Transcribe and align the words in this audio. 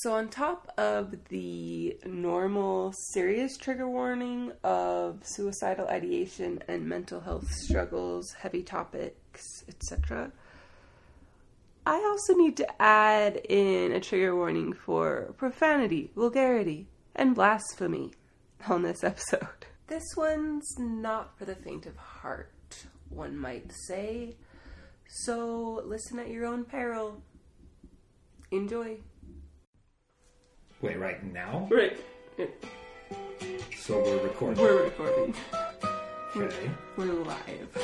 So, 0.00 0.12
on 0.12 0.28
top 0.28 0.70
of 0.76 1.14
the 1.30 1.96
normal 2.04 2.92
serious 2.92 3.56
trigger 3.56 3.88
warning 3.88 4.52
of 4.62 5.20
suicidal 5.24 5.88
ideation 5.88 6.62
and 6.68 6.86
mental 6.86 7.22
health 7.22 7.50
struggles, 7.50 8.30
heavy 8.32 8.62
topics, 8.62 9.64
etc., 9.66 10.32
I 11.86 11.94
also 11.94 12.34
need 12.34 12.58
to 12.58 12.82
add 12.82 13.36
in 13.48 13.92
a 13.92 14.00
trigger 14.00 14.36
warning 14.36 14.74
for 14.74 15.32
profanity, 15.38 16.10
vulgarity, 16.14 16.88
and 17.14 17.34
blasphemy 17.34 18.12
on 18.68 18.82
this 18.82 19.02
episode. 19.02 19.64
This 19.86 20.14
one's 20.14 20.74
not 20.78 21.38
for 21.38 21.46
the 21.46 21.54
faint 21.54 21.86
of 21.86 21.96
heart, 21.96 22.84
one 23.08 23.38
might 23.38 23.72
say. 23.86 24.36
So, 25.08 25.80
listen 25.86 26.18
at 26.18 26.28
your 26.28 26.44
own 26.44 26.66
peril. 26.66 27.22
Enjoy. 28.50 28.98
Wait, 30.86 31.00
right 31.00 31.32
now? 31.32 31.66
Right. 31.68 31.98
So 33.76 34.00
we're 34.04 34.22
recording. 34.22 34.62
We're 34.62 34.84
recording. 34.84 35.34
okay. 36.36 36.70
We're 36.96 37.12
live. 37.24 37.78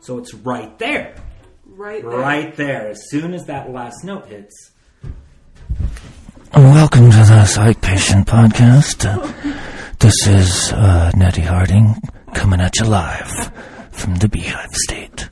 So 0.00 0.16
it's 0.16 0.32
right 0.32 0.78
there. 0.78 1.16
Right 1.66 2.02
there. 2.02 2.10
Right 2.10 2.56
there. 2.56 2.88
As 2.88 3.10
soon 3.10 3.34
as 3.34 3.44
that 3.44 3.70
last 3.70 4.04
note 4.04 4.24
hits. 4.24 4.70
Welcome 6.54 7.10
to 7.10 7.16
the 7.16 7.44
Psych 7.44 7.78
Patient 7.82 8.26
Podcast. 8.26 9.04
Uh, 9.04 9.58
this 9.98 10.26
is 10.26 10.72
uh, 10.72 11.10
Nettie 11.14 11.42
Harding 11.42 11.94
coming 12.36 12.60
at 12.60 12.78
you 12.78 12.84
live 12.84 13.50
from 13.92 14.14
the 14.16 14.28
Beehive 14.28 14.74
State. 14.74 15.30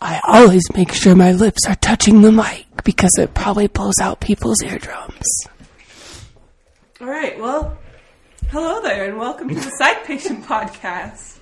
I 0.00 0.20
always 0.28 0.62
make 0.76 0.92
sure 0.92 1.16
my 1.16 1.32
lips 1.32 1.66
are 1.66 1.74
touching 1.74 2.22
the 2.22 2.30
mic 2.30 2.66
because 2.84 3.18
it 3.18 3.34
probably 3.34 3.66
blows 3.66 3.98
out 4.00 4.20
people's 4.20 4.62
eardrums. 4.62 5.26
All 7.00 7.08
right. 7.08 7.36
Well, 7.36 7.76
hello 8.50 8.80
there, 8.80 9.08
and 9.08 9.18
welcome 9.18 9.48
to 9.48 9.56
the 9.56 9.60
Psych 9.78 10.04
Patient 10.04 10.44
Podcast. 10.44 11.38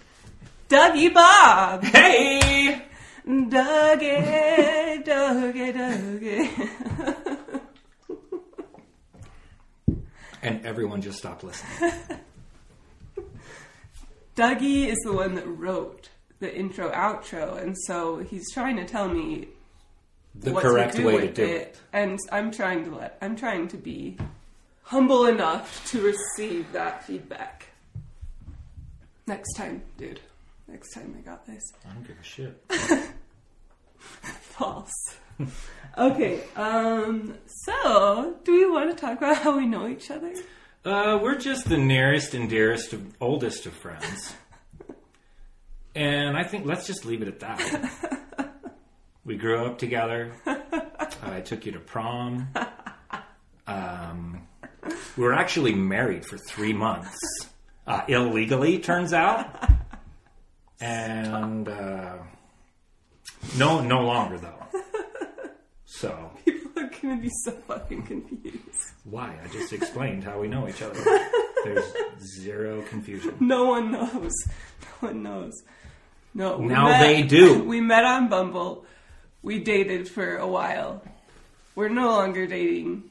Dougie 0.71 1.13
Bob. 1.13 1.85
Hey! 1.85 2.83
Dougie, 3.29 5.05
Dougie, 5.05 5.75
Dougie. 5.75 6.71
And 10.43 10.65
everyone 10.65 11.03
just 11.03 11.19
stopped 11.19 11.45
listening. 11.45 11.93
Dougie 14.37 14.87
is 14.87 14.99
the 15.05 15.13
one 15.13 15.35
that 15.35 15.47
wrote 15.47 16.09
the 16.39 16.55
intro 16.55 16.91
outro, 16.91 17.61
and 17.63 17.77
so 17.87 18.19
he's 18.19 18.51
trying 18.53 18.77
to 18.77 18.85
tell 18.87 19.09
me 19.09 19.49
The 20.35 20.53
what 20.53 20.63
correct 20.63 20.93
to 20.97 21.03
do 21.03 21.07
way 21.07 21.27
to 21.27 21.33
do 21.33 21.43
it, 21.45 21.49
it. 21.51 21.81
and 21.93 22.19
I'm 22.33 22.51
trying 22.51 22.85
to 22.85 22.95
let 22.95 23.19
I'm 23.21 23.37
trying 23.37 23.69
to 23.69 23.77
be 23.77 24.17
humble 24.83 25.27
enough 25.27 25.87
to 25.91 26.01
receive 26.03 26.73
that 26.73 27.05
feedback. 27.05 27.67
Next 29.27 29.53
time, 29.55 29.83
dude. 29.99 30.21
Next 30.67 30.93
time 30.95 31.15
I 31.19 31.21
got 31.23 31.47
this. 31.47 31.63
I 31.89 31.93
don't 31.93 32.07
give 32.07 32.17
a 32.19 32.25
shit. 32.25 32.65
False. 33.99 35.17
okay, 35.99 36.43
um, 36.57 37.35
so 37.65 38.37
do 38.45 38.53
we 38.53 38.71
want 38.71 38.91
to 38.91 38.97
talk 38.97 39.19
about 39.19 39.37
how 39.39 39.57
we 39.57 39.67
know 39.67 39.89
each 39.89 40.11
other? 40.11 40.33
Uh, 40.85 41.19
we're 41.21 41.37
just 41.37 41.69
the 41.69 41.77
nearest 41.77 42.33
and 42.33 42.49
dearest, 42.49 42.93
of, 42.95 43.15
oldest 43.21 43.67
of 43.67 43.75
friends. 43.75 44.35
And 45.95 46.37
I 46.37 46.45
think 46.45 46.65
let's 46.67 46.87
just 46.87 47.05
leave 47.05 47.23
it 47.23 47.29
at 47.29 47.41
that. 47.41 47.91
We 49.23 49.37
grew 49.37 49.65
up 49.65 49.79
together. 49.79 50.33
I 51.23 51.41
took 51.43 51.67
you 51.67 51.73
to 51.73 51.79
prom. 51.79 52.49
Um, 53.67 54.49
we 55.17 55.23
were 55.23 55.35
actually 55.35 55.75
married 55.75 56.25
for 56.25 56.39
three 56.39 56.73
months. 56.73 57.17
Uh, 57.87 58.01
illegally, 58.09 58.79
turns 58.79 59.13
out. 59.13 59.71
And 60.81 61.69
uh, 61.69 62.17
no, 63.57 63.83
no 63.83 64.01
longer 64.01 64.39
though. 64.39 64.81
So 65.85 66.31
Are 67.01 67.09
gonna 67.09 67.23
be 67.23 67.31
so 67.45 67.53
fucking 67.53 68.03
confused. 68.03 68.93
why? 69.05 69.35
I 69.43 69.49
just 69.49 69.73
explained 69.73 70.23
how 70.23 70.39
we 70.39 70.49
know 70.49 70.69
each 70.69 70.83
other. 70.83 71.01
There's 71.65 71.93
zero 72.21 72.83
confusion. 72.83 73.37
No 73.41 73.65
one 73.65 73.91
knows. 73.91 74.33
No 74.83 75.09
one 75.09 75.23
knows. 75.23 75.63
No. 76.35 76.59
Now 76.59 77.01
they 77.01 77.23
do. 77.23 77.65
We 77.65 77.81
met 77.81 78.05
on 78.05 78.29
Bumble. 78.29 78.85
We 79.43 79.61
dated 79.61 80.11
for 80.11 80.37
a 80.37 80.47
while. 80.47 81.03
We're 81.75 81.89
no 81.89 82.09
longer 82.09 82.47
dating. 82.47 83.05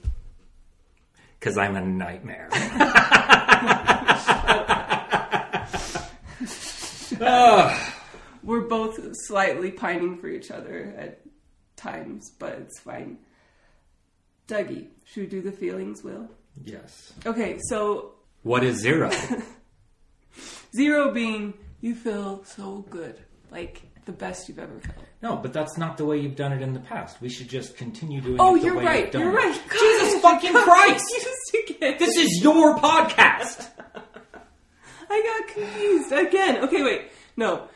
Because 1.39 1.57
I'm 1.57 1.75
a 1.75 1.81
nightmare. 1.81 2.49
We're 8.43 8.67
both 8.67 8.99
slightly 9.25 9.71
pining 9.71 10.17
for 10.17 10.27
each 10.27 10.51
other 10.51 10.93
at 10.95 11.21
times, 11.75 12.31
but 12.37 12.53
it's 12.53 12.79
fine. 12.79 13.17
Dougie, 14.49 14.87
should 15.05 15.21
we 15.23 15.27
do 15.27 15.41
the 15.41 15.51
feelings, 15.51 16.03
Will? 16.03 16.27
yes. 16.63 17.13
Okay, 17.25 17.57
so 17.69 18.13
What 18.43 18.63
is 18.63 18.77
zero? 18.77 19.11
zero 20.75 21.11
being 21.11 21.53
you 21.81 21.95
feel 21.95 22.43
so 22.43 22.85
good, 22.89 23.19
like 23.51 23.81
the 24.05 24.11
best 24.11 24.49
you've 24.49 24.59
ever 24.59 24.79
felt. 24.79 24.97
No, 25.21 25.35
but 25.35 25.53
that's 25.53 25.77
not 25.77 25.97
the 25.97 26.05
way 26.05 26.17
you've 26.17 26.35
done 26.35 26.51
it 26.53 26.61
in 26.61 26.73
the 26.73 26.79
past. 26.79 27.21
We 27.21 27.29
should 27.29 27.47
just 27.49 27.77
continue 27.77 28.21
doing 28.21 28.37
Oh, 28.39 28.55
it 28.55 28.59
the 28.59 28.65
you're 28.65 28.77
way 28.77 28.85
right. 28.85 29.01
you've 29.03 29.11
done 29.11 29.21
You're 29.21 29.31
it. 29.33 29.35
right. 29.35 29.61
Jesus 29.71 30.21
fucking 30.21 30.53
Christ! 30.67 31.05
This 31.79 32.17
is 32.17 32.41
your 32.43 32.75
podcast. 32.77 33.67
I 35.11 35.43
got 35.45 35.47
confused 35.55 36.11
again. 36.11 36.63
Okay, 36.65 36.83
wait. 36.83 37.11
No. 37.37 37.67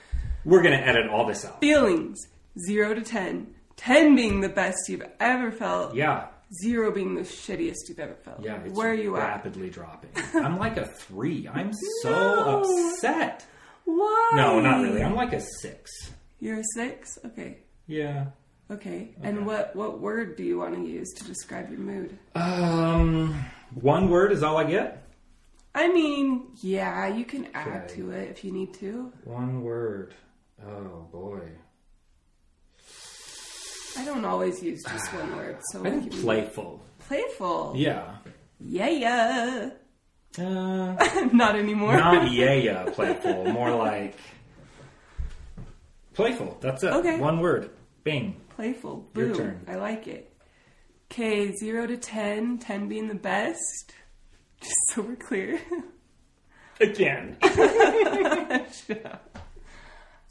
We're 0.46 0.62
gonna 0.62 0.76
edit 0.78 1.08
all 1.10 1.26
this 1.26 1.46
out. 1.46 1.60
Feelings. 1.62 2.20
Zero 2.68 2.94
to 2.94 3.02
ten. 3.02 3.54
Ten 3.76 4.16
being 4.16 4.42
the 4.42 4.50
best 4.50 4.78
you've 4.90 5.06
ever 5.20 5.52
felt. 5.52 5.96
Yeah, 5.96 6.28
Zero 6.62 6.92
being 6.92 7.16
the 7.16 7.22
shittiest 7.22 7.90
you've 7.90 8.00
ever 8.00 8.16
felt. 8.16 8.42
yeah. 8.44 8.60
It's 8.64 8.76
Where 8.78 8.90
are 8.92 8.94
you 8.94 9.16
at? 9.18 9.20
rapidly 9.28 9.70
dropping. 9.70 10.12
I'm 10.36 10.58
like 10.60 10.78
a 10.78 10.86
three. 10.86 11.48
I'm 11.48 11.72
so 12.02 12.10
No. 12.12 12.62
upset. 12.62 13.46
Why? 13.86 14.32
No, 14.36 14.60
not 14.60 14.82
really. 14.82 15.02
I'm 15.04 15.16
like 15.16 15.34
a 15.34 15.42
six. 15.62 15.92
You're 16.40 16.60
a 16.60 16.64
six? 16.76 17.18
Okay. 17.26 17.58
Yeah. 17.88 18.28
Okay. 18.72 19.16
And 19.22 19.46
what, 19.46 19.76
what 19.76 20.00
word 20.00 20.36
do 20.38 20.44
you 20.44 20.58
want 20.60 20.76
to 20.76 20.82
use 20.82 21.12
to 21.18 21.24
describe 21.26 21.70
your 21.70 21.80
mood? 21.80 22.18
Um, 22.36 23.34
one 23.74 24.10
word 24.10 24.32
is 24.32 24.42
all 24.44 24.58
I 24.58 24.64
get. 24.64 25.06
I 25.76 25.88
mean, 25.92 26.50
yeah, 26.62 27.08
you 27.08 27.26
can 27.26 27.48
add 27.54 27.86
Okay. 27.86 27.96
to 27.96 28.12
it 28.12 28.30
if 28.30 28.44
you 28.46 28.52
need 28.52 28.74
to. 28.76 29.12
One 29.26 29.64
word. 29.64 30.14
Oh 30.66 31.08
boy. 31.12 31.42
I 33.98 34.06
don't 34.06 34.26
always 34.26 34.62
use 34.64 34.84
just 34.84 35.14
one 35.14 35.36
word, 35.36 35.58
so 35.72 35.86
I 35.86 35.90
think 35.92 36.12
playful. 36.22 36.82
playful. 37.00 37.74
Yeah. 37.76 38.16
Yeah, 38.60 38.90
yeah. 38.90 39.70
Uh, 40.38 41.30
Not 41.34 41.56
anymore. 41.56 41.96
not 41.96 42.32
yeah, 42.32 42.54
yeah, 42.54 42.86
playful. 42.86 43.46
More 43.52 43.72
like 43.76 44.16
playful. 46.16 46.58
That's 46.60 46.84
it. 46.84 46.92
Okay. 46.92 47.20
One 47.20 47.40
word. 47.40 47.70
Bing. 48.04 48.42
Playful. 48.56 49.08
Your 49.16 49.36
turn. 49.36 49.64
I 49.68 49.76
like 49.76 50.08
it. 50.08 50.32
Okay, 51.12 51.52
zero 51.56 51.86
to 51.86 51.98
ten. 51.98 52.58
Ten 52.58 52.88
being 52.88 53.08
the 53.08 53.16
best. 53.16 53.94
Just 54.60 54.76
so 54.92 55.02
we're 55.04 55.16
clear. 55.18 55.60
Again. 56.82 57.38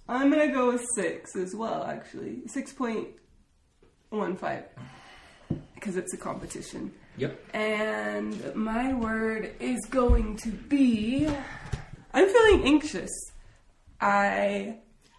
I'm 0.08 0.30
gonna 0.30 0.52
go 0.52 0.72
with 0.72 0.84
six 0.96 1.36
as 1.36 1.54
well. 1.54 1.84
Actually, 1.84 2.42
six 2.48 2.72
point 2.72 3.08
one 4.12 4.36
five 4.36 4.64
because 5.74 5.96
it's 5.96 6.14
a 6.14 6.16
competition. 6.16 6.92
Yep. 7.16 7.38
And 7.54 8.54
my 8.54 8.94
word 8.94 9.54
is 9.60 9.80
going 9.90 10.36
to 10.38 10.50
be. 10.50 11.28
I'm 12.14 12.28
feeling 12.28 12.64
anxious. 12.64 13.10
I. 14.00 14.76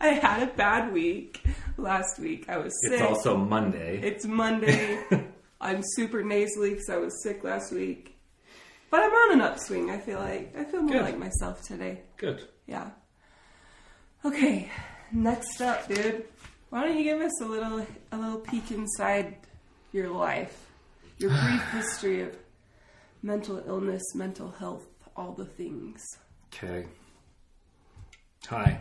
I 0.00 0.08
had 0.08 0.42
a 0.42 0.52
bad 0.52 0.92
week 0.92 1.42
last 1.78 2.18
week. 2.18 2.46
I 2.48 2.58
was 2.58 2.72
sick. 2.82 3.00
It's 3.00 3.02
also 3.02 3.36
Monday. 3.36 4.00
It's 4.02 4.26
Monday. 4.26 5.02
I'm 5.60 5.82
super 5.94 6.22
nasally 6.22 6.70
because 6.70 6.90
I 6.90 6.96
was 6.96 7.22
sick 7.22 7.42
last 7.42 7.72
week. 7.72 8.18
But 8.90 9.00
I'm 9.00 9.10
on 9.10 9.32
an 9.32 9.40
upswing, 9.40 9.90
I 9.90 9.98
feel 9.98 10.18
like. 10.18 10.54
I 10.56 10.64
feel 10.64 10.82
more 10.82 10.96
Good. 10.96 11.02
like 11.02 11.18
myself 11.18 11.62
today. 11.62 12.02
Good. 12.18 12.46
Yeah. 12.66 12.90
Okay, 14.24 14.70
next 15.10 15.60
up, 15.62 15.88
dude. 15.88 16.24
Why 16.74 16.88
don't 16.88 16.98
you 16.98 17.04
give 17.04 17.20
us 17.20 17.40
a 17.40 17.44
little 17.44 17.86
a 18.10 18.16
little 18.16 18.40
peek 18.40 18.72
inside 18.72 19.36
your 19.92 20.08
life? 20.08 20.66
Your 21.18 21.30
brief 21.30 21.62
history 21.72 22.22
of 22.22 22.36
mental 23.22 23.62
illness, 23.64 24.02
mental 24.16 24.50
health 24.50 24.84
all 25.14 25.34
the 25.34 25.44
things. 25.44 26.02
Okay. 26.52 26.86
Hi, 28.48 28.80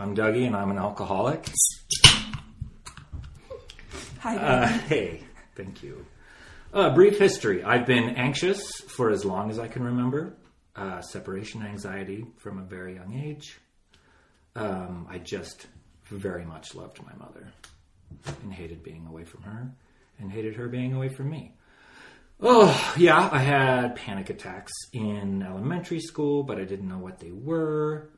I'm 0.00 0.16
Dougie, 0.16 0.48
and 0.48 0.56
I'm 0.56 0.72
an 0.72 0.78
alcoholic. 0.78 1.48
Hi, 4.18 4.36
Uh, 4.36 4.66
hey, 4.66 5.20
thank 5.54 5.80
you. 5.80 6.04
Uh, 6.74 6.92
brief 6.92 7.20
history. 7.20 7.62
I've 7.62 7.86
been 7.86 8.16
anxious 8.16 8.68
for 8.88 9.10
as 9.10 9.24
long 9.24 9.48
as 9.48 9.60
I 9.60 9.68
can 9.68 9.84
remember. 9.84 10.34
Uh, 10.74 11.02
separation 11.02 11.62
anxiety 11.62 12.26
from 12.38 12.58
a 12.58 12.64
very 12.64 12.96
young 12.96 13.14
age. 13.14 13.60
Um, 14.56 15.06
I 15.08 15.18
just 15.18 15.68
very 16.10 16.44
much 16.44 16.74
loved 16.74 17.00
my 17.02 17.12
mother 17.18 17.48
and 18.42 18.52
hated 18.52 18.82
being 18.82 19.06
away 19.06 19.24
from 19.24 19.42
her 19.42 19.70
and 20.18 20.30
hated 20.30 20.56
her 20.56 20.68
being 20.68 20.94
away 20.94 21.08
from 21.08 21.30
me. 21.30 21.54
Oh, 22.40 22.94
yeah, 22.96 23.28
I 23.32 23.38
had 23.38 23.96
panic 23.96 24.30
attacks 24.30 24.72
in 24.92 25.42
elementary 25.42 26.00
school, 26.00 26.44
but 26.44 26.58
I 26.58 26.64
didn't 26.64 26.88
know 26.88 26.98
what 26.98 27.18
they 27.18 27.32
were. 27.32 28.10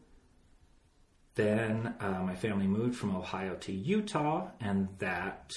Then 1.37 1.95
uh, 2.01 2.23
my 2.23 2.35
family 2.35 2.67
moved 2.67 2.97
from 2.97 3.17
Ohio 3.17 3.55
to 3.55 3.73
Utah, 3.73 4.51
and 4.61 4.89
that 4.99 5.53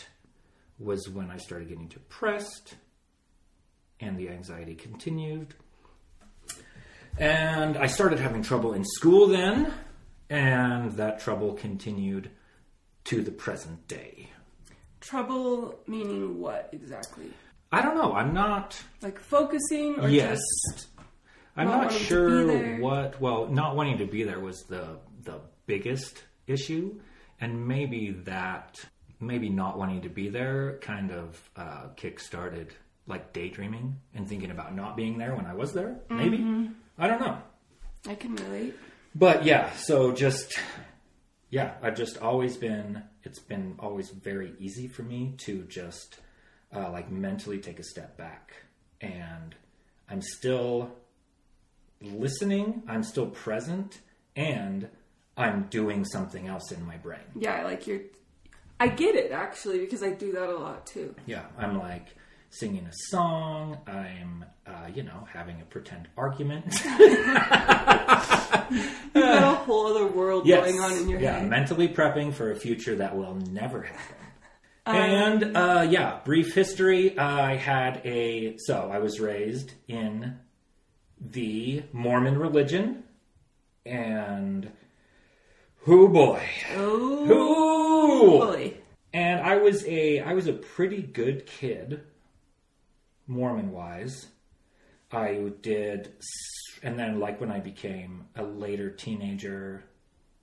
was 0.79 1.09
when 1.09 1.29
I 1.29 1.37
started 1.37 1.67
getting 1.67 1.87
depressed, 1.87 2.75
and 3.99 4.17
the 4.17 4.29
anxiety 4.29 4.75
continued. 4.75 5.55
And 7.17 7.77
I 7.77 7.87
started 7.87 8.19
having 8.19 8.43
trouble 8.43 8.73
in 8.73 8.85
school 8.85 9.27
then, 9.27 9.73
and 10.33 10.93
that 10.93 11.19
trouble 11.19 11.53
continued 11.53 12.31
to 13.03 13.21
the 13.21 13.31
present 13.31 13.87
day. 13.87 14.29
Trouble 14.99 15.79
meaning 15.85 16.39
what 16.39 16.69
exactly? 16.71 17.31
I 17.71 17.81
don't 17.83 17.95
know. 17.95 18.13
I'm 18.13 18.33
not. 18.33 18.81
Like 19.01 19.19
focusing 19.19 19.99
or 19.99 20.09
yes. 20.09 20.39
just 20.39 20.87
I'm 21.55 21.67
not 21.67 21.73
not 21.73 21.85
wanting 21.85 21.97
to 21.97 21.99
be 21.99 22.05
sure 22.05 22.79
what. 22.79 23.21
Well, 23.21 23.47
not 23.47 23.75
wanting 23.75 23.99
to 23.99 24.05
be 24.05 24.23
there 24.23 24.39
was 24.39 24.63
the 24.63 24.97
the 25.23 25.39
biggest 25.67 26.23
issue, 26.47 26.99
and 27.39 27.67
maybe 27.67 28.11
that, 28.25 28.83
maybe 29.19 29.49
not 29.49 29.77
wanting 29.77 30.01
to 30.01 30.09
be 30.09 30.29
there, 30.29 30.79
kind 30.81 31.11
of 31.11 31.49
uh, 31.55 31.87
kick-started 31.95 32.73
like 33.05 33.33
daydreaming 33.33 33.99
and 34.15 34.27
thinking 34.27 34.49
about 34.49 34.75
not 34.75 34.97
being 34.97 35.17
there 35.17 35.35
when 35.35 35.45
I 35.45 35.53
was 35.53 35.73
there. 35.73 35.99
Maybe 36.09 36.37
Mm-hmm. 36.37 36.73
I 36.97 37.07
don't 37.07 37.19
know. 37.19 37.37
I 38.07 38.15
can 38.15 38.35
relate. 38.35 38.75
But 39.15 39.45
yeah, 39.45 39.71
so 39.73 40.11
just 40.11 40.59
yeah, 41.49 41.75
I've 41.83 41.95
just 41.95 42.17
always 42.17 42.57
been. 42.57 43.03
It's 43.23 43.39
been 43.39 43.75
always 43.79 44.09
very 44.09 44.53
easy 44.59 44.87
for 44.87 45.03
me 45.03 45.35
to 45.45 45.63
just 45.63 46.19
uh, 46.75 46.89
like 46.91 47.11
mentally 47.11 47.59
take 47.59 47.79
a 47.79 47.83
step 47.83 48.17
back, 48.17 48.53
and 49.01 49.55
I'm 50.09 50.21
still 50.21 50.91
listening. 52.01 52.83
I'm 52.87 53.03
still 53.03 53.27
present, 53.27 54.01
and 54.35 54.89
I'm 55.37 55.67
doing 55.69 56.05
something 56.05 56.47
else 56.47 56.71
in 56.71 56.83
my 56.85 56.97
brain. 56.97 57.21
Yeah, 57.35 57.63
like 57.63 57.85
you're. 57.85 58.01
I 58.79 58.87
get 58.87 59.15
it 59.15 59.31
actually 59.31 59.79
because 59.79 60.01
I 60.01 60.09
do 60.09 60.31
that 60.31 60.49
a 60.49 60.57
lot 60.57 60.87
too. 60.87 61.15
Yeah, 61.27 61.45
I'm 61.57 61.77
like 61.77 62.07
singing 62.49 62.85
a 62.87 62.93
song. 63.09 63.77
I'm, 63.87 64.45
you 64.95 65.03
know, 65.03 65.27
having 65.31 65.61
a 65.61 65.65
pretend 65.65 66.07
argument. 66.17 66.65
You've 66.99 67.25
got 69.13 69.43
a 69.43 69.55
whole 69.65 69.87
other 69.87 70.07
world 70.07 70.45
yes. 70.45 70.65
going 70.65 70.79
on 70.79 70.93
in 70.93 71.09
your 71.09 71.19
yeah, 71.19 71.33
head. 71.33 71.43
Yeah, 71.43 71.49
mentally 71.49 71.87
prepping 71.87 72.33
for 72.33 72.51
a 72.51 72.55
future 72.55 72.95
that 72.95 73.15
will 73.15 73.35
never 73.35 73.83
happen. 73.83 74.15
and 74.85 75.57
uh, 75.57 75.87
yeah, 75.89 76.19
brief 76.25 76.53
history. 76.53 77.17
I 77.17 77.55
had 77.55 78.01
a 78.05 78.57
so 78.57 78.89
I 78.91 78.99
was 78.99 79.19
raised 79.19 79.71
in 79.87 80.39
the 81.19 81.83
Mormon 81.93 82.37
religion, 82.37 83.03
and 83.85 84.71
who 85.79 86.09
boy, 86.09 86.43
oh 86.75 87.25
who 87.25 88.39
boy. 88.39 88.73
and 89.13 89.39
I 89.39 89.57
was 89.57 89.85
a 89.85 90.19
I 90.19 90.33
was 90.33 90.47
a 90.47 90.53
pretty 90.53 91.01
good 91.01 91.45
kid, 91.45 92.01
Mormon 93.27 93.71
wise. 93.71 94.27
I 95.13 95.51
did, 95.61 96.13
and 96.81 96.97
then 96.97 97.19
like 97.19 97.39
when 97.39 97.51
I 97.51 97.59
became 97.59 98.25
a 98.35 98.43
later 98.43 98.89
teenager, 98.89 99.83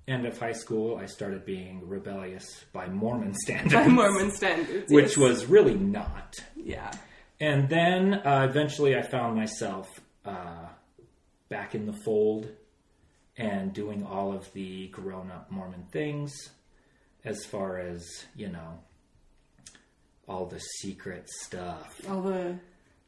end 0.09 0.27
of 0.27 0.39
high 0.39 0.53
school, 0.53 0.97
I 0.97 1.07
started 1.07 1.45
being 1.45 1.89
rebellious 1.89 2.65
by 2.73 2.87
Mormon 2.89 3.35
standards, 3.45 3.75
By 3.75 3.89
Mormon 3.89 4.31
standards. 4.33 4.93
which 4.93 5.11
yes. 5.11 5.17
was 5.17 5.47
really 5.47 5.75
not. 5.75 6.37
yeah. 6.57 6.91
And 7.43 7.69
then 7.71 8.15
uh, 8.15 8.47
eventually 8.51 8.95
I 8.97 9.03
found 9.03 9.35
myself 9.37 9.89
uh, 10.27 10.67
back 11.49 11.75
in 11.75 11.87
the 11.87 11.95
fold 12.05 12.51
and 13.39 13.73
doing 13.73 14.05
all 14.05 14.35
of 14.35 14.53
the 14.53 14.89
grown 14.89 15.31
up 15.31 15.51
Mormon 15.51 15.85
things 15.91 16.33
as 17.25 17.45
far 17.47 17.79
as, 17.79 18.07
you 18.37 18.49
know, 18.49 18.81
all 20.29 20.45
the 20.47 20.59
secret 20.59 21.29
stuff. 21.31 21.99
All 22.11 22.21
the 22.21 22.57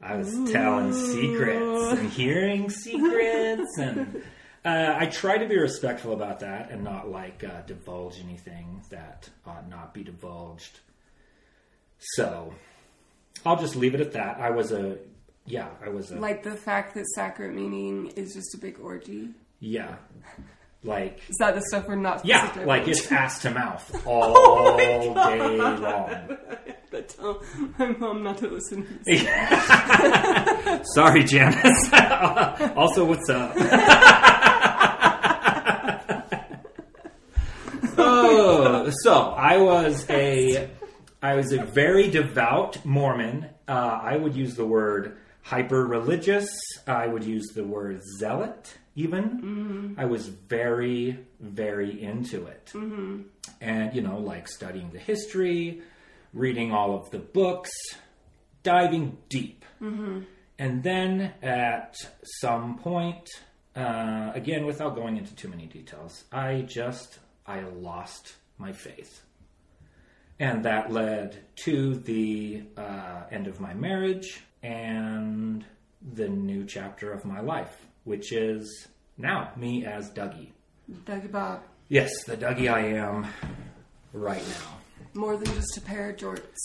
I 0.03 0.17
was 0.17 0.51
telling 0.51 0.93
secrets 0.93 1.99
and 1.99 2.11
hearing 2.11 2.71
secrets 2.71 3.79
and. 3.79 4.23
Uh, 4.65 4.95
I 4.97 5.07
try 5.07 5.39
to 5.39 5.49
be 5.49 5.59
respectful 5.59 6.13
about 6.13 6.39
that 6.39 6.71
and 6.71 6.85
not 6.85 7.11
like 7.11 7.43
uh, 7.43 7.63
divulge 7.63 8.21
anything 8.21 8.81
that 8.91 9.29
ought 9.45 9.69
not 9.69 9.93
be 9.93 10.05
divulged. 10.05 10.79
So, 11.99 12.55
I'll 13.45 13.59
just 13.59 13.75
leave 13.75 13.97
it 13.97 14.01
at 14.01 14.13
that. 14.13 14.39
I 14.39 14.51
was 14.51 14.71
a, 14.71 14.99
yeah, 15.47 15.69
I 15.85 15.89
was 15.89 16.13
a, 16.13 16.17
like 16.21 16.45
the 16.45 16.55
fact 16.55 16.95
that 16.95 17.07
sacrament 17.09 17.57
meaning 17.57 18.13
is 18.15 18.35
just 18.35 18.55
a 18.55 18.59
big 18.59 18.79
orgy. 18.81 19.31
yeah, 19.59 19.97
like 20.85 21.21
Is 21.29 21.39
that 21.41 21.57
the 21.57 21.63
stuff 21.63 21.89
we're 21.89 21.97
not 21.97 22.21
supposed 22.21 22.29
yeah, 22.29 22.51
to 22.53 22.65
like 22.65 22.87
it's 22.87 23.11
ass 23.11 23.43
to 23.43 23.51
mouth 23.51 24.03
all 24.07 24.77
day 24.77 25.09
long. 25.09 26.37
But 26.93 27.09
tell 27.09 27.43
um, 27.59 27.75
my 27.79 27.87
mom 27.87 28.23
not 28.23 28.37
to 28.39 28.49
listen. 28.49 28.87
Sorry, 30.95 31.25
Janice. 31.25 31.91
also, 32.77 33.07
what's 33.07 33.31
up? 33.31 33.55
oh, 37.97 38.91
so 39.03 39.15
I 39.15 39.57
was 39.57 40.09
a 40.11 40.69
I 41.23 41.35
was 41.35 41.53
a 41.53 41.65
very 41.65 42.11
devout 42.11 42.85
Mormon. 42.85 43.49
Uh, 43.67 43.99
I 44.03 44.19
would 44.19 44.37
use 44.37 44.55
the 44.55 44.67
word 44.67 45.17
hyper 45.41 45.87
religious. 45.87 46.51
I 46.87 47.07
would 47.07 47.25
use 47.25 47.47
the 47.55 47.65
word 47.65 48.03
zealot. 48.19 48.77
Even 48.97 49.25
mm-hmm. 49.25 49.95
I 50.01 50.05
was 50.05 50.29
very 50.29 51.21
very 51.41 52.03
into 52.03 52.47
it, 52.49 52.71
mm-hmm. 52.75 53.23
and 53.63 53.95
you 53.97 54.03
know, 54.03 54.19
like 54.19 54.47
studying 54.47 54.91
the 54.91 54.99
history, 54.99 55.81
reading 56.33 56.73
all 56.73 56.95
of 56.97 57.11
the 57.11 57.19
books, 57.19 57.71
diving 58.63 59.19
deep. 59.29 59.65
And 60.59 60.83
then 60.85 61.33
at 61.43 61.97
some 62.41 62.79
point, 62.79 63.29
uh, 63.75 64.31
again, 64.35 64.65
without 64.65 64.95
going 64.95 65.17
into 65.17 65.35
too 65.35 65.49
many 65.49 65.67
details, 65.67 66.25
I 66.31 66.61
just 66.63 67.19
I 67.47 67.61
lost 67.63 68.35
my 68.59 68.73
faith, 68.73 69.23
and 70.39 70.65
that 70.65 70.93
led 70.93 71.43
to 71.65 71.97
the 71.97 72.63
uh, 72.77 73.23
end 73.31 73.49
of 73.49 73.61
my 73.61 73.75
marriage 73.75 74.43
and 74.63 75.65
the 76.15 76.29
new 76.29 76.65
chapter 76.65 77.13
of 77.13 77.25
my 77.25 77.41
life, 77.41 77.87
which 78.05 78.33
is 78.33 78.87
now 79.19 79.51
me 79.57 79.85
as 79.85 80.11
Dougie. 80.13 80.53
Dougie 81.05 81.33
Bob. 81.33 81.63
Yes, 81.89 82.11
the 82.25 82.37
Dougie 82.37 82.73
I 82.73 82.99
am 82.99 83.27
right 84.13 84.47
now. 84.47 84.82
More 85.15 85.37
than 85.37 85.55
just 85.55 85.77
a 85.77 85.81
pair 85.81 86.11
of 86.11 86.17
jorts. 86.17 86.59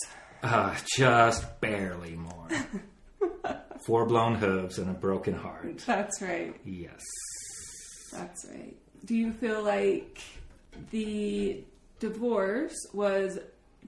Uh, 0.44 0.75
just 0.96 1.60
barely 1.62 2.16
more. 2.16 2.48
Four 3.86 4.06
blown 4.06 4.36
hooves 4.36 4.77
and 4.80 4.89
a 4.89 4.94
broken 4.94 5.34
heart. 5.34 5.80
That's 5.86 6.22
right. 6.22 6.56
Yes. 6.66 7.01
That's 8.12 8.46
right. 8.50 8.75
Do 9.06 9.16
you 9.16 9.32
feel 9.34 9.63
like 9.63 10.22
the 10.92 11.63
divorce 12.00 12.75
was 12.94 13.39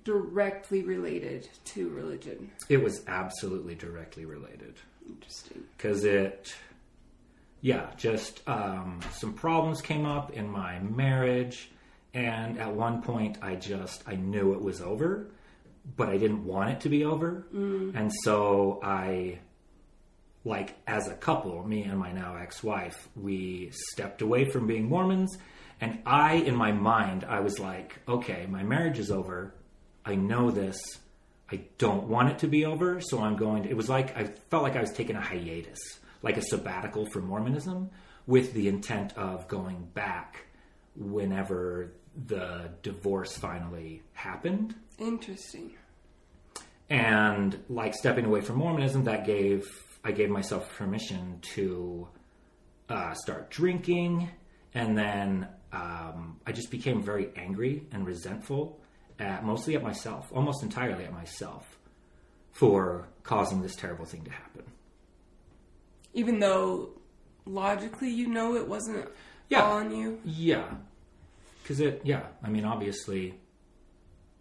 directly 0.04 0.84
related 0.84 1.48
to 1.66 1.90
religion? 1.90 2.52
It 2.70 2.82
was 2.82 3.04
absolutely 3.08 3.76
directly 3.76 4.26
related. 4.26 4.76
Interesting. 5.08 5.64
Because 5.78 6.04
it, 6.04 6.54
yeah, 7.62 7.88
just 7.98 8.42
um, 8.48 9.00
some 9.14 9.34
problems 9.34 9.82
came 9.82 10.06
up 10.06 10.32
in 10.32 10.50
my 10.50 10.80
marriage. 10.80 11.70
And 12.14 12.60
at 12.60 12.74
one 12.74 13.02
point, 13.02 13.38
I 13.42 13.56
just, 13.56 14.04
I 14.08 14.16
knew 14.16 14.54
it 14.54 14.62
was 14.62 14.82
over, 14.82 15.30
but 15.96 16.10
I 16.10 16.18
didn't 16.18 16.44
want 16.46 16.72
it 16.72 16.82
to 16.82 16.90
be 16.90 17.06
over. 17.06 17.46
Mm. 17.54 17.96
And 17.96 18.12
so 18.24 18.80
I, 18.84 19.40
like, 20.44 20.76
as 20.88 21.08
a 21.08 21.14
couple, 21.14 21.64
me 21.68 21.84
and 21.84 22.00
my 22.00 22.12
now 22.12 22.36
ex 22.36 22.64
wife, 22.64 23.08
we 23.16 23.70
stepped 23.92 24.22
away 24.22 24.50
from 24.50 24.66
being 24.66 24.90
Mormons. 24.90 25.38
And 25.82 26.00
I, 26.06 26.34
in 26.34 26.56
my 26.56 26.72
mind, 26.72 27.26
I 27.26 27.42
was 27.42 27.60
like, 27.60 28.00
okay, 28.08 28.48
my 28.50 28.64
marriage 28.64 29.00
is 29.00 29.12
over. 29.12 29.54
I 30.04 30.16
know 30.16 30.50
this. 30.52 30.80
I 31.52 31.62
don't 31.78 32.08
want 32.08 32.30
it 32.30 32.40
to 32.40 32.48
be 32.48 32.66
over, 32.66 33.02
so 33.02 33.22
I'm 33.22 33.36
going 33.36 33.64
to. 33.64 33.70
It 33.70 33.78
was 33.78 33.90
like 33.90 34.16
I 34.18 34.26
felt 34.50 34.64
like 34.64 34.76
I 34.76 34.82
was 34.82 34.92
taking 34.92 35.16
a 35.16 35.22
hiatus. 35.22 35.80
like 36.22 36.38
a 36.38 36.42
sabbatical 36.42 37.06
from 37.08 37.26
Mormonism 37.28 37.90
with 38.28 38.54
the 38.54 38.68
intent 38.68 39.18
of 39.18 39.48
going 39.48 39.88
back 39.94 40.46
whenever 40.96 41.92
the 42.28 42.70
divorce 42.84 43.38
finally 43.38 44.02
happened 44.14 44.76
Interesting. 44.98 45.76
and 46.90 47.58
like 47.70 47.94
stepping 47.94 48.26
away 48.26 48.42
from 48.42 48.58
Mormonism, 48.58 49.04
that 49.06 49.26
gave 49.26 49.68
I 50.04 50.12
gave 50.12 50.30
myself 50.30 50.70
permission 50.78 51.40
to 51.56 52.08
uh, 52.88 53.14
start 53.14 53.50
drinking, 53.52 54.30
and 54.74 54.98
then 54.98 55.48
um, 55.74 56.40
I 56.48 56.52
just 56.54 56.72
became 56.72 57.04
very 57.04 57.30
angry 57.36 57.84
and 57.92 58.06
resentful, 58.08 58.80
at, 59.20 59.44
mostly 59.46 59.76
at 59.76 59.84
myself, 59.84 60.32
almost 60.34 60.64
entirely 60.64 61.04
at 61.04 61.12
myself, 61.14 61.78
for 62.54 63.08
causing 63.24 63.62
this 63.62 63.76
terrible 63.76 64.06
thing 64.06 64.24
to 64.24 64.32
happen. 64.32 64.64
Even 66.14 66.40
though 66.40 66.90
logically 67.46 68.10
you 68.10 68.28
know 68.28 68.56
it 68.56 68.68
wasn't 68.68 69.08
Yeah. 69.50 69.64
on 69.64 69.96
you. 69.96 70.20
Yeah, 70.26 70.66
because 71.70 71.82
it. 71.82 72.02
Yeah, 72.04 72.24
I 72.44 72.50
mean, 72.50 72.66
obviously, 72.66 73.36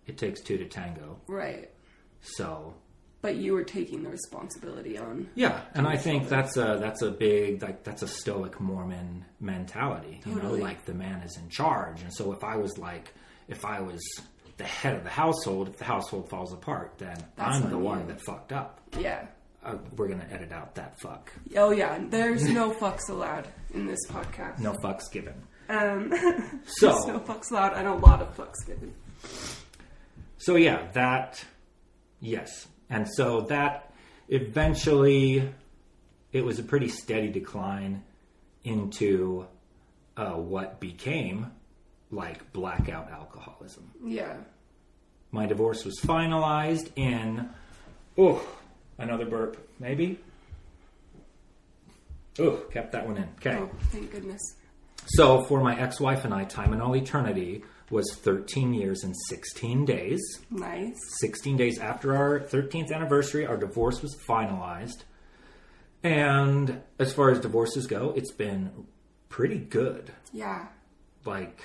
it 0.07 0.17
takes 0.17 0.41
two 0.41 0.57
to 0.57 0.65
tango. 0.65 1.19
Right. 1.27 1.69
So 2.23 2.75
But 3.21 3.37
you 3.37 3.53
were 3.53 3.65
taking 3.65 4.03
the 4.03 4.09
responsibility 4.09 4.97
on. 4.97 5.29
Yeah, 5.35 5.61
and 5.75 5.87
I 5.87 5.99
think 5.99 6.29
that's 6.31 6.57
a 6.57 6.79
that's 6.81 7.03
a 7.03 7.11
big 7.11 7.61
like 7.63 7.85
that's 7.85 8.01
a 8.03 8.09
stoic 8.09 8.59
Mormon 8.61 9.27
mentality. 9.41 10.23
You 10.25 10.35
Totally. 10.37 10.59
know, 10.59 10.65
like 10.65 10.87
the 10.87 10.95
man 10.95 11.21
is 11.21 11.37
in 11.37 11.51
charge, 11.51 12.01
and 12.03 12.13
so 12.13 12.33
if 12.33 12.43
I 12.43 12.57
was 12.57 12.79
like 12.79 13.13
if 13.47 13.65
I 13.67 13.81
was 13.81 14.01
the 14.57 14.65
head 14.65 14.97
of 14.97 15.05
the 15.05 15.11
household, 15.11 15.69
if 15.69 15.77
the 15.77 15.85
household 15.85 16.29
falls 16.31 16.53
apart, 16.55 16.95
then 16.99 17.17
That's 17.37 17.57
I'm 17.63 17.69
the 17.71 17.77
on 17.77 17.83
one 17.85 18.09
that 18.09 18.21
fucked 18.23 18.53
up. 18.53 18.81
Yeah. 18.99 19.27
Uh, 19.63 19.77
we're 19.97 20.09
gonna 20.09 20.27
edit 20.31 20.51
out 20.51 20.75
that 20.77 20.99
fuck. 21.01 21.31
Oh 21.57 21.71
yeah. 21.73 21.99
There's 22.09 22.49
no 22.49 22.71
fucks 22.73 23.11
allowed 23.11 23.47
in 23.75 23.87
this 23.87 24.01
podcast. 24.09 24.61
No 24.61 24.73
fucks 24.83 25.11
given. 25.13 25.35
Um, 25.69 26.13
So 26.67 26.89
no 27.07 27.21
fucks 27.21 27.51
allowed 27.51 27.75
and 27.75 27.87
a 27.87 27.95
lot 27.95 28.21
of 28.23 28.37
fucks 28.37 28.67
given. 28.67 28.95
So 30.39 30.57
yeah, 30.57 30.89
that 30.93 31.45
yes, 32.21 32.67
and 32.89 33.07
so 33.09 33.43
that 33.43 33.93
eventually 34.29 35.53
it 36.33 36.45
was 36.45 36.59
a 36.59 36.63
pretty 36.63 36.89
steady 36.89 37.29
decline 37.29 38.03
into 38.65 39.47
uh, 40.17 40.33
what 40.33 40.81
became 40.81 41.51
like 42.11 42.53
blackout 42.53 43.11
alcoholism. 43.11 43.91
Yeah. 44.05 44.37
My 45.31 45.47
divorce 45.47 45.85
was 45.85 45.99
finalized 46.01 46.91
in 46.97 47.49
oh 48.17 48.43
another 48.99 49.27
burp 49.27 49.57
maybe. 49.79 50.19
Oh, 52.39 52.53
kept 52.73 52.93
that 52.93 53.07
one 53.07 53.17
in. 53.17 53.29
Okay. 53.39 53.57
Oh, 53.59 53.71
thank 53.91 54.13
goodness. 54.13 54.41
So 55.13 55.43
for 55.45 55.61
my 55.63 55.79
ex-wife 55.81 56.25
and 56.25 56.35
I, 56.35 56.45
time 56.45 56.73
in 56.73 56.81
all 56.81 56.95
eternity 56.95 57.63
was 57.91 58.15
13 58.17 58.75
years 58.75 59.03
and 59.05 59.15
16 59.29 59.85
days. 59.87 60.21
Nice. 60.51 60.95
16 61.21 61.57
days 61.57 61.79
after 61.79 62.15
our 62.17 62.41
13th 62.41 62.93
anniversary, 62.93 63.47
our 63.47 63.57
divorce 63.57 64.03
was 64.03 64.15
finalized. 64.29 65.05
And 66.03 66.83
as 66.99 67.13
far 67.13 67.31
as 67.31 67.41
divorces 67.41 67.87
go, 67.87 68.13
it's 68.15 68.33
been 68.33 68.87
pretty 69.29 69.59
good. 69.59 70.13
Yeah. 70.33 70.69
Like, 71.25 71.63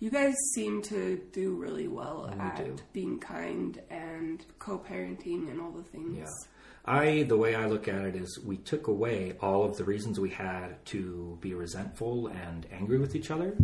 You 0.00 0.10
guys 0.10 0.34
seem 0.54 0.82
to 0.82 1.20
do 1.32 1.54
really 1.54 1.88
well 1.88 2.30
at 2.38 2.56
do. 2.56 2.76
being 2.92 3.18
kind 3.20 3.80
and 3.90 4.44
co-parenting 4.58 5.50
and 5.50 5.60
all 5.60 5.70
the 5.70 5.84
things. 5.84 6.18
yeah. 6.18 6.26
I, 6.86 7.22
the 7.22 7.36
way 7.36 7.54
I 7.54 7.66
look 7.66 7.88
at 7.88 8.04
it 8.04 8.14
is 8.14 8.38
we 8.44 8.58
took 8.58 8.88
away 8.88 9.34
all 9.40 9.64
of 9.64 9.76
the 9.76 9.84
reasons 9.84 10.20
we 10.20 10.30
had 10.30 10.84
to 10.86 11.38
be 11.40 11.54
resentful 11.54 12.26
and 12.28 12.66
angry 12.70 12.98
with 12.98 13.14
each 13.16 13.30
other. 13.30 13.56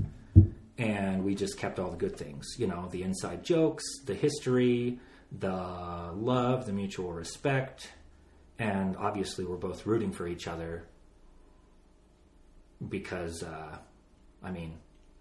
And 0.78 1.24
we 1.24 1.34
just 1.34 1.58
kept 1.58 1.78
all 1.78 1.90
the 1.90 1.98
good 1.98 2.16
things, 2.16 2.46
you 2.56 2.66
know, 2.66 2.88
the 2.90 3.02
inside 3.02 3.44
jokes, 3.44 3.84
the 4.06 4.14
history, 4.14 4.98
the 5.38 6.10
love, 6.14 6.64
the 6.64 6.72
mutual 6.72 7.12
respect. 7.12 7.90
And 8.58 8.96
obviously, 8.96 9.44
we're 9.44 9.56
both 9.56 9.84
rooting 9.84 10.12
for 10.12 10.26
each 10.26 10.48
other 10.48 10.84
because, 12.88 13.42
uh, 13.42 13.76
I 14.42 14.50
mean, 14.50 14.78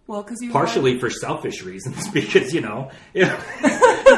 Well, 0.08 0.24
because 0.24 0.38
you 0.42 0.52
partially 0.52 0.98
for 1.00 1.10
selfish 1.10 1.64
reasons 1.64 2.08
because 2.14 2.54
you 2.54 2.62
know 2.62 2.92
if, 3.14 3.30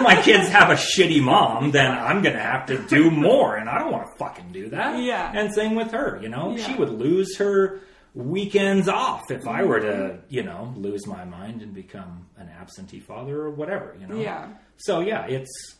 if 0.01 0.15
my 0.17 0.21
kids 0.21 0.49
have 0.49 0.69
a 0.69 0.73
shitty 0.75 1.21
mom 1.21 1.71
then 1.71 1.91
i'm 1.91 2.21
gonna 2.21 2.39
have 2.39 2.65
to 2.65 2.77
do 2.87 3.09
more 3.29 3.55
and 3.55 3.69
i 3.69 3.77
don't 3.79 3.91
want 3.91 4.05
to 4.07 4.17
fucking 4.17 4.51
do 4.51 4.69
that 4.69 5.01
Yeah. 5.01 5.31
and 5.33 5.53
same 5.53 5.75
with 5.75 5.91
her 5.91 6.19
you 6.21 6.29
know 6.29 6.55
Yeah. 6.55 6.63
she 6.67 6.75
would 6.75 6.89
lose 6.89 7.37
her 7.37 7.79
weekends 8.13 8.89
off 8.89 9.31
if 9.31 9.47
i 9.47 9.63
were 9.63 9.79
to 9.79 9.87
mm-hmm. 9.87 10.17
you 10.29 10.43
know 10.43 10.73
lose 10.75 11.07
my 11.07 11.23
mind 11.23 11.61
and 11.61 11.73
become 11.73 12.27
an 12.37 12.49
absentee 12.49 12.99
father 12.99 13.41
or 13.41 13.51
whatever 13.51 13.95
you 13.99 14.07
know 14.07 14.15
Yeah. 14.15 14.49
so 14.77 14.99
yeah 14.99 15.25
it's 15.27 15.75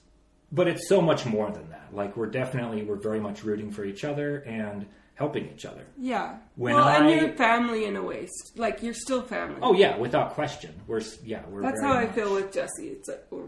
but 0.52 0.68
it's 0.68 0.88
so 0.88 1.02
much 1.02 1.26
more 1.26 1.52
than 1.52 1.70
that 1.70 1.90
like 1.94 2.16
we're 2.16 2.28
definitely 2.28 2.84
we're 2.84 2.96
very 3.02 3.20
much 3.20 3.44
rooting 3.44 3.72
for 3.72 3.84
each 3.84 4.04
other 4.06 4.38
and 4.40 4.86
helping 5.16 5.50
each 5.54 5.66
other 5.66 5.86
Yeah. 6.00 6.38
When 6.56 6.74
well, 6.74 6.88
and 6.88 7.06
I- 7.06 7.14
you're 7.14 7.34
family 7.34 7.86
in 7.86 7.96
a 7.96 8.02
way. 8.02 8.28
Like 8.56 8.82
you're 8.82 8.94
still 8.96 9.22
family. 9.22 9.60
oh 9.62 9.74
yeah 9.74 9.98
without 9.98 10.34
question 10.34 10.74
we're 10.88 11.02
yeah 11.24 11.44
we're 11.50 11.62
That's 11.62 11.82
how 11.82 11.94
I 11.94 12.08
feel 12.08 12.34
with 12.34 12.52
Jesse. 12.54 12.88
It's 12.88 13.08
like, 13.08 13.26
or, 13.30 13.44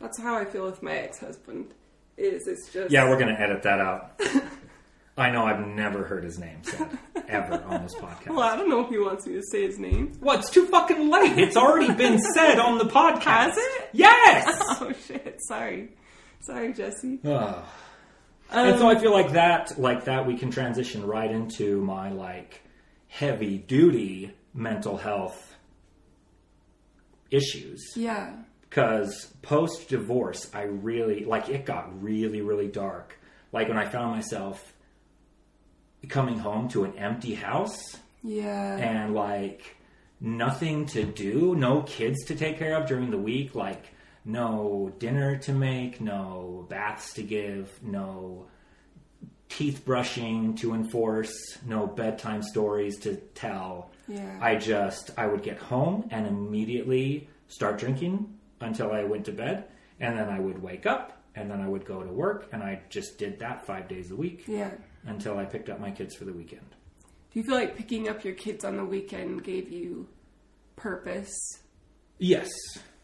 that's 0.00 0.20
how 0.20 0.36
I 0.36 0.44
feel 0.44 0.66
with 0.66 0.82
my 0.82 0.92
ex-husband. 0.92 1.74
Is 2.16 2.46
it's 2.46 2.72
just 2.72 2.90
Yeah, 2.90 3.08
we're 3.08 3.18
going 3.18 3.34
to 3.34 3.40
edit 3.40 3.62
that 3.64 3.78
out. 3.80 4.20
I 5.18 5.30
know 5.30 5.44
I've 5.44 5.66
never 5.66 6.04
heard 6.04 6.24
his 6.24 6.38
name 6.38 6.58
said 6.62 6.98
ever 7.26 7.62
on 7.68 7.82
this 7.82 7.94
podcast. 7.94 8.28
Well, 8.28 8.40
I 8.40 8.54
don't 8.54 8.68
know 8.68 8.82
if 8.84 8.90
he 8.90 8.98
wants 8.98 9.26
me 9.26 9.34
to 9.34 9.42
say 9.50 9.62
his 9.66 9.78
name. 9.78 10.12
Well, 10.20 10.38
it's 10.38 10.50
too 10.50 10.66
fucking 10.66 11.10
late. 11.10 11.38
It's 11.38 11.56
already 11.56 11.92
been 11.94 12.18
said 12.34 12.58
on 12.58 12.76
the 12.76 12.84
podcast. 12.84 13.22
Has 13.22 13.56
it? 13.56 13.88
Yes. 13.92 14.62
Oh 14.78 14.92
shit! 15.06 15.38
Sorry, 15.48 15.88
sorry, 16.40 16.74
Jesse. 16.74 17.18
Ugh. 17.24 17.64
Um, 18.50 18.68
and 18.68 18.78
so 18.78 18.88
I 18.88 18.98
feel 18.98 19.10
like 19.12 19.32
that, 19.32 19.78
like 19.78 20.04
that, 20.04 20.26
we 20.26 20.36
can 20.36 20.50
transition 20.50 21.04
right 21.06 21.30
into 21.30 21.80
my 21.80 22.10
like 22.10 22.62
heavy 23.08 23.56
duty 23.56 24.32
mental 24.52 24.96
health 24.98 25.54
issues. 27.30 27.92
Yeah. 27.96 28.34
Because 28.68 29.32
post 29.42 29.88
divorce, 29.88 30.50
I 30.54 30.62
really 30.62 31.24
like 31.24 31.48
it 31.48 31.64
got 31.64 32.02
really, 32.02 32.40
really 32.40 32.68
dark. 32.68 33.18
Like 33.52 33.68
when 33.68 33.78
I 33.78 33.86
found 33.86 34.10
myself 34.12 34.72
coming 36.08 36.38
home 36.38 36.68
to 36.68 36.84
an 36.84 36.96
empty 36.98 37.34
house 37.34 37.96
Yeah. 38.22 38.76
and 38.76 39.14
like 39.14 39.76
nothing 40.20 40.86
to 40.86 41.04
do, 41.04 41.54
no 41.56 41.82
kids 41.82 42.24
to 42.26 42.34
take 42.36 42.58
care 42.58 42.76
of 42.76 42.86
during 42.88 43.10
the 43.10 43.18
week, 43.18 43.54
like 43.54 43.86
no 44.24 44.92
dinner 44.98 45.36
to 45.38 45.52
make, 45.52 46.00
no 46.00 46.66
baths 46.68 47.14
to 47.14 47.22
give, 47.22 47.80
no 47.82 48.46
teeth 49.48 49.84
brushing 49.84 50.54
to 50.56 50.74
enforce, 50.74 51.32
no 51.66 51.86
bedtime 51.86 52.42
stories 52.42 52.98
to 52.98 53.16
tell. 53.34 53.90
Yeah. 54.08 54.38
I 54.40 54.56
just 54.56 55.10
I 55.16 55.26
would 55.26 55.42
get 55.42 55.58
home 55.58 56.08
and 56.10 56.26
immediately 56.26 57.28
start 57.48 57.78
drinking 57.78 58.35
until 58.60 58.92
I 58.92 59.04
went 59.04 59.24
to 59.26 59.32
bed, 59.32 59.68
and 60.00 60.18
then 60.18 60.28
I 60.28 60.40
would 60.40 60.62
wake 60.62 60.86
up, 60.86 61.20
and 61.34 61.50
then 61.50 61.60
I 61.60 61.68
would 61.68 61.84
go 61.84 62.02
to 62.02 62.12
work, 62.12 62.48
and 62.52 62.62
I 62.62 62.80
just 62.88 63.18
did 63.18 63.38
that 63.40 63.66
five 63.66 63.88
days 63.88 64.10
a 64.10 64.16
week 64.16 64.44
yeah. 64.46 64.70
until 65.06 65.38
I 65.38 65.44
picked 65.44 65.68
up 65.68 65.80
my 65.80 65.90
kids 65.90 66.14
for 66.14 66.24
the 66.24 66.32
weekend. 66.32 66.66
Do 67.32 67.40
you 67.40 67.44
feel 67.44 67.54
like 67.54 67.76
picking 67.76 68.08
up 68.08 68.24
your 68.24 68.34
kids 68.34 68.64
on 68.64 68.76
the 68.76 68.84
weekend 68.84 69.44
gave 69.44 69.70
you 69.70 70.08
purpose? 70.76 71.34
Yes, 72.18 72.48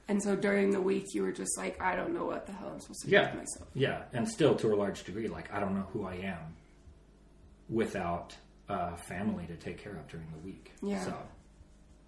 And 0.09 0.23
so 0.23 0.35
during 0.35 0.71
the 0.71 0.81
week, 0.81 1.15
you 1.15 1.23
were 1.23 1.33
just 1.33 1.57
like, 1.59 1.81
I 1.81 1.95
don't 1.95 2.15
know 2.15 2.25
what 2.25 2.47
the 2.47 2.53
hell 2.53 2.71
I'm 2.73 2.81
supposed 2.81 3.03
to 3.03 3.07
do 3.09 3.13
yeah, 3.13 3.27
with 3.31 3.41
myself. 3.41 3.69
yeah, 3.75 4.03
and 4.15 4.27
still 4.27 4.55
to 4.57 4.73
a 4.73 4.77
large 4.77 5.05
degree, 5.05 5.29
like 5.29 5.53
I 5.53 5.61
don't 5.61 5.75
know 5.75 5.87
who 5.93 6.07
I 6.07 6.15
am 6.15 6.57
without 7.69 8.35
a 8.69 8.97
family 8.97 9.47
to 9.47 9.57
take 9.57 9.79
care 9.79 9.93
of 9.93 10.09
during 10.09 10.27
the 10.33 10.39
week. 10.39 10.73
Yeah. 10.83 11.05
so 11.05 11.15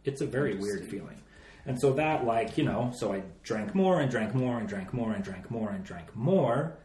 it's 0.04 0.20
a 0.22 0.26
very 0.26 0.56
weird 0.56 0.86
feeling. 0.88 1.20
And 1.66 1.80
so 1.80 1.94
that, 1.94 2.24
like, 2.24 2.58
you 2.58 2.64
know, 2.64 2.92
so 2.94 3.12
I 3.12 3.22
drank 3.42 3.74
more 3.74 4.00
and 4.00 4.10
drank 4.10 4.34
more 4.34 4.58
and 4.58 4.68
drank 4.68 4.92
more 4.92 5.12
and 5.12 5.24
drank 5.24 5.50
more 5.50 5.70
and 5.70 5.84
drank 5.84 6.14
more. 6.14 6.76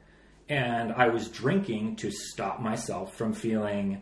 And 0.48 0.94
I 0.94 1.10
was 1.10 1.28
drinking 1.28 1.98
to 1.98 2.12
stop 2.12 2.60
myself 2.62 3.16
from 3.16 3.34
feeling 3.34 4.02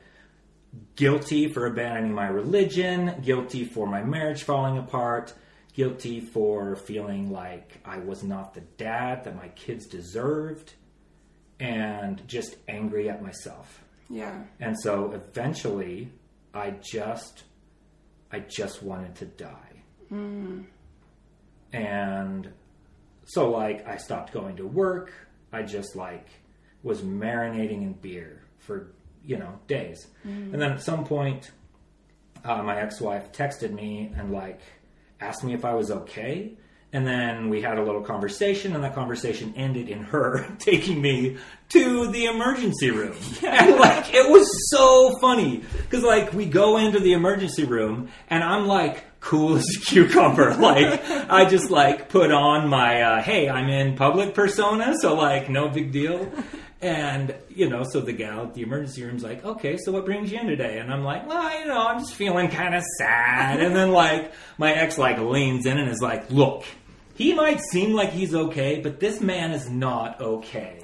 guilty 0.95 1.47
for 1.47 1.65
abandoning 1.65 2.13
my 2.13 2.27
religion, 2.27 3.21
guilty 3.23 3.65
for 3.65 3.87
my 3.87 4.03
marriage 4.03 4.43
falling 4.43 4.77
apart, 4.77 5.33
guilty 5.73 6.21
for 6.21 6.75
feeling 6.75 7.31
like 7.31 7.79
I 7.83 7.99
was 7.99 8.23
not 8.23 8.53
the 8.53 8.61
dad 8.61 9.23
that 9.23 9.35
my 9.35 9.47
kids 9.49 9.87
deserved, 9.87 10.73
and 11.59 12.25
just 12.27 12.55
angry 12.67 13.09
at 13.09 13.21
myself. 13.21 13.83
Yeah. 14.09 14.43
And 14.59 14.79
so 14.79 15.11
eventually, 15.11 16.11
I 16.53 16.71
just, 16.71 17.43
I 18.31 18.39
just 18.39 18.81
wanted 18.83 19.15
to 19.15 19.25
die. 19.25 19.66
And 21.73 22.49
so, 23.25 23.49
like, 23.49 23.87
I 23.87 23.97
stopped 23.97 24.33
going 24.33 24.57
to 24.57 24.67
work. 24.67 25.11
I 25.51 25.63
just, 25.63 25.95
like, 25.95 26.27
was 26.83 27.01
marinating 27.01 27.81
in 27.81 27.93
beer 27.93 28.43
for 28.59 28.91
you 29.27 29.37
know, 29.37 29.59
days. 29.67 30.07
And 30.53 30.61
then 30.61 30.71
at 30.71 30.81
some 30.81 31.03
point, 31.03 31.51
uh, 32.43 32.63
my 32.63 32.79
ex-wife 32.79 33.31
texted 33.33 33.73
me 33.73 34.11
and 34.15 34.31
like 34.31 34.61
asked 35.19 35.43
me 35.43 35.53
if 35.53 35.65
I 35.65 35.75
was 35.75 35.91
okay. 35.91 36.53
And 36.93 37.05
then 37.05 37.49
we 37.49 37.61
had 37.61 37.77
a 37.77 37.83
little 37.83 38.01
conversation, 38.01 38.73
and 38.73 38.81
that 38.85 38.95
conversation 38.95 39.53
ended 39.57 39.89
in 39.89 40.03
her 40.05 40.47
taking 40.59 41.01
me 41.01 41.37
to 41.69 42.07
the 42.07 42.25
emergency 42.25 42.89
room. 42.89 43.17
And 43.43 43.75
like, 43.75 44.13
it 44.13 44.31
was 44.31 44.47
so 44.71 45.19
funny 45.19 45.63
because 45.81 46.03
like 46.03 46.31
we 46.31 46.45
go 46.45 46.77
into 46.77 47.01
the 47.01 47.11
emergency 47.11 47.65
room, 47.65 48.09
and 48.29 48.41
I'm 48.41 48.65
like 48.65 49.03
cool 49.19 49.57
as 49.57 49.65
a 49.77 49.79
cucumber. 49.81 50.55
Like 50.59 51.01
I 51.29 51.45
just 51.45 51.69
like 51.69 52.09
put 52.09 52.31
on 52.31 52.67
my 52.69 53.01
uh, 53.01 53.21
hey, 53.21 53.49
I'm 53.49 53.69
in 53.69 53.95
public 53.95 54.33
persona, 54.33 54.95
so 54.99 55.15
like 55.15 55.49
no 55.49 55.69
big 55.69 55.91
deal. 55.91 56.31
And 56.81 57.33
you 57.49 57.69
know, 57.69 57.83
so 57.89 58.01
the 58.01 58.13
gal 58.13 58.43
at 58.43 58.53
the 58.53 58.61
emergency 58.61 59.03
room's 59.03 59.23
like, 59.23 59.43
"Okay, 59.43 59.77
so 59.77 59.91
what 59.91 60.05
brings 60.05 60.31
you 60.31 60.39
in 60.39 60.47
today?" 60.47 60.77
And 60.79 60.91
I'm 60.91 61.03
like, 61.03 61.27
"Well, 61.27 61.59
you 61.59 61.65
know, 61.65 61.87
I'm 61.87 61.99
just 61.99 62.13
feeling 62.13 62.49
kind 62.49 62.75
of 62.75 62.83
sad." 62.99 63.61
And 63.61 63.75
then 63.75 63.91
like 63.91 64.31
my 64.57 64.73
ex 64.73 64.97
like 64.97 65.17
leans 65.19 65.65
in 65.65 65.77
and 65.79 65.89
is 65.89 66.01
like, 66.01 66.29
"Look, 66.29 66.65
he 67.15 67.33
might 67.33 67.61
seem 67.71 67.93
like 67.93 68.11
he's 68.11 68.35
okay, 68.35 68.79
but 68.81 68.99
this 68.99 69.21
man 69.21 69.51
is 69.51 69.69
not 69.69 70.21
okay." 70.21 70.81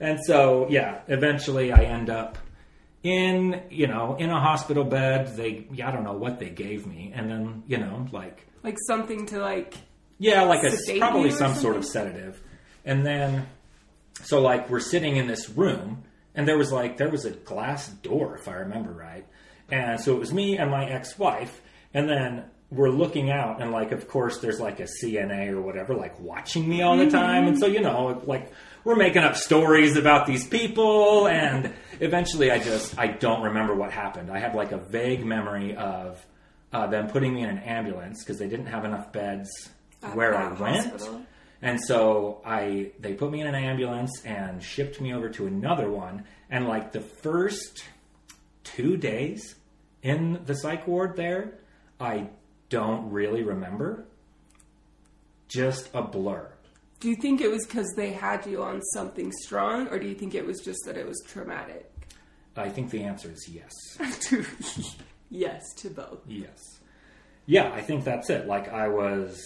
And 0.00 0.18
so, 0.24 0.66
yeah, 0.70 1.00
eventually 1.08 1.72
I 1.72 1.84
end 1.84 2.10
up 2.10 2.38
in, 3.02 3.62
you 3.70 3.86
know, 3.86 4.16
in 4.16 4.30
a 4.30 4.40
hospital 4.40 4.84
bed. 4.84 5.36
They, 5.36 5.66
I 5.82 5.90
don't 5.90 6.04
know 6.04 6.12
what 6.12 6.38
they 6.38 6.50
gave 6.50 6.86
me, 6.86 7.12
and 7.14 7.30
then, 7.30 7.62
you 7.66 7.78
know, 7.78 8.06
like 8.12 8.46
Like 8.62 8.76
something 8.86 9.26
to 9.26 9.40
like. 9.40 9.74
yeah, 10.18 10.42
like 10.42 10.64
a 10.64 10.98
probably 10.98 11.30
some 11.30 11.54
sort 11.54 11.76
of 11.76 11.84
sedative. 11.84 12.40
And 12.84 13.04
then 13.04 13.46
so 14.22 14.40
like 14.40 14.68
we're 14.68 14.80
sitting 14.80 15.16
in 15.16 15.26
this 15.26 15.48
room 15.50 16.04
and 16.34 16.46
there 16.46 16.58
was 16.58 16.72
like 16.72 16.96
there 16.96 17.10
was 17.10 17.24
a 17.24 17.30
glass 17.30 17.88
door 17.88 18.36
if 18.36 18.48
I 18.48 18.54
remember 18.54 18.92
right. 18.92 19.26
And 19.70 20.00
so 20.00 20.14
it 20.14 20.18
was 20.18 20.32
me 20.32 20.56
and 20.58 20.70
my 20.70 20.86
ex-wife 20.86 21.60
and 21.94 22.08
then 22.08 22.44
we're 22.70 22.90
looking 22.90 23.30
out 23.30 23.62
and 23.62 23.70
like 23.70 23.92
of 23.92 24.08
course 24.08 24.38
there's 24.38 24.60
like 24.60 24.80
a 24.80 24.86
CNA 25.02 25.50
or 25.50 25.60
whatever 25.60 25.94
like 25.94 26.18
watching 26.20 26.68
me 26.68 26.82
all 26.82 26.96
the 26.96 27.04
mm-hmm. 27.04 27.16
time 27.16 27.46
and 27.46 27.58
so 27.58 27.66
you 27.66 27.80
know 27.80 28.22
like 28.26 28.52
we're 28.84 28.96
making 28.96 29.22
up 29.22 29.36
stories 29.36 29.96
about 29.96 30.26
these 30.26 30.46
people 30.46 31.26
and 31.28 31.72
eventually 32.00 32.50
I 32.50 32.58
just 32.58 32.98
I 32.98 33.08
don't 33.08 33.42
remember 33.42 33.74
what 33.74 33.92
happened. 33.92 34.30
I 34.30 34.38
have 34.38 34.54
like 34.54 34.72
a 34.72 34.78
vague 34.78 35.24
memory 35.24 35.76
of 35.76 36.24
uh, 36.72 36.86
them 36.86 37.08
putting 37.08 37.34
me 37.34 37.42
in 37.42 37.48
an 37.48 37.58
ambulance 37.58 38.22
because 38.22 38.38
they 38.38 38.48
didn't 38.48 38.66
have 38.66 38.84
enough 38.84 39.12
beds 39.12 39.48
At 40.02 40.14
where 40.16 40.36
I 40.36 40.52
went. 40.52 40.90
hospital. 40.90 41.22
And 41.62 41.80
so 41.82 42.40
I 42.44 42.92
they 43.00 43.14
put 43.14 43.30
me 43.30 43.40
in 43.40 43.46
an 43.46 43.54
ambulance 43.54 44.22
and 44.24 44.62
shipped 44.62 45.00
me 45.00 45.12
over 45.14 45.28
to 45.30 45.46
another 45.46 45.90
one. 45.90 46.24
And 46.50 46.66
like 46.68 46.92
the 46.92 47.00
first 47.00 47.84
two 48.64 48.96
days 48.96 49.54
in 50.02 50.40
the 50.46 50.54
psych 50.54 50.86
ward 50.86 51.16
there, 51.16 51.58
I 52.00 52.28
don't 52.68 53.10
really 53.10 53.42
remember. 53.42 54.04
Just 55.48 55.88
a 55.94 56.02
blur. 56.02 56.52
Do 57.00 57.08
you 57.08 57.16
think 57.16 57.40
it 57.40 57.50
was 57.50 57.64
because 57.66 57.90
they 57.96 58.10
had 58.12 58.44
you 58.44 58.62
on 58.62 58.82
something 58.92 59.32
strong, 59.32 59.88
or 59.88 59.98
do 59.98 60.06
you 60.06 60.14
think 60.14 60.34
it 60.34 60.44
was 60.44 60.60
just 60.60 60.80
that 60.84 60.96
it 60.96 61.06
was 61.06 61.22
traumatic? 61.26 61.87
I 62.58 62.68
think 62.68 62.90
the 62.90 63.02
answer 63.04 63.30
is 63.30 63.48
yes. 63.48 63.72
yes, 65.30 65.62
to 65.76 65.90
both. 65.90 66.20
Yes. 66.26 66.58
Yeah, 67.46 67.70
I 67.72 67.80
think 67.80 68.04
that's 68.04 68.28
it. 68.30 68.46
Like 68.46 68.68
I 68.68 68.88
was 68.88 69.40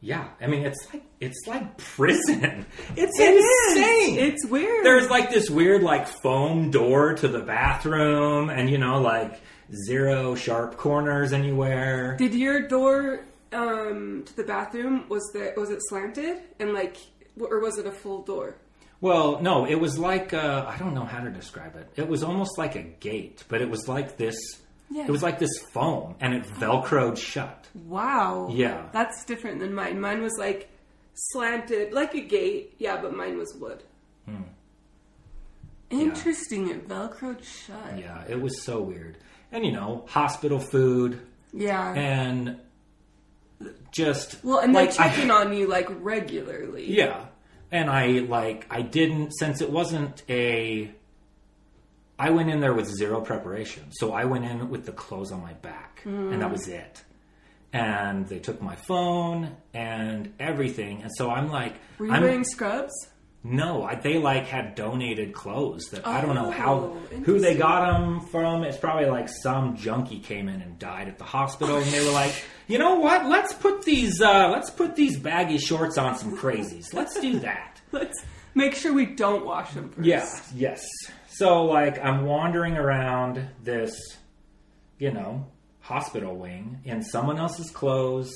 Yeah, 0.00 0.28
I 0.40 0.46
mean 0.46 0.64
it's 0.64 0.92
like 0.92 1.04
it's 1.20 1.46
like 1.46 1.76
prison. 1.78 2.66
It's 2.96 3.18
It 3.18 3.34
is. 3.34 3.76
insane. 3.76 4.18
It's 4.18 4.46
weird. 4.46 4.84
There's 4.84 5.08
like 5.08 5.30
this 5.30 5.48
weird 5.48 5.82
like 5.82 6.06
foam 6.22 6.70
door 6.70 7.14
to 7.14 7.28
the 7.28 7.40
bathroom 7.40 8.50
and 8.50 8.68
you 8.68 8.78
know 8.78 9.00
like 9.00 9.40
zero 9.86 10.34
sharp 10.34 10.76
corners 10.76 11.32
anywhere. 11.32 12.16
Did 12.18 12.34
your 12.34 12.68
door 12.68 13.24
um, 13.52 14.22
to 14.26 14.36
the 14.36 14.44
bathroom 14.44 15.08
was 15.08 15.22
the 15.32 15.54
was 15.56 15.70
it 15.70 15.78
slanted 15.88 16.38
and 16.58 16.72
like, 16.74 16.96
or 17.40 17.60
was 17.60 17.78
it 17.78 17.86
a 17.86 17.92
full 17.92 18.22
door? 18.22 18.56
Well, 19.02 19.42
no, 19.42 19.66
it 19.66 19.74
was 19.74 19.98
like 19.98 20.32
uh, 20.32 20.64
I 20.66 20.78
don't 20.78 20.94
know 20.94 21.04
how 21.04 21.20
to 21.22 21.28
describe 21.30 21.76
it. 21.76 21.88
It 21.96 22.08
was 22.08 22.22
almost 22.22 22.56
like 22.56 22.76
a 22.76 22.82
gate, 22.82 23.44
but 23.48 23.60
it 23.60 23.68
was 23.68 23.86
like 23.88 24.16
this. 24.16 24.36
Yeah. 24.90 25.04
It 25.04 25.10
was 25.10 25.22
like 25.22 25.38
this 25.38 25.58
foam, 25.72 26.14
and 26.20 26.32
it 26.34 26.44
velcroed 26.44 27.18
shut. 27.18 27.66
Wow. 27.86 28.48
Yeah. 28.52 28.86
That's 28.92 29.24
different 29.24 29.58
than 29.60 29.74
mine. 29.74 30.00
Mine 30.00 30.22
was 30.22 30.34
like 30.38 30.70
slanted, 31.14 31.92
like 31.92 32.14
a 32.14 32.20
gate. 32.20 32.74
Yeah, 32.78 33.00
but 33.02 33.14
mine 33.14 33.36
was 33.38 33.52
wood. 33.60 33.82
Hmm. 34.26 34.42
Interesting. 35.90 36.68
It 36.70 36.88
velcroed 36.88 37.42
shut. 37.42 37.98
Yeah, 37.98 38.22
it 38.28 38.40
was 38.40 38.62
so 38.62 38.80
weird. 38.80 39.18
And 39.50 39.64
you 39.66 39.72
know, 39.72 40.04
hospital 40.08 40.58
food 40.58 41.20
Yeah. 41.52 41.92
and 41.94 42.58
just 43.92 44.42
well, 44.44 44.58
and 44.60 44.72
like, 44.72 44.90
they 44.90 44.96
check 44.96 45.18
I- 45.18 45.28
on 45.30 45.52
you 45.54 45.66
like 45.66 45.88
regularly. 45.90 46.90
Yeah. 46.90 47.26
And 47.72 47.90
I 47.90 48.20
like 48.20 48.66
I 48.70 48.82
didn't 48.82 49.32
since 49.32 49.60
it 49.60 49.70
wasn't 49.70 50.22
a 50.28 50.90
I 52.18 52.30
went 52.30 52.50
in 52.50 52.60
there 52.60 52.74
with 52.74 52.88
zero 52.88 53.20
preparation. 53.20 53.90
So 53.92 54.12
I 54.12 54.26
went 54.26 54.44
in 54.44 54.70
with 54.70 54.86
the 54.86 54.92
clothes 54.92 55.32
on 55.32 55.42
my 55.42 55.54
back 55.54 56.02
and 56.04 56.40
that 56.40 56.48
mm. 56.48 56.52
was 56.52 56.68
it. 56.68 57.02
And 57.72 58.28
they 58.28 58.38
took 58.38 58.60
my 58.60 58.76
phone 58.76 59.56
and 59.72 60.32
everything. 60.38 61.02
And 61.02 61.10
so 61.16 61.30
I'm 61.30 61.50
like 61.50 61.74
Were 61.98 62.06
you 62.06 62.12
I'm 62.12 62.22
wearing 62.22 62.44
scrubs? 62.44 62.92
No, 63.44 63.82
I, 63.82 63.96
they 63.96 64.18
like 64.18 64.46
had 64.46 64.74
donated 64.74 65.32
clothes 65.32 65.86
that 65.90 66.06
I 66.06 66.20
don't 66.20 66.34
know 66.36 66.46
Oh, 66.46 66.50
how 66.50 66.96
who 67.24 67.40
they 67.40 67.56
got 67.56 67.92
them 67.92 68.20
from. 68.20 68.62
It's 68.62 68.76
probably 68.76 69.06
like 69.06 69.28
some 69.28 69.76
junkie 69.76 70.20
came 70.20 70.48
in 70.48 70.62
and 70.62 70.78
died 70.78 71.08
at 71.08 71.18
the 71.18 71.24
hospital, 71.24 71.76
and 71.76 71.86
they 71.86 72.04
were 72.04 72.12
like, 72.12 72.32
you 72.68 72.78
know 72.78 72.96
what? 73.00 73.26
Let's 73.26 73.52
put 73.52 73.82
these 73.82 74.20
uh, 74.22 74.48
let's 74.50 74.70
put 74.70 74.94
these 74.94 75.18
baggy 75.18 75.58
shorts 75.58 75.98
on 75.98 76.16
some 76.16 76.36
crazies. 76.36 76.94
Let's 76.94 77.18
do 77.20 77.38
that. 77.40 77.80
Let's 77.92 78.24
make 78.54 78.74
sure 78.74 78.92
we 78.92 79.06
don't 79.06 79.44
wash 79.44 79.72
them 79.72 79.90
first. 79.90 80.06
Yeah. 80.06 80.26
Yes. 80.54 80.86
So 81.28 81.64
like 81.64 82.02
I'm 82.02 82.24
wandering 82.24 82.76
around 82.78 83.46
this, 83.62 83.94
you 84.98 85.10
know, 85.10 85.46
hospital 85.80 86.36
wing 86.36 86.80
in 86.84 87.02
someone 87.02 87.38
else's 87.38 87.70
clothes 87.70 88.30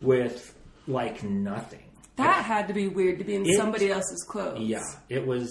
with 0.00 0.54
like 0.86 1.22
nothing. 1.22 1.89
That 2.20 2.44
had 2.44 2.68
to 2.68 2.74
be 2.74 2.88
weird 2.88 3.18
to 3.18 3.24
be 3.24 3.34
in 3.34 3.46
It- 3.46 3.56
somebody 3.56 3.90
else's 3.90 4.22
clothes. 4.28 4.60
Yeah, 4.60 4.82
it 5.08 5.26
was 5.26 5.50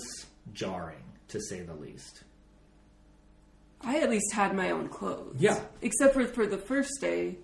jarring 0.53 1.03
to 1.29 1.41
say 1.41 1.61
the 1.61 1.73
least. 1.75 2.23
I 3.81 3.99
at 3.99 4.09
least 4.09 4.33
had 4.33 4.55
my 4.55 4.71
own 4.71 4.89
clothes. 4.89 5.35
Yeah. 5.39 5.59
Except 5.81 6.13
for 6.13 6.25
for 6.25 6.45
the 6.47 6.57
first 6.57 6.99
day. 7.01 7.37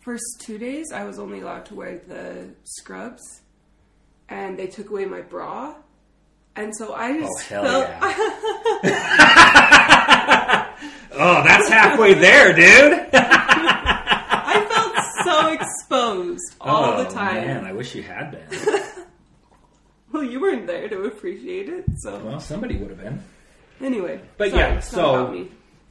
First 0.00 0.24
two 0.40 0.58
days, 0.58 0.90
I 0.92 1.04
was 1.04 1.18
only 1.20 1.40
allowed 1.40 1.66
to 1.66 1.76
wear 1.76 1.98
the 1.98 2.48
scrubs, 2.64 3.22
and 4.28 4.58
they 4.58 4.66
took 4.66 4.90
away 4.90 5.04
my 5.04 5.20
bra, 5.20 5.76
and 6.56 6.74
so 6.76 6.92
I 6.92 7.12
Oh 7.12 7.20
just 7.20 7.48
hell 7.48 7.62
felt 7.64 7.88
yeah! 7.88 8.78
oh, 11.12 11.42
that's 11.44 11.68
halfway 11.68 12.14
there, 12.14 12.52
dude. 12.52 13.08
I 15.52 15.64
felt 15.64 15.70
so 15.88 16.32
exposed 16.32 16.56
all 16.60 16.84
oh, 16.94 17.04
the 17.04 17.10
time. 17.10 17.46
Man, 17.46 17.64
I 17.64 17.72
wish 17.72 17.94
you 17.94 18.02
had 18.02 18.30
been. 18.30 18.82
Well, 20.12 20.22
you 20.22 20.40
weren't 20.40 20.66
there 20.66 20.88
to 20.88 21.04
appreciate 21.04 21.70
it, 21.70 21.86
so 21.96 22.18
well, 22.22 22.38
somebody 22.38 22.76
would 22.76 22.90
have 22.90 23.00
been. 23.00 23.22
anyway. 23.80 24.20
But 24.36 24.50
sorry, 24.50 24.74
yeah, 24.74 24.80
so- 24.80 25.14
about 25.14 25.32
me. 25.32 25.48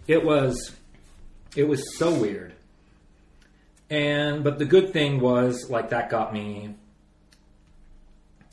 It 0.08 0.24
was, 0.24 0.76
it 1.56 1.68
was 1.68 1.98
so 1.98 2.14
weird. 2.14 2.54
And 3.90 4.44
but 4.44 4.58
the 4.58 4.66
good 4.66 4.94
thing 4.94 5.20
was 5.20 5.70
like 5.70 5.90
that 5.90 6.10
got 6.10 6.34
me 6.34 6.76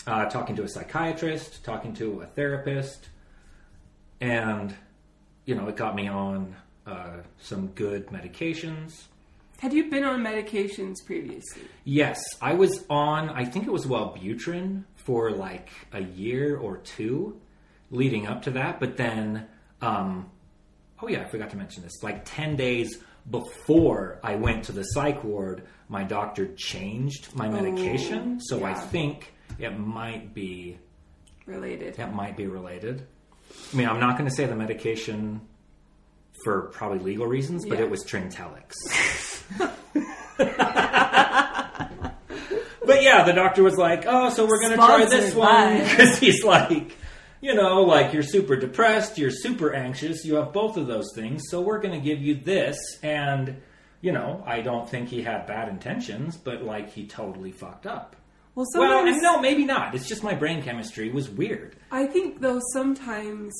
uh, 0.06 0.26
talking 0.26 0.56
to 0.56 0.64
a 0.64 0.68
psychiatrist, 0.68 1.64
talking 1.64 1.94
to 1.94 2.22
a 2.22 2.26
therapist, 2.26 3.08
and 4.20 4.74
you 5.44 5.54
know 5.54 5.68
it 5.68 5.76
got 5.76 5.94
me 5.94 6.08
on 6.08 6.56
uh, 6.86 7.18
some 7.38 7.68
good 7.68 8.08
medications. 8.08 9.02
Had 9.58 9.72
you 9.72 9.90
been 9.90 10.04
on 10.04 10.22
medications 10.22 11.04
previously? 11.04 11.62
Yes, 11.84 12.22
I 12.40 12.54
was 12.54 12.84
on. 12.88 13.28
I 13.30 13.44
think 13.44 13.66
it 13.66 13.72
was 13.72 13.86
Wellbutrin 13.86 14.84
for 14.94 15.32
like 15.32 15.70
a 15.92 16.00
year 16.00 16.56
or 16.56 16.76
two, 16.78 17.40
leading 17.90 18.26
up 18.28 18.42
to 18.42 18.52
that. 18.52 18.78
But 18.78 18.96
then, 18.96 19.48
um, 19.80 20.30
oh 21.02 21.08
yeah, 21.08 21.22
I 21.22 21.24
forgot 21.24 21.50
to 21.50 21.56
mention 21.56 21.82
this. 21.82 22.02
Like 22.04 22.22
ten 22.24 22.54
days 22.54 22.98
before 23.30 24.20
I 24.22 24.36
went 24.36 24.64
to 24.64 24.72
the 24.72 24.84
psych 24.84 25.24
ward, 25.24 25.64
my 25.88 26.04
doctor 26.04 26.54
changed 26.54 27.34
my 27.34 27.48
medication. 27.48 28.40
so 28.40 28.64
I 28.64 28.74
think 28.74 29.34
it 29.58 29.76
might 29.78 30.32
be 30.34 30.78
Related. 31.46 31.98
it 31.98 32.12
might 32.12 32.36
be 32.36 32.46
related. 32.46 33.06
I 33.72 33.76
mean, 33.76 33.88
I'm 33.88 33.98
not 33.98 34.16
going 34.18 34.28
to 34.30 34.34
say 34.36 34.46
the 34.46 34.54
medication 34.54 35.40
for 36.48 36.62
probably 36.72 36.98
legal 37.00 37.26
reasons, 37.26 37.66
but 37.66 37.76
Yeah. 37.78 37.84
it 37.84 37.90
was 37.90 38.02
Trintellix. 38.04 38.72
but 42.86 43.02
yeah, 43.02 43.24
the 43.24 43.32
doctor 43.34 43.62
was 43.62 43.76
like, 43.76 44.04
"Oh, 44.06 44.30
so 44.30 44.46
we're 44.46 44.60
going 44.60 44.70
to 44.70 44.76
try 44.76 45.04
this 45.04 45.32
Sponsored 45.32 45.34
one 45.36 45.78
by- 45.78 45.84
because 45.90 46.18
he's 46.18 46.42
like, 46.42 46.96
you 47.42 47.54
know, 47.54 47.82
like 47.82 48.14
you're 48.14 48.22
super 48.22 48.56
depressed, 48.56 49.18
you're 49.18 49.30
super 49.30 49.74
anxious, 49.74 50.24
you 50.24 50.36
have 50.36 50.54
both 50.54 50.78
of 50.78 50.86
those 50.86 51.12
things, 51.14 51.42
so 51.50 51.60
we're 51.60 51.80
going 51.80 52.00
to 52.00 52.00
give 52.04 52.22
you 52.22 52.36
this. 52.36 52.78
And, 53.02 53.60
you 54.00 54.12
know, 54.12 54.42
I 54.46 54.62
don't 54.62 54.88
think 54.88 55.08
he 55.10 55.22
had 55.22 55.46
bad 55.46 55.68
intentions, 55.68 56.38
but 56.38 56.62
like 56.62 56.88
he 56.90 57.06
totally 57.06 57.52
fucked 57.52 57.86
up. 57.86 58.16
Well, 58.54 58.64
Well, 58.74 58.88
sometimes 58.90 59.16
and 59.16 59.22
no, 59.22 59.38
maybe 59.40 59.66
not. 59.66 59.94
It's 59.94 60.08
just 60.08 60.22
my 60.24 60.34
brain 60.34 60.62
chemistry 60.62 61.10
was 61.10 61.28
weird. 61.28 61.76
I 61.90 62.06
think 62.06 62.40
though 62.40 62.60
sometimes, 62.72 63.52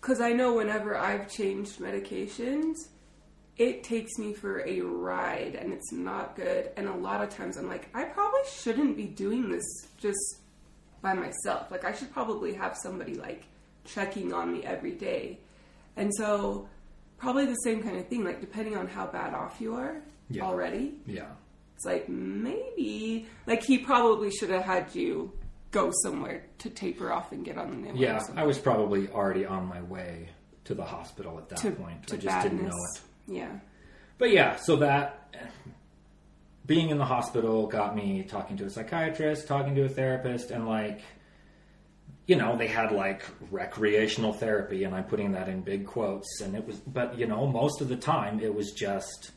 because 0.00 0.20
I 0.20 0.32
know 0.32 0.54
whenever 0.54 0.96
I've 0.96 1.28
changed 1.30 1.78
medications, 1.78 2.74
it 3.56 3.84
takes 3.84 4.16
me 4.18 4.32
for 4.32 4.60
a 4.66 4.80
ride 4.80 5.54
and 5.54 5.72
it's 5.72 5.92
not 5.92 6.34
good. 6.36 6.70
And 6.76 6.88
a 6.88 6.94
lot 6.94 7.22
of 7.22 7.28
times 7.28 7.56
I'm 7.58 7.68
like, 7.68 7.88
I 7.94 8.04
probably 8.04 8.40
shouldn't 8.50 8.96
be 8.96 9.04
doing 9.04 9.50
this 9.50 9.64
just 9.98 10.18
by 11.02 11.12
myself. 11.12 11.70
Like 11.70 11.84
I 11.84 11.92
should 11.92 12.10
probably 12.12 12.54
have 12.54 12.76
somebody 12.82 13.14
like 13.14 13.44
checking 13.84 14.32
on 14.32 14.52
me 14.52 14.64
every 14.64 14.92
day. 14.92 15.38
And 15.96 16.10
so 16.14 16.68
probably 17.18 17.44
the 17.46 17.54
same 17.56 17.82
kind 17.82 17.98
of 17.98 18.08
thing. 18.08 18.24
Like 18.24 18.40
depending 18.40 18.76
on 18.76 18.86
how 18.86 19.06
bad 19.06 19.34
off 19.34 19.60
you 19.60 19.74
are 19.74 20.00
Yeah. 20.30 20.44
already, 20.44 20.94
Yeah. 21.04 21.28
it's 21.76 21.84
like 21.84 22.08
maybe 22.08 23.26
like 23.46 23.62
he 23.62 23.78
probably 23.78 24.30
should 24.30 24.50
have 24.50 24.62
had 24.64 24.94
you 24.94 25.32
go 25.70 25.90
somewhere 26.02 26.44
to 26.58 26.70
taper 26.70 27.12
off 27.12 27.32
and 27.32 27.44
get 27.44 27.56
on 27.58 27.70
the 27.70 27.76
new 27.76 27.88
one 27.88 27.96
Yeah. 27.96 28.26
I 28.36 28.44
was 28.44 28.58
probably 28.58 29.08
already 29.08 29.44
on 29.46 29.66
my 29.66 29.80
way 29.82 30.30
to 30.64 30.74
the 30.74 30.84
hospital 30.84 31.38
at 31.38 31.48
that 31.50 31.58
to, 31.60 31.70
point. 31.70 32.06
to 32.08 32.14
I 32.14 32.18
just 32.18 32.26
badness. 32.26 32.52
didn't 32.52 32.68
know 32.68 32.76
it. 32.76 33.00
Yeah. 33.28 33.58
But 34.18 34.30
yeah, 34.32 34.56
so 34.56 34.76
that 34.76 35.34
being 36.66 36.90
in 36.90 36.98
the 36.98 37.04
hospital 37.04 37.66
got 37.66 37.96
me 37.96 38.22
talking 38.24 38.56
to 38.58 38.64
a 38.64 38.70
psychiatrist, 38.70 39.46
talking 39.48 39.74
to 39.76 39.84
a 39.84 39.88
therapist, 39.88 40.50
and 40.50 40.68
like, 40.68 41.00
you 42.26 42.36
know, 42.36 42.56
they 42.56 42.66
had 42.68 42.92
like 42.92 43.22
recreational 43.50 44.32
therapy, 44.32 44.84
and 44.84 44.94
I'm 44.94 45.04
putting 45.04 45.32
that 45.32 45.48
in 45.48 45.62
big 45.62 45.86
quotes. 45.86 46.40
And 46.42 46.54
it 46.54 46.66
was, 46.66 46.76
but 46.80 47.18
you 47.18 47.26
know, 47.26 47.46
most 47.46 47.80
of 47.80 47.88
the 47.88 47.96
time 47.96 48.40
it 48.40 48.54
was 48.54 48.72
just 48.72 49.32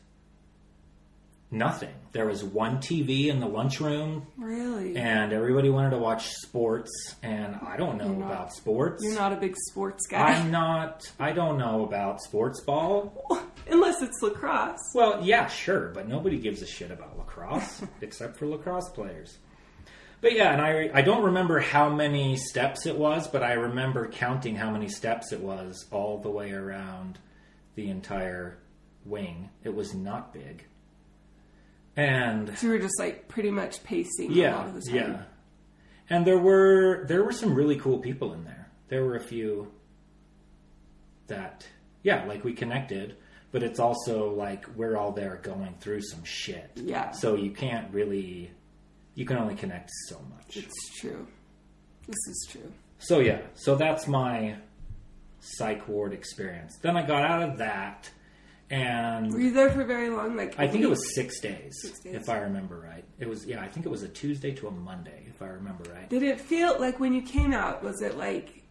nothing. 1.54 1.94
There 2.12 2.26
was 2.26 2.44
one 2.44 2.78
TV 2.78 3.26
in 3.28 3.40
the 3.40 3.46
lunchroom, 3.46 4.26
Really? 4.36 4.96
and 4.96 5.32
everybody 5.32 5.68
wanted 5.70 5.90
to 5.90 5.98
watch 5.98 6.28
sports, 6.32 6.90
and 7.22 7.56
I 7.66 7.76
don't 7.76 7.96
know 7.96 8.08
not- 8.12 8.26
about 8.30 8.52
sports. 8.52 9.02
You're 9.02 9.14
not 9.14 9.32
a 9.32 9.36
big 9.36 9.56
sports 9.70 10.06
guy. 10.06 10.34
I'm 10.34 10.50
not. 10.50 11.10
I 11.18 11.32
don't 11.32 11.58
know 11.58 11.84
about 11.84 12.20
sports 12.20 12.60
ball. 12.60 13.26
Unless 13.70 14.02
it's 14.02 14.20
lacrosse. 14.22 14.78
Well, 14.94 15.24
yeah, 15.24 15.46
sure, 15.48 15.88
but 15.94 16.06
nobody 16.08 16.38
gives 16.38 16.60
a 16.62 16.66
shit 16.66 16.90
about 16.90 17.16
lacrosse 17.18 17.82
except 18.02 18.36
for 18.36 18.46
lacrosse 18.46 18.90
players. 18.90 19.38
But 20.20 20.32
yeah, 20.34 20.52
and 20.52 20.60
I 20.62 20.90
I 20.94 21.02
don't 21.02 21.24
remember 21.24 21.60
how 21.60 21.88
many 21.90 22.36
steps 22.36 22.86
it 22.86 22.96
was, 22.96 23.26
but 23.28 23.42
I 23.42 23.52
remember 23.54 24.06
counting 24.08 24.54
how 24.56 24.70
many 24.70 24.88
steps 24.88 25.32
it 25.32 25.40
was 25.40 25.86
all 25.90 26.18
the 26.18 26.30
way 26.30 26.52
around 26.52 27.18
the 27.74 27.90
entire 27.90 28.58
wing. 29.04 29.50
It 29.64 29.74
was 29.74 29.94
not 29.94 30.32
big. 30.32 30.64
And 31.96 32.56
So 32.58 32.66
you 32.66 32.72
were 32.72 32.78
just 32.78 32.98
like 32.98 33.28
pretty 33.28 33.50
much 33.50 33.82
pacing 33.84 34.32
a 34.38 34.50
lot 34.50 34.66
of 34.68 34.74
the 34.74 34.80
time. 34.90 34.94
yeah. 34.96 35.22
And 36.10 36.26
there 36.26 36.38
were 36.38 37.04
there 37.06 37.22
were 37.24 37.32
some 37.32 37.54
really 37.54 37.76
cool 37.76 37.98
people 37.98 38.32
in 38.34 38.44
there. 38.44 38.68
There 38.88 39.04
were 39.04 39.16
a 39.16 39.20
few 39.20 39.70
that 41.28 41.66
yeah, 42.02 42.24
like 42.26 42.44
we 42.44 42.52
connected, 42.52 43.16
but 43.52 43.62
it's 43.62 43.78
also 43.78 44.34
like 44.34 44.66
we're 44.76 44.96
all 44.96 45.12
there 45.12 45.40
going 45.42 45.74
through 45.80 46.02
some 46.02 46.22
shit. 46.24 46.70
Yeah. 46.76 47.10
So 47.12 47.36
you 47.36 47.50
can't 47.50 47.92
really 47.92 48.50
you 49.14 49.24
can 49.24 49.38
only 49.38 49.54
connect 49.54 49.90
so 50.08 50.20
much. 50.36 50.56
It's 50.56 50.98
true. 51.00 51.26
This 52.06 52.16
is 52.28 52.48
true. 52.50 52.72
So 52.98 53.20
yeah, 53.20 53.40
so 53.54 53.76
that's 53.76 54.06
my 54.06 54.56
psych 55.40 55.88
ward 55.88 56.12
experience. 56.12 56.76
Then 56.82 56.96
I 56.96 57.06
got 57.06 57.24
out 57.24 57.42
of 57.48 57.58
that 57.58 58.10
and 58.70 59.32
Were 59.32 59.40
you 59.40 59.52
there 59.52 59.70
for 59.70 59.84
very 59.84 60.08
long? 60.10 60.36
Like 60.36 60.58
I 60.58 60.66
think 60.66 60.82
it 60.84 60.88
was 60.90 61.14
six 61.14 61.40
days, 61.40 61.74
Six 61.82 62.00
days. 62.00 62.14
if 62.14 62.28
I 62.28 62.38
remember 62.38 62.80
right. 62.80 63.04
It 63.18 63.28
was 63.28 63.44
yeah, 63.46 63.60
I 63.62 63.68
think 63.68 63.84
it 63.86 63.90
was 63.90 64.02
a 64.02 64.08
Tuesday 64.08 64.52
to 64.54 64.68
a 64.68 64.70
Monday, 64.70 65.24
if 65.28 65.40
I 65.42 65.46
remember 65.46 65.84
right. 65.92 66.08
Did 66.08 66.22
it 66.22 66.40
feel 66.40 66.78
like 66.80 66.98
when 67.00 67.12
you 67.12 67.22
came 67.22 67.52
out? 67.52 67.82
Was 67.82 68.00
it 68.02 68.16
like? 68.16 68.62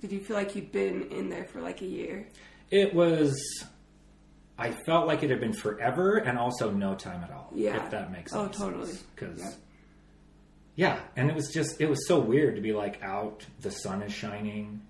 Did 0.00 0.12
you 0.12 0.20
feel 0.20 0.36
like 0.36 0.54
you'd 0.54 0.70
been 0.72 1.10
in 1.10 1.30
there 1.30 1.44
for 1.44 1.62
like 1.62 1.80
a 1.80 1.86
year? 1.86 2.28
It 2.70 2.94
was. 2.94 3.34
I 4.58 4.70
felt 4.86 5.06
like 5.08 5.22
it 5.24 5.30
had 5.30 5.40
been 5.40 5.52
forever, 5.54 6.18
and 6.18 6.38
also 6.38 6.70
no 6.70 6.94
time 6.94 7.24
at 7.24 7.30
all. 7.32 7.50
Yeah. 7.54 7.82
if 7.84 7.90
that 7.90 8.12
makes 8.12 8.32
Oh, 8.32 8.44
sense. 8.44 8.60
Oh, 8.60 8.70
totally. 8.70 8.92
Because, 9.14 9.38
Yeah. 9.40 9.50
yeah, 10.76 11.00
and 11.16 11.28
it 11.30 11.34
was 11.34 11.50
just 11.52 11.80
it 11.80 11.88
was 11.88 12.06
so 12.06 12.20
weird 12.20 12.54
to 12.56 12.60
be 12.60 12.72
like 12.72 13.02
out, 13.02 13.44
the 13.60 13.70
sun 13.70 14.02
is 14.02 14.12
shining, 14.12 14.82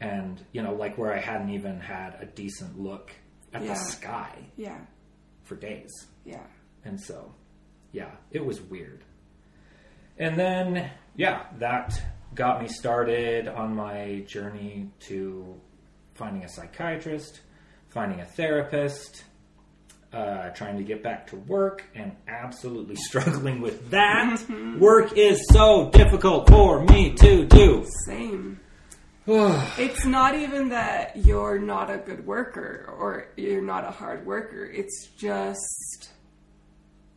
and 0.00 0.40
you 0.52 0.62
know, 0.62 0.72
like 0.74 0.96
where 0.96 1.12
I 1.12 1.20
hadn't 1.20 1.50
even 1.50 1.80
had 1.80 2.16
a 2.20 2.24
decent 2.26 2.78
look 2.80 3.10
at 3.52 3.62
Yeah. 3.62 3.68
the 3.68 3.74
sky 3.76 4.38
Yeah. 4.56 4.78
for 5.44 5.56
days. 5.56 5.90
Yeah. 6.24 6.44
And 6.84 7.00
so, 7.00 7.34
yeah, 7.92 8.10
it 8.30 8.44
was 8.44 8.60
weird. 8.60 9.04
And 10.18 10.38
then, 10.38 10.90
yeah, 11.16 11.44
that 11.58 12.00
got 12.34 12.60
me 12.62 12.68
started 12.68 13.48
on 13.48 13.74
my 13.74 14.24
journey 14.26 14.90
to 15.08 15.60
finding 16.14 16.44
a 16.44 16.48
psychiatrist, 16.48 17.40
finding 17.88 18.20
a 18.20 18.24
therapist, 18.24 19.24
uh, 20.12 20.50
trying 20.50 20.76
to 20.76 20.84
get 20.84 21.02
back 21.02 21.26
to 21.28 21.36
work, 21.36 21.84
and 21.94 22.14
absolutely 22.28 22.96
struggling 23.08 23.60
with 23.60 23.90
that. 23.90 24.42
work 24.78 25.16
is 25.16 25.40
so 25.50 25.90
difficult 25.90 26.48
for 26.48 26.84
me 26.84 27.12
to 27.14 27.46
do. 27.46 27.86
Same. 28.06 28.60
it's 29.78 30.04
not 30.04 30.34
even 30.34 30.70
that 30.70 31.16
you're 31.16 31.58
not 31.58 31.90
a 31.90 31.98
good 31.98 32.26
worker 32.26 32.86
or 32.98 33.28
you're 33.36 33.62
not 33.62 33.84
a 33.84 33.90
hard 33.90 34.26
worker. 34.26 34.64
It's 34.64 35.08
just, 35.16 36.10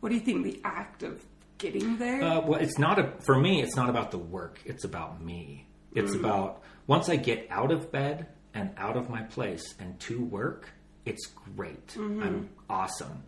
what 0.00 0.10
do 0.10 0.14
you 0.14 0.20
think? 0.20 0.44
The 0.44 0.60
act 0.64 1.02
of 1.02 1.24
getting 1.58 1.96
there? 1.98 2.22
Uh, 2.22 2.40
well, 2.42 2.60
it's 2.60 2.78
not 2.78 2.98
a 2.98 3.12
for 3.24 3.38
me. 3.38 3.62
It's 3.62 3.76
not 3.76 3.88
about 3.88 4.10
the 4.10 4.18
work. 4.18 4.60
It's 4.64 4.84
about 4.84 5.22
me. 5.22 5.66
It's 5.94 6.14
about 6.14 6.62
once 6.86 7.08
I 7.08 7.16
get 7.16 7.46
out 7.50 7.72
of 7.72 7.90
bed 7.90 8.26
and 8.52 8.70
out 8.76 8.96
of 8.96 9.08
my 9.08 9.22
place 9.22 9.74
and 9.80 9.98
to 10.00 10.22
work, 10.22 10.68
it's 11.06 11.26
great. 11.56 11.96
I'm 11.96 12.50
awesome. 12.68 13.22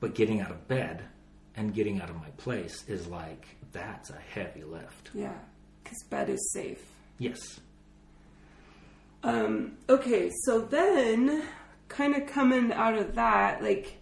But 0.00 0.14
getting 0.14 0.40
out 0.40 0.50
of 0.50 0.66
bed 0.68 1.04
and 1.54 1.74
getting 1.74 2.00
out 2.00 2.08
of 2.08 2.16
my 2.16 2.30
place 2.38 2.84
is 2.88 3.06
like 3.06 3.46
that's 3.72 4.08
a 4.10 4.18
heavy 4.34 4.64
lift. 4.64 5.10
yeah. 5.14 5.34
Because 5.84 6.02
bed 6.10 6.28
is 6.30 6.50
safe. 6.52 6.82
Yes. 7.18 7.60
Um, 9.22 9.72
okay, 9.88 10.30
so 10.44 10.60
then, 10.60 11.42
kind 11.88 12.14
of 12.14 12.26
coming 12.26 12.72
out 12.72 12.94
of 12.94 13.14
that, 13.16 13.62
like, 13.62 13.98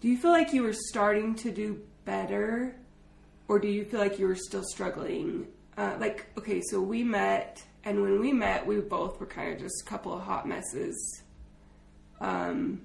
do 0.00 0.08
you 0.08 0.18
feel 0.18 0.30
like 0.30 0.52
you 0.52 0.62
were 0.62 0.74
starting 0.74 1.34
to 1.36 1.50
do 1.50 1.80
better, 2.04 2.76
or 3.48 3.58
do 3.58 3.68
you 3.68 3.84
feel 3.84 4.00
like 4.00 4.18
you 4.18 4.26
were 4.26 4.36
still 4.36 4.62
struggling? 4.64 5.46
Uh, 5.76 5.96
like, 5.98 6.26
okay, 6.38 6.60
so 6.70 6.80
we 6.80 7.02
met, 7.02 7.62
and 7.84 8.00
when 8.02 8.20
we 8.20 8.32
met, 8.32 8.66
we 8.66 8.80
both 8.80 9.18
were 9.18 9.26
kind 9.26 9.52
of 9.54 9.58
just 9.58 9.82
a 9.82 9.84
couple 9.88 10.12
of 10.12 10.20
hot 10.22 10.46
messes. 10.46 11.22
Um, 12.20 12.82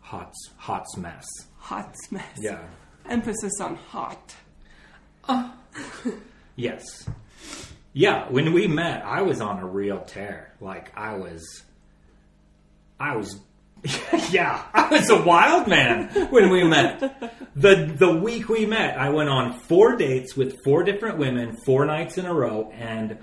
Hot's 0.00 0.50
hot's 0.56 0.96
mess. 0.96 1.26
hot 1.56 1.92
mess. 2.12 2.38
Yeah. 2.38 2.60
Emphasis 3.08 3.60
on 3.60 3.74
hot. 3.74 4.34
Uh. 5.28 5.50
yes. 6.56 7.08
Yeah, 7.98 8.28
when 8.28 8.52
we 8.52 8.66
met, 8.66 9.06
I 9.06 9.22
was 9.22 9.40
on 9.40 9.58
a 9.58 9.66
real 9.66 10.00
tear. 10.00 10.52
Like 10.60 10.92
I 10.94 11.16
was 11.16 11.64
I 13.00 13.16
was 13.16 13.40
yeah, 14.30 14.64
I 14.74 14.90
was 14.90 15.08
a 15.08 15.22
wild 15.22 15.66
man 15.66 16.10
when 16.28 16.50
we 16.50 16.62
met. 16.62 17.00
The 17.56 17.90
the 17.98 18.14
week 18.14 18.50
we 18.50 18.66
met, 18.66 18.98
I 18.98 19.08
went 19.08 19.30
on 19.30 19.60
four 19.60 19.96
dates 19.96 20.36
with 20.36 20.56
four 20.62 20.84
different 20.84 21.16
women, 21.16 21.56
four 21.64 21.86
nights 21.86 22.18
in 22.18 22.26
a 22.26 22.34
row, 22.34 22.70
and 22.74 23.16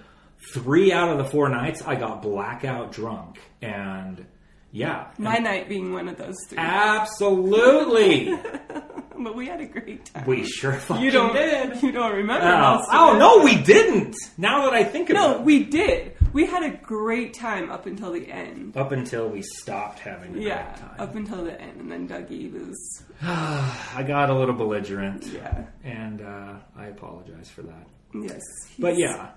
three 0.55 0.91
out 0.91 1.09
of 1.09 1.19
the 1.19 1.25
four 1.25 1.49
nights 1.49 1.83
I 1.83 1.93
got 1.93 2.23
blackout 2.23 2.91
drunk. 2.91 3.39
And 3.61 4.25
yeah. 4.71 5.09
My 5.19 5.35
night 5.35 5.69
being 5.69 5.93
one 5.93 6.07
of 6.07 6.17
those 6.17 6.37
three. 6.49 6.57
Absolutely. 6.57 8.35
but 9.23 9.35
we 9.35 9.47
had 9.47 9.61
a 9.61 9.65
great 9.65 10.05
time. 10.05 10.25
we 10.25 10.45
sure 10.45 10.73
fucking 10.73 11.03
you 11.03 11.11
don't, 11.11 11.33
did. 11.33 11.81
you 11.83 11.91
don't 11.91 12.13
remember 12.15 12.45
Oh, 12.47 12.83
oh 12.91 13.17
no, 13.17 13.43
we 13.43 13.55
didn't. 13.61 14.15
Now 14.37 14.65
that 14.65 14.73
I 14.73 14.83
think 14.83 15.09
about 15.09 15.19
No, 15.27 15.35
it. 15.35 15.37
No, 15.39 15.43
we 15.43 15.63
did. 15.65 16.17
We 16.33 16.45
had 16.47 16.63
a 16.63 16.75
great 16.77 17.35
time 17.35 17.69
up 17.69 17.85
until 17.85 18.11
the 18.11 18.27
end. 18.31 18.75
Up 18.75 18.91
until 18.91 19.29
we 19.29 19.43
stopped 19.43 19.99
having 19.99 20.35
a 20.35 20.39
Yeah, 20.41 20.63
great 20.63 20.77
time. 20.77 20.95
up 20.99 21.15
until 21.15 21.43
the 21.43 21.61
end, 21.61 21.79
and 21.79 21.91
then 21.91 22.07
Dougie 22.07 22.51
was 22.51 23.03
I 23.21 24.03
got 24.07 24.29
a 24.31 24.33
little 24.33 24.55
belligerent, 24.55 25.27
yeah, 25.27 25.65
and 25.83 26.21
uh, 26.21 26.55
I 26.75 26.87
apologize 26.87 27.49
for 27.49 27.61
that. 27.63 27.87
yes. 28.15 28.41
But 28.79 28.97
yeah, 28.97 29.29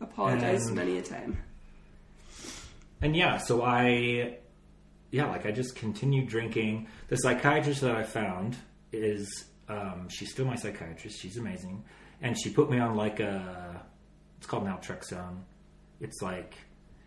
apologized 0.00 0.66
and- 0.68 0.76
many 0.76 0.98
a 0.98 1.02
time. 1.02 1.40
and 3.00 3.14
yeah, 3.16 3.38
so 3.38 3.62
I, 3.62 4.36
yeah, 5.10 5.26
like 5.26 5.46
I 5.46 5.52
just 5.52 5.76
continued 5.76 6.28
drinking. 6.28 6.88
The 7.08 7.16
psychiatrist 7.16 7.80
that 7.82 7.94
I 7.94 8.02
found 8.02 8.56
is, 8.92 9.44
um, 9.68 10.08
she's 10.08 10.30
still 10.32 10.46
my 10.46 10.56
psychiatrist. 10.56 11.20
She's 11.20 11.36
amazing, 11.36 11.84
and 12.22 12.36
she 12.40 12.50
put 12.50 12.70
me 12.70 12.78
on 12.78 12.96
like 12.96 13.20
a 13.20 13.82
It's 14.38 14.46
called 14.46 14.64
naltrexone. 14.66 15.42
It's 16.00 16.22
like 16.22 16.54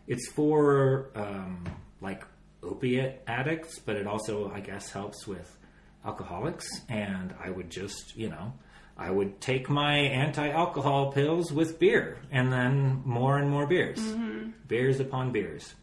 it's 0.07 0.29
for 0.31 1.09
um, 1.15 1.65
like 2.01 2.23
opiate 2.61 3.21
addicts, 3.27 3.79
but 3.79 3.95
it 3.95 4.07
also 4.07 4.51
I 4.51 4.59
guess 4.59 4.91
helps 4.91 5.25
with 5.27 5.57
alcoholics. 6.05 6.65
And 6.89 7.33
I 7.43 7.49
would 7.49 7.69
just 7.69 8.15
you 8.15 8.29
know 8.29 8.53
I 8.97 9.09
would 9.09 9.41
take 9.41 9.69
my 9.69 9.97
anti-alcohol 9.97 11.11
pills 11.13 11.51
with 11.51 11.79
beer, 11.79 12.17
and 12.31 12.53
then 12.53 13.01
more 13.05 13.37
and 13.37 13.49
more 13.49 13.65
beers, 13.65 13.99
beers 14.67 14.99
upon 14.99 15.31
beers, 15.31 15.73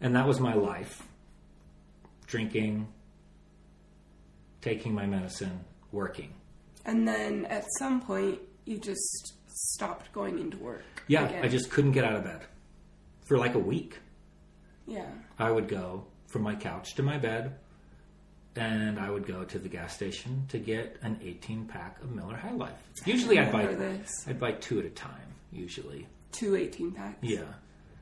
and 0.00 0.14
that 0.14 0.26
was 0.26 0.38
my 0.40 0.52
life: 0.54 1.02
drinking, 2.26 2.88
taking 4.64 4.94
my 4.94 5.04
medicine, 5.06 5.60
working. 5.92 6.32
And 6.86 7.06
then 7.06 7.44
at 7.46 7.64
some 7.78 8.00
point, 8.00 8.38
you 8.64 8.78
just 8.78 9.34
stopped 9.46 10.10
going 10.12 10.38
into 10.38 10.56
work. 10.56 10.82
Yeah, 11.06 11.26
again. 11.26 11.44
I 11.44 11.48
just 11.48 11.70
couldn't 11.70 11.92
get 11.92 12.04
out 12.04 12.16
of 12.16 12.24
bed 12.24 12.40
for 13.26 13.36
like 13.38 13.54
a 13.54 13.58
week. 13.58 13.98
Yeah. 14.86 15.06
I 15.38 15.50
would 15.50 15.68
go 15.68 16.06
from 16.28 16.42
my 16.42 16.54
couch 16.54 16.94
to 16.94 17.02
my 17.02 17.18
bed, 17.18 17.56
and 18.56 18.98
I 18.98 19.10
would 19.10 19.26
go 19.26 19.44
to 19.44 19.58
the 19.58 19.68
gas 19.68 19.94
station 19.94 20.44
to 20.48 20.58
get 20.58 20.96
an 21.02 21.18
18 21.22 21.66
pack 21.66 22.02
of 22.02 22.10
Miller 22.14 22.36
High 22.36 22.52
Life. 22.52 22.82
Usually, 23.04 23.38
I'd 23.38 23.52
buy 23.52 23.66
this. 23.66 24.10
I'd 24.26 24.40
buy 24.40 24.52
two 24.52 24.78
at 24.80 24.86
a 24.86 24.90
time. 24.90 25.28
Usually, 25.52 26.06
Two 26.32 26.56
18 26.56 26.90
packs. 26.92 27.18
yeah, 27.22 27.42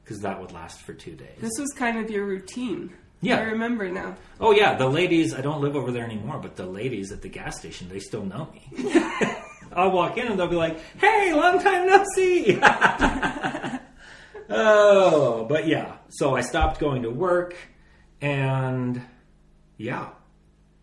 because 0.02 0.20
that 0.20 0.40
would 0.40 0.52
last 0.52 0.80
for 0.82 0.94
two 0.94 1.14
days. 1.14 1.38
This 1.40 1.52
was 1.58 1.70
kind 1.76 1.98
of 1.98 2.10
your 2.10 2.24
routine. 2.24 2.92
Yeah. 3.22 3.38
I 3.38 3.42
remember 3.44 3.88
now. 3.90 4.16
Oh 4.40 4.50
yeah, 4.52 4.74
the 4.76 4.88
ladies. 4.88 5.32
I 5.32 5.40
don't 5.40 5.60
live 5.62 5.76
over 5.76 5.90
there 5.92 6.04
anymore, 6.04 6.38
but 6.42 6.56
the 6.56 6.66
ladies 6.66 7.12
at 7.12 7.22
the 7.22 7.28
gas 7.28 7.58
station, 7.58 7.88
they 7.88 8.00
still 8.00 8.24
know 8.24 8.48
me. 8.52 8.92
I'll 9.72 9.90
walk 9.92 10.18
in 10.18 10.26
and 10.26 10.38
they'll 10.38 10.48
be 10.48 10.56
like, 10.56 10.78
"Hey, 10.98 11.32
long 11.32 11.58
time 11.62 11.86
no 11.86 12.04
see." 12.14 12.58
oh, 14.50 15.46
but 15.48 15.66
yeah. 15.66 15.96
So 16.10 16.34
I 16.36 16.42
stopped 16.42 16.78
going 16.80 17.02
to 17.02 17.10
work, 17.10 17.54
and 18.20 19.00
yeah, 19.76 20.08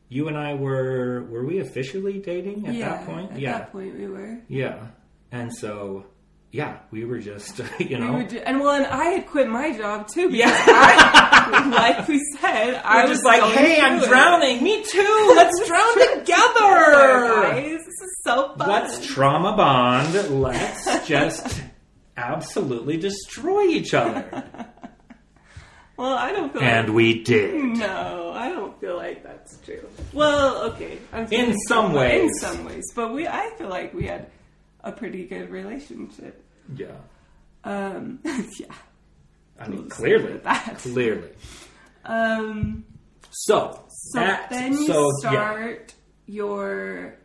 you 0.08 0.28
and 0.28 0.38
I 0.38 0.54
were 0.56 1.24
were 1.30 1.46
we 1.46 1.60
officially 1.60 2.20
dating 2.20 2.66
at 2.68 2.74
yeah. 2.74 2.90
that 2.90 3.06
point? 3.06 3.32
At 3.34 3.40
yeah, 3.40 3.50
At 3.56 3.58
that 3.60 3.72
point, 3.72 3.98
we 3.98 4.08
were. 4.08 4.40
yeah. 4.48 4.88
And 5.32 5.54
so 5.56 6.06
yeah, 6.52 6.80
we 6.90 7.06
were 7.06 7.20
just 7.20 7.60
you 7.80 7.90
We 7.90 7.96
know. 7.98 8.14
were 8.14 8.24
ju- 8.24 8.42
and 8.46 8.60
well, 8.60 8.72
and 8.76 8.88
I 8.88 9.04
had 9.06 9.28
quit 9.28 9.48
my 9.50 9.78
job 9.78 10.08
too. 10.08 10.30
Because 10.32 10.50
Yeah. 10.50 10.64
I, 10.68 11.29
like 11.72 12.08
we 12.08 12.20
said, 12.40 12.76
I 12.84 13.04
We're 13.04 13.10
was 13.10 13.24
like, 13.24 13.44
hey, 13.54 13.80
I'm 13.82 14.00
drowning. 14.08 14.64
Me 14.64 14.84
too. 14.84 15.34
Let's 15.36 15.60
drown 15.68 15.94
together. 16.18 17.42
guys. 17.42 17.78
This 17.86 17.88
is 17.88 18.18
so 18.24 18.54
fun. 18.56 18.68
Let's 18.70 19.06
trauma 19.06 19.56
bond. 19.56 20.42
Let's 20.42 21.08
just 21.08 21.62
absolutely 22.18 22.98
destroy 22.98 23.64
each 23.64 23.94
other. 23.94 24.46
well, 25.98 26.14
I 26.14 26.32
don't 26.32 26.52
feel. 26.54 26.62
And 26.62 26.94
we 26.94 27.24
did. 27.24 27.56
no, 27.56 28.32
I 28.36 28.50
don't 28.50 28.80
feel 28.80 28.96
like 28.98 29.24
that's 29.24 29.58
true. 29.66 29.88
Well, 30.14 30.64
okay, 30.72 30.98
I'm 31.14 31.32
In 31.32 31.58
some 31.68 31.94
ways. 31.94 32.24
in 32.24 32.34
some 32.36 32.66
ways, 32.66 32.84
but 32.96 33.14
we, 33.14 33.28
I 33.28 33.50
feel 33.58 33.70
like 33.70 33.94
we 33.94 34.06
had 34.06 34.28
a 34.84 34.92
pretty 34.92 35.26
good 35.26 35.50
relationship. 35.50 36.44
Yeah. 36.76 36.88
Um, 37.64 38.20
yeah. 38.24 38.68
I 39.60 39.68
mean, 39.68 39.90
clearly. 39.90 40.38
that. 40.38 40.78
Clearly. 40.80 41.30
Um, 42.06 42.86
So, 43.32 43.84
so 43.90 44.20
at- 44.20 44.50
then 44.50 44.74
you 44.74 44.88
so, 44.88 45.12
yeah. 45.24 45.30
start 45.30 45.94
your. 46.26 47.16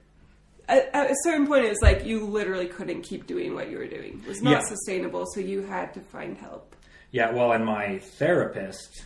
At, 0.69 0.91
at 0.95 1.11
a 1.11 1.15
certain 1.25 1.47
point, 1.47 1.65
it 1.67 1.69
was 1.71 1.83
like 1.83 2.05
you 2.07 2.25
literally 2.27 2.67
couldn't 2.67 3.03
keep 3.03 3.27
doing 3.27 3.55
what 3.55 3.71
you 3.71 3.77
were 3.79 3.87
doing. 3.87 4.21
It 4.25 4.29
was 4.29 4.41
not 4.43 4.51
Yeah. 4.53 4.61
sustainable, 4.69 5.27
so 5.27 5.41
you 5.41 5.63
had 5.63 5.93
to 5.95 6.01
find 6.01 6.37
help. 6.39 6.75
Yeah, 7.11 7.31
well, 7.33 7.53
and 7.53 7.65
my 7.65 7.99
therapist, 8.19 9.05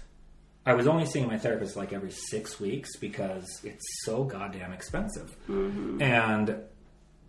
I 0.64 0.74
was 0.74 0.86
only 0.86 1.04
seeing 1.04 1.26
my 1.26 1.36
therapist 1.36 1.76
like 1.76 1.92
every 1.92 2.12
six 2.12 2.58
weeks 2.60 2.96
because 2.96 3.44
it's 3.64 3.84
so 4.04 4.22
goddamn 4.24 4.72
expensive. 4.72 5.36
And 5.48 6.56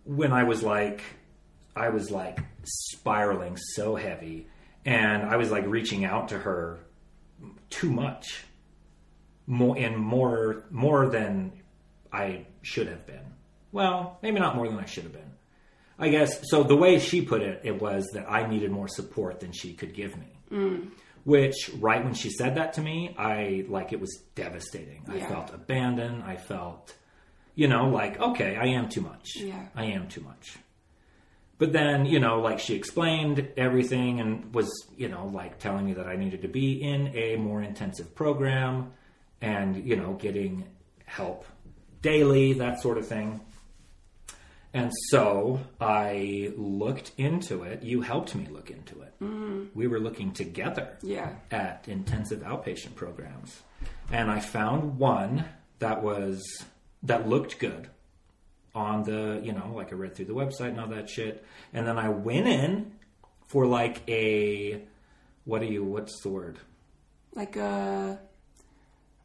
when 0.04 0.32
I 0.32 0.44
was 0.44 0.62
like, 0.62 1.02
I 1.76 1.88
was 1.90 2.10
like 2.10 2.38
spiraling 2.64 3.56
so 3.74 3.94
heavy, 3.96 4.46
and 4.84 5.22
I 5.22 5.36
was 5.36 5.50
like 5.50 5.66
reaching 5.66 6.04
out 6.04 6.28
to 6.28 6.38
her 6.38 6.80
too 7.68 7.90
much, 7.90 8.44
more 9.46 9.76
and 9.76 9.96
more 9.96 10.66
more 10.70 11.08
than 11.08 11.52
I 12.12 12.46
should 12.62 12.88
have 12.88 13.06
been. 13.06 13.34
Well, 13.72 14.18
maybe 14.22 14.40
not 14.40 14.56
more 14.56 14.68
than 14.68 14.78
I 14.78 14.86
should 14.86 15.04
have 15.04 15.12
been. 15.12 15.30
I 15.98 16.08
guess 16.08 16.48
so. 16.50 16.62
The 16.62 16.76
way 16.76 16.98
she 16.98 17.22
put 17.22 17.42
it, 17.42 17.60
it 17.62 17.80
was 17.80 18.08
that 18.14 18.30
I 18.30 18.48
needed 18.48 18.70
more 18.70 18.88
support 18.88 19.40
than 19.40 19.52
she 19.52 19.74
could 19.74 19.94
give 19.94 20.16
me. 20.16 20.38
Mm. 20.50 20.90
Which, 21.24 21.70
right 21.78 22.02
when 22.02 22.14
she 22.14 22.30
said 22.30 22.54
that 22.54 22.72
to 22.74 22.80
me, 22.80 23.14
I 23.18 23.66
like 23.68 23.92
it 23.92 24.00
was 24.00 24.22
devastating. 24.34 25.04
I 25.08 25.20
felt 25.20 25.52
abandoned. 25.52 26.22
I 26.22 26.36
felt, 26.36 26.94
you 27.54 27.68
know, 27.68 27.90
like 27.90 28.18
okay, 28.18 28.56
I 28.56 28.68
am 28.68 28.88
too 28.88 29.02
much. 29.02 29.36
Yeah. 29.36 29.66
I 29.76 29.84
am 29.86 30.08
too 30.08 30.22
much. 30.22 30.56
But 31.60 31.72
then, 31.72 32.06
you 32.06 32.18
know, 32.18 32.40
like 32.40 32.58
she 32.58 32.74
explained 32.74 33.46
everything 33.58 34.18
and 34.18 34.52
was, 34.54 34.68
you 34.96 35.08
know, 35.08 35.26
like 35.26 35.58
telling 35.58 35.84
me 35.86 35.92
that 35.92 36.06
I 36.06 36.16
needed 36.16 36.40
to 36.42 36.48
be 36.48 36.82
in 36.82 37.08
a 37.14 37.36
more 37.36 37.62
intensive 37.62 38.14
program 38.14 38.92
and, 39.42 39.76
you 39.84 39.94
know, 39.94 40.14
getting 40.14 40.64
help 41.04 41.44
daily, 42.00 42.54
that 42.54 42.80
sort 42.80 42.96
of 42.96 43.06
thing. 43.06 43.40
And 44.72 44.90
so 45.10 45.60
I 45.80 46.52
looked 46.56 47.12
into 47.18 47.64
it. 47.64 47.82
You 47.82 48.00
helped 48.00 48.34
me 48.34 48.46
look 48.50 48.70
into 48.70 49.02
it. 49.02 49.12
Mm-hmm. 49.20 49.64
We 49.74 49.86
were 49.86 50.00
looking 50.00 50.32
together 50.32 50.96
Yeah. 51.02 51.34
at 51.50 51.84
intensive 51.88 52.40
outpatient 52.40 52.94
programs. 52.94 53.60
And 54.10 54.30
I 54.30 54.40
found 54.40 54.98
one 54.98 55.44
that 55.80 56.02
was 56.02 56.42
that 57.02 57.28
looked 57.28 57.58
good 57.58 57.88
on 58.74 59.02
the, 59.02 59.40
you 59.42 59.52
know, 59.52 59.72
like 59.74 59.92
I 59.92 59.96
read 59.96 60.14
through 60.14 60.26
the 60.26 60.34
website 60.34 60.68
and 60.70 60.80
all 60.80 60.88
that 60.88 61.08
shit. 61.10 61.44
And 61.72 61.86
then 61.86 61.98
I 61.98 62.08
went 62.08 62.46
in 62.46 62.92
for 63.48 63.66
like 63.66 64.02
a 64.08 64.82
what 65.44 65.62
are 65.62 65.66
you 65.66 65.84
what's 65.84 66.20
the 66.22 66.28
word? 66.28 66.58
Like 67.34 67.56
uh 67.56 68.16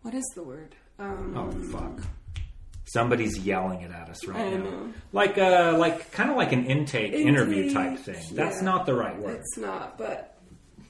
what 0.02 0.14
is 0.14 0.26
the 0.36 0.44
word? 0.44 0.76
Um 1.00 1.36
Oh 1.38 1.52
fuck. 1.72 2.00
Somebody's 2.86 3.40
yelling 3.40 3.82
it 3.82 3.92
at 3.92 4.10
us 4.10 4.26
right 4.28 4.52
now. 4.52 4.58
know. 4.64 4.94
Like 5.12 5.38
uh 5.38 5.76
like 5.78 6.12
kind 6.12 6.30
of 6.32 6.38
like 6.38 6.52
an 6.52 6.66
intake 6.66 7.14
interview 7.14 7.72
type 7.74 8.00
thing. 8.00 8.24
That's 8.34 8.62
not 8.62 8.86
the 8.86 8.94
right 8.96 9.18
word. 9.20 9.36
it's 9.38 9.58
not, 9.58 9.98
but 9.98 10.38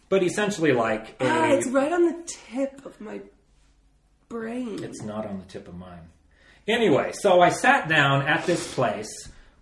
But 0.10 0.24
essentially 0.24 0.72
like 0.72 1.22
a 1.22 1.28
ah, 1.28 1.46
it's 1.48 1.68
right 1.68 1.92
on 1.92 2.06
the 2.06 2.24
tip 2.26 2.86
of 2.86 3.00
my 3.02 3.22
brain. 4.30 4.84
It's 4.84 5.02
not 5.02 5.26
on 5.26 5.40
the 5.40 5.46
tip 5.46 5.68
of 5.68 5.76
mine. 5.76 6.10
Anyway, 6.68 7.12
so 7.14 7.42
I 7.42 7.50
sat 7.50 7.88
down 7.88 8.26
at 8.28 8.46
this 8.46 8.74
place 8.74 9.10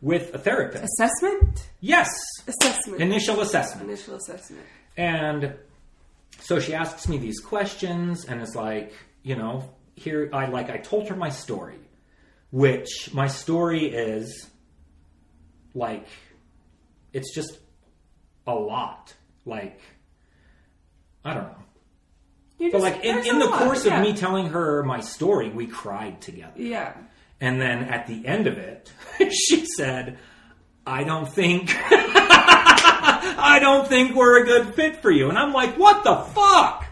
with 0.02 0.34
a 0.34 0.38
therapist. 0.38 0.84
Assessment? 0.86 1.70
Yes, 1.82 2.10
Assessment. 2.48 3.02
initial 3.02 3.42
assessment. 3.42 3.90
Initial 3.90 4.16
assessment. 4.16 4.66
And 4.98 5.56
so 6.40 6.60
she 6.60 6.74
asks 6.74 7.08
me 7.08 7.18
these 7.18 7.40
questions 7.40 8.26
and 8.26 8.42
is 8.42 8.56
like, 8.56 8.94
you 9.24 9.36
know, 9.36 9.70
here 9.96 10.30
I 10.34 10.48
like 10.48 10.70
I 10.70 10.78
told 10.78 11.08
her 11.10 11.16
my 11.16 11.30
story, 11.30 11.78
which 12.52 13.14
my 13.14 13.28
story 13.28 13.86
is 13.86 14.50
like 15.74 16.08
it's 17.14 17.34
just 17.34 17.60
a 18.48 18.54
lot. 18.54 19.14
Like 19.46 19.80
I 21.24 21.34
don't 21.34 21.44
know. 21.44 21.63
You 22.60 22.72
But 22.72 22.80
just- 22.82 22.84
like 22.96 23.04
in, 23.06 23.18
in 23.26 23.40
the 23.40 23.46
lot, 23.46 23.60
course 23.64 23.86
yeah. 23.86 24.00
of 24.00 24.06
me 24.08 24.14
telling 24.14 24.48
her 24.48 24.84
my 24.84 25.00
story, 25.02 25.50
we 25.50 25.68
cried 25.68 26.22
together. 26.22 26.54
Yeah. 26.56 26.94
And 27.42 27.60
then 27.60 27.84
at 27.86 28.08
the 28.08 28.26
end 28.26 28.48
of 28.48 28.58
it, 28.58 28.92
she 29.32 29.66
said, 29.78 30.18
I 30.86 31.04
don't 31.04 31.28
think 31.32 31.72
I 32.36 33.58
don't 33.62 33.88
think 33.88 34.16
we're 34.16 34.44
a 34.44 34.46
good 34.46 34.76
fit 34.76 34.98
for 35.02 35.12
you. 35.12 35.30
And 35.30 35.38
I'm 35.38 35.54
like, 35.54 35.78
what 35.78 36.04
the 36.04 36.16
fuck? 36.16 36.86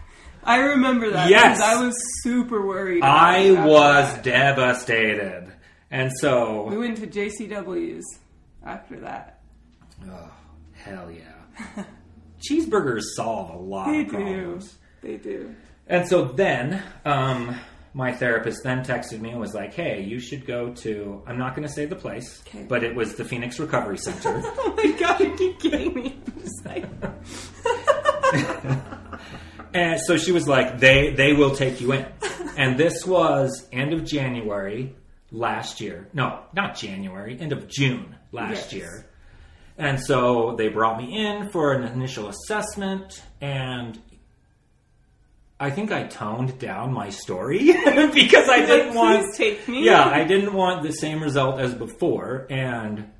I 0.44 0.56
remember 0.58 1.10
that. 1.10 1.30
Yes. 1.30 1.60
I 1.60 1.82
was 1.84 1.94
super 2.22 2.66
worried. 2.66 3.02
I 3.02 3.52
was 3.64 4.12
that. 4.14 4.22
devastated. 4.24 5.52
And 5.90 6.10
so. 6.20 6.64
We 6.64 6.78
went 6.78 6.96
to 6.98 7.06
JCW's 7.06 8.18
after 8.64 9.00
that. 9.00 9.40
oh, 10.10 10.30
hell 10.74 11.10
yeah. 11.10 11.84
Cheeseburgers 12.50 13.02
solve 13.14 13.50
a 13.54 13.58
lot 13.58 13.86
They 13.90 14.00
of 14.00 14.10
do. 14.10 14.60
They 15.02 15.16
do. 15.16 15.54
And 15.86 16.08
so 16.08 16.24
then, 16.24 16.82
um, 17.04 17.56
my 17.94 18.12
therapist 18.12 18.60
then 18.64 18.84
texted 18.84 19.20
me 19.20 19.30
and 19.30 19.40
was 19.40 19.52
like, 19.52 19.74
"Hey, 19.74 20.02
you 20.02 20.18
should 20.20 20.46
go 20.46 20.72
to. 20.74 21.22
I'm 21.26 21.36
not 21.38 21.54
going 21.54 21.66
to 21.68 21.72
say 21.74 21.84
the 21.86 21.96
place, 21.96 22.42
Okay. 22.46 22.64
but 22.68 22.82
it 22.84 22.94
was 22.94 23.16
the 23.16 23.24
Phoenix 23.24 23.58
Recovery 23.58 23.98
Center." 23.98 24.40
Oh 24.44 24.74
my 24.76 24.92
god, 24.98 25.20
you 25.20 25.34
keep 25.36 25.60
getting 25.60 25.92
me. 25.94 26.18
Like, 26.64 26.84
and 29.74 30.00
so 30.00 30.16
she 30.16 30.32
was 30.32 30.46
like, 30.48 30.78
"They 30.78 31.10
they 31.10 31.32
will 31.32 31.54
take 31.54 31.80
you 31.80 31.92
in." 31.92 32.06
And 32.56 32.78
this 32.78 33.04
was 33.06 33.66
end 33.72 33.92
of 33.92 34.04
January 34.04 34.94
last 35.30 35.80
year. 35.80 36.08
No, 36.12 36.40
not 36.54 36.76
January. 36.76 37.38
End 37.40 37.52
of 37.52 37.66
June 37.68 38.16
last 38.30 38.72
Yes. 38.72 38.72
year. 38.72 39.06
And 39.78 39.98
so 40.00 40.54
they 40.56 40.68
brought 40.68 40.98
me 40.98 41.26
in 41.26 41.48
for 41.48 41.72
an 41.72 41.82
initial 41.84 42.28
assessment, 42.28 43.22
and 43.40 43.98
I 45.62 45.70
think 45.70 45.92
I 45.92 46.02
toned 46.08 46.58
down 46.58 46.92
my 46.92 47.10
story 47.10 47.58
because 48.14 48.48
I 48.48 48.60
didn't 48.66 48.94
Like, 48.94 49.20
want. 49.22 49.34
take 49.36 49.68
me. 49.68 49.84
Yeah, 49.84 50.04
I 50.04 50.24
didn't 50.24 50.52
want 50.52 50.82
the 50.82 50.92
same 50.92 51.22
result 51.22 51.60
as 51.60 51.72
before, 51.72 52.46
and 52.50 53.10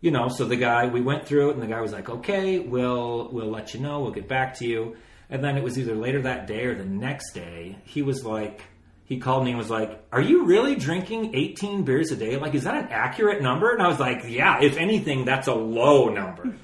you 0.00 0.10
know, 0.10 0.28
so 0.28 0.44
the 0.44 0.56
guy 0.56 0.86
we 0.86 1.00
went 1.00 1.26
through 1.26 1.50
it, 1.50 1.54
and 1.54 1.62
the 1.62 1.66
guy 1.66 1.80
was 1.80 1.92
like, 1.92 2.08
"Okay, 2.10 2.58
we'll 2.58 3.30
we'll 3.32 3.50
let 3.50 3.74
you 3.74 3.80
know. 3.80 4.00
We'll 4.00 4.10
get 4.20 4.28
back 4.28 4.54
to 4.58 4.66
you." 4.66 4.96
And 5.30 5.42
then 5.42 5.56
it 5.56 5.62
was 5.64 5.78
either 5.78 5.94
later 5.94 6.20
that 6.22 6.46
day 6.46 6.64
or 6.66 6.74
the 6.74 6.84
next 6.84 7.32
day. 7.32 7.78
He 7.84 8.02
was 8.02 8.24
like, 8.26 8.60
he 9.04 9.18
called 9.18 9.44
me 9.44 9.50
and 9.52 9.58
was 9.58 9.70
like, 9.70 10.04
"Are 10.12 10.20
you 10.20 10.44
really 10.44 10.74
drinking 10.76 11.34
18 11.34 11.84
beers 11.84 12.10
a 12.10 12.16
day? 12.16 12.36
Like, 12.36 12.54
is 12.54 12.64
that 12.64 12.74
an 12.74 12.88
accurate 12.90 13.40
number?" 13.40 13.72
And 13.72 13.80
I 13.80 13.88
was 13.88 14.00
like, 14.00 14.24
"Yeah. 14.28 14.60
If 14.62 14.76
anything, 14.76 15.24
that's 15.24 15.46
a 15.48 15.54
low 15.54 16.08
number." 16.08 16.54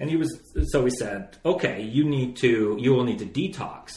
And 0.00 0.10
he 0.10 0.16
was 0.16 0.30
so 0.72 0.84
he 0.84 0.90
said, 0.90 1.38
"Okay, 1.44 1.82
you 1.82 2.04
need 2.04 2.36
to 2.38 2.76
you 2.78 2.92
will 2.92 3.04
need 3.04 3.20
to 3.20 3.26
detox 3.26 3.92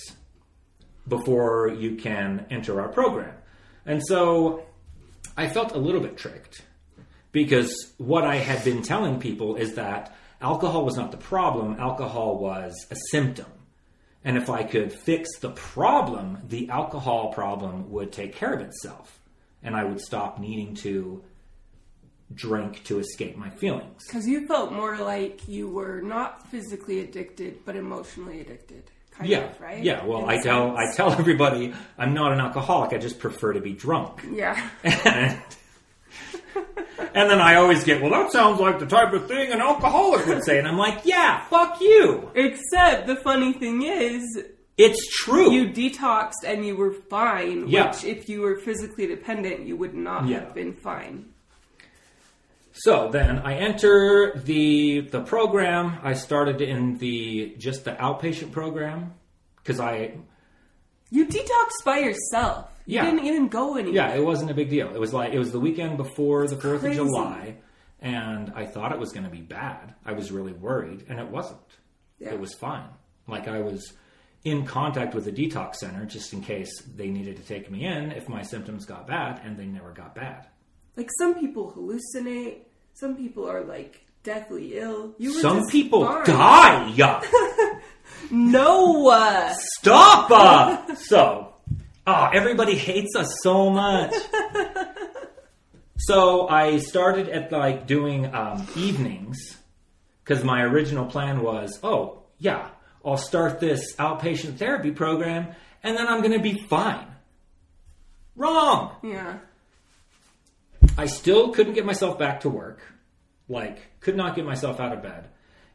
before 1.07 1.69
you 1.69 1.95
can 1.95 2.45
enter 2.49 2.81
our 2.81 2.89
program." 2.89 3.33
And 3.85 4.01
so 4.05 4.63
I 5.35 5.47
felt 5.47 5.73
a 5.73 5.77
little 5.77 6.01
bit 6.01 6.17
tricked 6.17 6.63
because 7.31 7.93
what 7.97 8.23
I 8.23 8.37
had 8.37 8.63
been 8.63 8.81
telling 8.81 9.19
people 9.19 9.55
is 9.55 9.75
that 9.75 10.15
alcohol 10.41 10.83
was 10.83 10.97
not 10.97 11.11
the 11.11 11.17
problem, 11.17 11.75
alcohol 11.79 12.37
was 12.37 12.73
a 12.91 12.95
symptom. 13.11 13.45
And 14.23 14.35
if 14.37 14.49
I 14.49 14.63
could 14.63 14.91
fix 14.91 15.37
the 15.39 15.51
problem, 15.51 16.39
the 16.47 16.69
alcohol 16.69 17.31
problem 17.31 17.91
would 17.91 18.11
take 18.11 18.35
care 18.35 18.53
of 18.53 18.61
itself. 18.61 19.19
And 19.63 19.75
I 19.75 19.83
would 19.83 20.01
stop 20.01 20.39
needing 20.39 20.75
to 20.75 21.23
drink 22.33 22.83
to 22.85 22.99
escape 22.99 23.37
my 23.37 23.49
feelings. 23.49 24.03
Because 24.05 24.27
you 24.27 24.45
felt 24.47 24.73
more 24.73 24.97
like 24.97 25.47
you 25.47 25.69
were 25.69 26.01
not 26.01 26.47
physically 26.47 26.99
addicted, 26.99 27.63
but 27.63 27.75
emotionally 27.75 28.41
addicted. 28.41 28.91
Kind 29.17 29.29
Yeah, 29.29 29.39
of, 29.45 29.59
right? 29.61 29.83
yeah. 29.83 30.05
Well, 30.05 30.25
I 30.29 30.41
tell 30.41 30.75
I 30.77 30.93
tell 30.95 31.11
everybody 31.11 31.73
I'm 31.97 32.13
not 32.13 32.33
an 32.33 32.39
alcoholic. 32.39 32.93
I 32.93 32.97
just 32.97 33.19
prefer 33.19 33.53
to 33.53 33.59
be 33.61 33.73
drunk. 33.73 34.23
Yeah. 34.31 34.69
and, 34.83 35.41
and 37.13 37.29
then 37.29 37.39
I 37.41 37.55
always 37.55 37.83
get, 37.83 38.01
well, 38.01 38.11
that 38.11 38.31
sounds 38.31 38.59
like 38.59 38.79
the 38.79 38.85
type 38.85 39.13
of 39.13 39.27
thing 39.27 39.51
an 39.51 39.59
alcoholic 39.61 40.25
would 40.27 40.43
say. 40.43 40.59
And 40.59 40.67
I'm 40.67 40.77
like, 40.77 41.01
yeah, 41.05 41.45
fuck 41.45 41.79
you. 41.81 42.31
Except 42.35 43.07
the 43.07 43.15
funny 43.15 43.53
thing 43.53 43.83
is, 43.83 44.43
It's 44.77 45.07
true. 45.23 45.51
you 45.51 45.69
detoxed 45.69 46.43
and 46.45 46.65
you 46.65 46.75
were 46.75 46.93
fine. 46.93 47.67
Yeah. 47.67 47.91
Which, 47.91 48.03
if 48.03 48.29
you 48.29 48.41
were 48.41 48.57
physically 48.57 49.07
dependent, 49.07 49.65
you 49.65 49.75
would 49.77 49.93
not 49.95 50.27
Yeah. 50.27 50.39
have 50.41 50.53
been 50.55 50.73
fine. 50.73 51.25
So 52.79 53.09
then 53.09 53.39
I 53.39 53.55
enter 53.55 54.37
the 54.37 55.01
the 55.01 55.21
program. 55.21 55.97
I 56.03 56.13
started 56.13 56.61
in 56.61 56.97
the 56.97 57.55
just 57.57 57.85
the 57.85 57.91
outpatient 57.93 58.51
program 58.51 59.13
because 59.57 59.79
I 59.79 60.15
You 61.09 61.25
detoxed 61.25 61.83
by 61.85 61.99
yourself. 61.99 62.69
You 62.85 62.95
Yeah. 62.95 63.05
didn't 63.05 63.25
even 63.25 63.47
go 63.49 63.75
anywhere. 63.75 63.95
yeah, 64.09 64.15
it 64.15 64.23
wasn't 64.23 64.51
a 64.51 64.53
big 64.53 64.69
deal. 64.69 64.93
It 64.93 64.99
was 64.99 65.13
like 65.13 65.33
it 65.33 65.39
was 65.39 65.51
the 65.51 65.59
weekend 65.59 65.97
before 65.97 66.47
the 66.47 66.55
Fourth 66.57 66.83
of. 66.83 66.93
July, 66.93 67.55
and 67.99 68.51
I 68.55 68.65
thought 68.65 68.91
it 68.91 68.99
was 68.99 69.11
going 69.11 69.25
to 69.25 69.31
be 69.31 69.41
bad. 69.41 69.95
I 70.05 70.13
was 70.13 70.31
really 70.31 70.53
worried, 70.53 71.05
and 71.09 71.19
it 71.19 71.27
wasn't. 71.29 71.59
Yeah. 72.19 72.33
It 72.33 72.39
was 72.39 72.53
fine. 72.53 72.89
Like 73.27 73.47
I 73.47 73.59
was 73.61 73.93
in 74.43 74.65
contact 74.65 75.13
with 75.15 75.25
the 75.25 75.31
detox 75.31 75.75
center 75.75 76.05
just 76.05 76.31
in 76.31 76.41
case 76.41 76.71
they 76.95 77.09
needed 77.09 77.35
to 77.37 77.43
take 77.43 77.69
me 77.69 77.85
in 77.85 78.11
if 78.11 78.29
my 78.29 78.41
symptoms 78.43 78.85
got 78.85 79.07
bad, 79.07 79.41
and 79.43 79.57
they 79.57 79.65
never 79.65 79.91
got 79.91 80.15
bad. 80.15 80.47
Like 80.95 81.09
some 81.19 81.35
people 81.35 81.71
hallucinate. 81.73 82.59
Some 82.99 83.15
people 83.15 83.47
are 83.49 83.63
like 83.63 84.01
deathly 84.23 84.77
ill. 84.77 85.13
You 85.19 85.33
were 85.35 85.39
Some 85.39 85.57
just 85.59 85.71
people 85.71 86.03
fine. 86.05 86.25
die. 86.25 86.93
Yeah. 86.95 87.21
No. 88.31 89.07
uh, 89.09 89.53
Stop. 89.79 90.31
Uh. 90.31 90.95
so, 90.95 91.53
oh, 92.05 92.29
everybody 92.33 92.75
hates 92.75 93.15
us 93.15 93.29
so 93.41 93.69
much. 93.69 94.13
so 95.97 96.47
I 96.49 96.79
started 96.79 97.29
at 97.29 97.51
like 97.51 97.87
doing 97.87 98.33
um, 98.33 98.67
evenings 98.75 99.37
because 100.23 100.43
my 100.43 100.61
original 100.63 101.05
plan 101.05 101.41
was, 101.41 101.79
oh 101.83 102.23
yeah, 102.37 102.69
I'll 103.05 103.15
start 103.17 103.59
this 103.61 103.95
outpatient 103.95 104.57
therapy 104.57 104.91
program, 104.91 105.47
and 105.83 105.95
then 105.95 106.07
I'm 106.07 106.19
going 106.21 106.33
to 106.33 106.39
be 106.43 106.59
fine. 106.67 107.07
Wrong. 108.35 108.95
Yeah. 109.03 109.37
I 110.97 111.05
still 111.05 111.49
couldn't 111.51 111.73
get 111.73 111.85
myself 111.85 112.17
back 112.17 112.41
to 112.41 112.49
work. 112.49 112.81
Like, 113.47 113.99
could 113.99 114.17
not 114.17 114.35
get 114.35 114.45
myself 114.45 114.79
out 114.79 114.93
of 114.93 115.03
bed. 115.03 115.29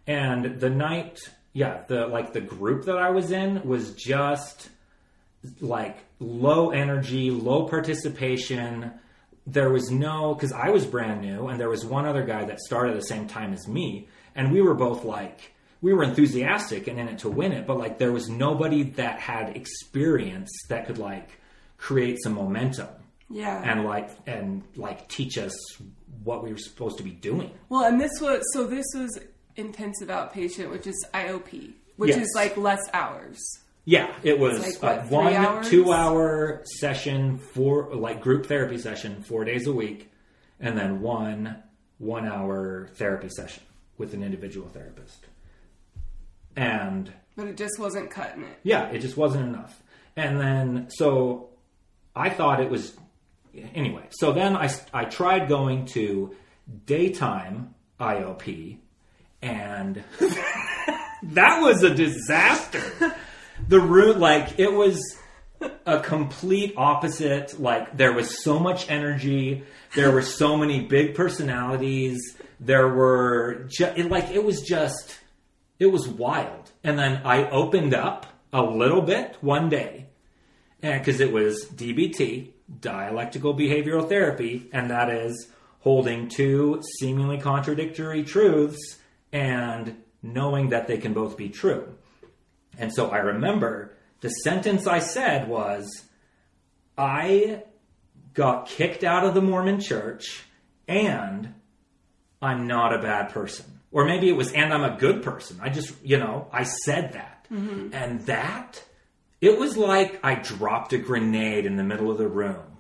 And 0.07 0.59
the 0.59 0.69
night, 0.69 1.21
yeah, 1.53 1.83
the 1.87 2.07
like 2.07 2.33
the 2.33 2.41
group 2.41 2.87
that 2.87 2.99
I 2.99 3.11
was 3.11 3.31
in 3.31 3.63
was 3.63 3.95
just 3.95 4.69
like 5.61 5.99
low 6.19 6.71
energy, 6.71 7.31
low 7.31 7.69
participation. 7.69 8.93
There 9.47 9.71
was 9.71 9.91
no 9.91 10.35
because 10.35 10.53
I 10.53 10.71
was 10.71 10.85
brand 10.85 11.21
new, 11.21 11.47
and 11.47 11.61
there 11.61 11.69
was 11.69 11.85
one 11.85 12.05
other 12.05 12.25
guy 12.25 12.45
that 12.47 12.61
started 12.61 12.91
at 12.91 13.01
the 13.01 13.07
same 13.07 13.29
time 13.29 13.53
as 13.53 13.69
me, 13.69 14.09
and 14.35 14.53
we 14.53 14.61
were 14.61 14.75
both 14.75 15.05
like 15.05 15.53
we 15.81 15.95
were 15.95 16.03
enthusiastic 16.03 16.89
and 16.89 16.99
in 16.99 17.09
it 17.09 17.19
to 17.21 17.29
win 17.29 17.53
it, 17.53 17.67
but 17.67 17.79
like 17.79 17.99
there 17.99 18.13
was 18.13 18.29
nobody 18.29 18.83
that 18.83 19.21
had 19.21 19.57
experience 19.57 20.51
that 20.69 20.87
could 20.87 20.99
like 20.99 21.29
create 21.77 22.19
some 22.23 22.35
momentum 22.35 22.89
Yeah. 23.33 23.63
and 23.71 23.85
like 23.85 24.11
and 24.27 24.63
like 24.77 25.09
teach 25.09 25.39
us 25.39 25.55
what 26.23 26.45
we 26.45 26.53
were 26.53 26.59
supposed 26.59 26.99
to 26.99 27.03
be 27.03 27.11
doing. 27.11 27.51
well, 27.69 27.85
and 27.85 28.01
this 28.01 28.13
was 28.21 28.43
so 28.53 28.67
this 28.67 28.87
was 28.95 29.19
intensive 29.57 30.09
outpatient, 30.09 30.71
which 30.71 30.87
is 30.87 31.07
IOP, 31.13 31.73
which 31.97 32.11
Yes. 32.11 32.27
is 32.27 32.33
like 32.37 32.57
less 32.57 32.81
hours. 32.93 33.39
Yeah, 33.85 34.15
it 34.23 34.39
was 34.39 34.61
Like, 34.81 34.81
what, 35.11 35.11
one 35.11 35.33
hours? 35.35 35.69
two 35.69 35.93
hour 35.93 36.63
session 36.79 37.39
for 37.39 37.93
like 37.95 38.21
group 38.21 38.47
therapy 38.47 38.79
session 38.79 39.23
four 39.25 39.45
days 39.45 39.67
a 39.67 39.73
week, 39.73 40.11
and 40.61 40.79
then 40.79 41.01
one 41.01 41.57
one 41.99 42.27
hour 42.27 42.89
therapy 42.95 43.29
session 43.29 43.63
with 43.99 44.15
an 44.15 44.23
individual 44.23 44.69
therapist. 44.69 45.27
And 46.57 47.13
But 47.37 47.47
it 47.49 47.57
just 47.57 47.79
wasn't 47.79 48.11
cutting 48.11 48.43
it. 48.43 48.59
yeah, 48.63 48.89
it 48.91 48.99
just 49.01 49.17
wasn't 49.17 49.45
enough. 49.47 49.83
And 50.17 50.39
then 50.39 50.87
so 50.91 51.49
I 52.15 52.29
thought 52.31 52.61
it 52.61 52.71
was 52.71 52.95
anyway. 53.75 54.05
So 54.11 54.33
then 54.33 54.57
I 54.57 54.71
I 54.93 55.05
tried 55.05 55.49
going 55.49 55.87
to 55.87 56.35
daytime 56.87 57.75
IOP 58.01 58.79
and 59.41 60.03
that 61.23 61.61
was 61.61 61.83
a 61.83 61.95
disaster. 61.95 63.15
The 63.69 63.81
route 63.81 64.19
like 64.19 64.59
it 64.59 64.73
was 64.73 65.01
a 65.87 66.01
complete 66.01 66.75
opposite 66.77 67.61
like 67.61 67.97
there 67.97 68.13
was 68.13 68.43
so 68.43 68.59
much 68.59 68.91
energy, 68.91 69.65
there 69.95 70.11
were 70.11 70.23
so 70.23 70.57
many 70.57 70.87
big 70.87 71.15
personalities, 71.15 72.37
there 72.59 72.89
were 72.89 73.69
it, 73.79 74.11
like 74.11 74.31
it 74.31 74.45
was 74.45 74.63
just 74.63 75.19
it 75.79 75.87
was 75.87 76.09
wild. 76.09 76.71
And 76.85 76.99
then 76.99 77.23
I 77.25 77.49
opened 77.51 77.95
up 77.95 78.27
a 78.53 78.63
little 78.63 79.03
bit 79.03 79.37
one 79.41 79.69
day, 79.69 80.07
because 80.81 81.21
it 81.21 81.33
was 81.33 81.67
DBT, 81.67 82.51
dialectical 82.81 83.55
behavioral 83.55 84.09
therapy, 84.09 84.69
and 84.73 84.91
that 84.91 85.11
is 85.11 85.49
holding 85.81 86.29
two 86.29 86.81
seemingly 86.99 87.39
contradictory 87.39 88.23
truths 88.23 88.99
and 89.33 89.97
knowing 90.23 90.71
that 90.71 90.87
they 90.87 90.99
can 90.99 91.13
both 91.13 91.37
be 91.37 91.49
true. 91.49 91.95
And 92.79 92.93
so 92.95 93.11
I 93.11 93.19
remember 93.19 93.93
the 94.21 94.29
sentence 94.29 94.87
I 94.87 95.01
said 95.01 95.49
was, 95.49 95.91
I 96.97 97.63
got 98.35 98.69
kicked 98.69 99.05
out 99.05 99.25
of 99.25 99.35
the 99.35 99.43
Mormon 99.43 99.81
church 99.81 100.45
and 100.87 101.55
I'm 102.41 102.67
not 102.67 102.95
a 102.95 103.03
bad 103.03 103.31
person. 103.31 103.67
Or 103.91 104.05
maybe 104.07 104.29
it 104.29 104.37
was, 104.37 104.53
and 104.53 104.73
I'm 104.73 104.85
a 104.85 104.97
good 104.97 105.23
person. 105.23 105.59
I 105.61 105.69
just, 105.69 105.95
you 106.03 106.19
know, 106.19 106.49
I 106.53 106.63
said 106.63 107.13
that. 107.13 107.47
Mm-hmm. 107.53 107.93
And 107.93 108.23
that, 108.23 108.83
it 109.43 109.59
was 109.59 109.77
like 109.77 110.19
I 110.25 110.37
dropped 110.37 110.95
a 110.95 110.99
grenade 110.99 111.67
in 111.67 111.77
the 111.77 111.85
middle 111.85 112.11
of 112.11 112.17
the 112.17 112.29
room. 112.29 112.79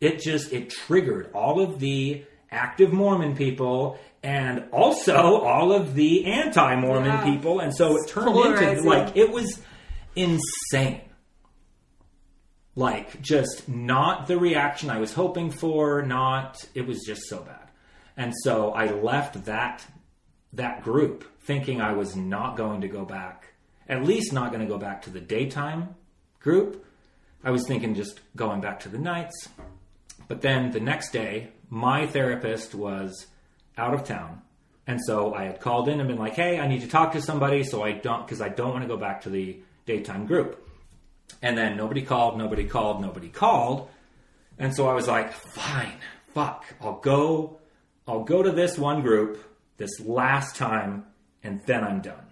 It 0.00 0.20
just, 0.20 0.52
it 0.52 0.70
triggered 0.70 1.30
all 1.34 1.60
of 1.60 1.80
the 1.80 2.24
active 2.50 2.92
Mormon 2.92 3.36
people 3.36 3.98
and 4.22 4.64
also 4.72 5.40
all 5.40 5.72
of 5.72 5.94
the 5.94 6.24
anti 6.24 6.76
Mormon 6.76 7.06
Yeah. 7.10 7.24
people. 7.24 7.60
And 7.60 7.74
so 7.76 7.96
it 7.96 8.08
turned 8.08 8.36
into, 8.62 8.82
like, 8.88 9.16
it 9.16 9.30
was 9.30 9.60
insane 10.16 11.02
like 12.74 13.20
just 13.20 13.68
not 13.68 14.28
the 14.28 14.38
reaction 14.38 14.88
I 14.88 14.98
was 14.98 15.12
hoping 15.12 15.50
for. 15.50 16.02
Not 16.02 16.64
it 16.74 16.86
was 16.86 17.02
just 17.04 17.22
so 17.28 17.40
bad, 17.42 17.68
and 18.16 18.32
so 18.44 18.70
I 18.70 18.86
left 18.86 19.44
that 19.46 19.84
that 20.52 20.82
group 20.84 21.24
thinking 21.40 21.80
I 21.80 21.92
was 21.92 22.14
not 22.14 22.56
going 22.56 22.82
to 22.82 22.88
go 22.88 23.04
back. 23.04 23.47
At 23.88 24.04
least 24.04 24.32
not 24.32 24.52
going 24.52 24.60
to 24.60 24.66
go 24.66 24.78
back 24.78 25.02
to 25.02 25.10
the 25.10 25.20
daytime 25.20 25.94
group. 26.40 26.84
I 27.42 27.50
was 27.50 27.66
thinking 27.66 27.94
just 27.94 28.20
going 28.36 28.60
back 28.60 28.80
to 28.80 28.88
the 28.88 28.98
nights. 28.98 29.48
But 30.26 30.42
then 30.42 30.70
the 30.72 30.80
next 30.80 31.10
day, 31.10 31.48
my 31.70 32.06
therapist 32.06 32.74
was 32.74 33.26
out 33.76 33.94
of 33.94 34.04
town, 34.04 34.42
And 34.86 34.98
so 35.04 35.34
I 35.34 35.44
had 35.44 35.60
called 35.60 35.86
in 35.88 36.00
and 36.00 36.08
been 36.08 36.18
like, 36.18 36.34
"Hey, 36.34 36.58
I 36.58 36.66
need 36.66 36.80
to 36.80 36.88
talk 36.88 37.12
to 37.12 37.20
somebody, 37.20 37.62
so 37.62 37.82
I 37.82 37.92
don't 37.92 38.26
because 38.26 38.40
I 38.40 38.48
don't 38.48 38.70
want 38.70 38.82
to 38.82 38.88
go 38.88 38.96
back 38.96 39.20
to 39.22 39.30
the 39.30 39.60
daytime 39.84 40.24
group." 40.24 40.66
And 41.42 41.58
then 41.58 41.76
nobody 41.76 42.00
called, 42.00 42.38
nobody 42.38 42.64
called, 42.64 43.02
nobody 43.02 43.28
called. 43.28 43.90
And 44.58 44.74
so 44.74 44.88
I 44.88 44.94
was 44.94 45.06
like, 45.06 45.32
"Fine, 45.32 45.98
fuck, 46.34 46.64
I'll 46.80 47.00
go 47.00 47.58
I'll 48.06 48.24
go 48.24 48.42
to 48.42 48.50
this 48.50 48.78
one 48.78 49.02
group 49.02 49.44
this 49.76 50.00
last 50.00 50.56
time 50.56 51.04
and 51.42 51.60
then 51.66 51.84
I'm 51.84 52.00
done." 52.00 52.27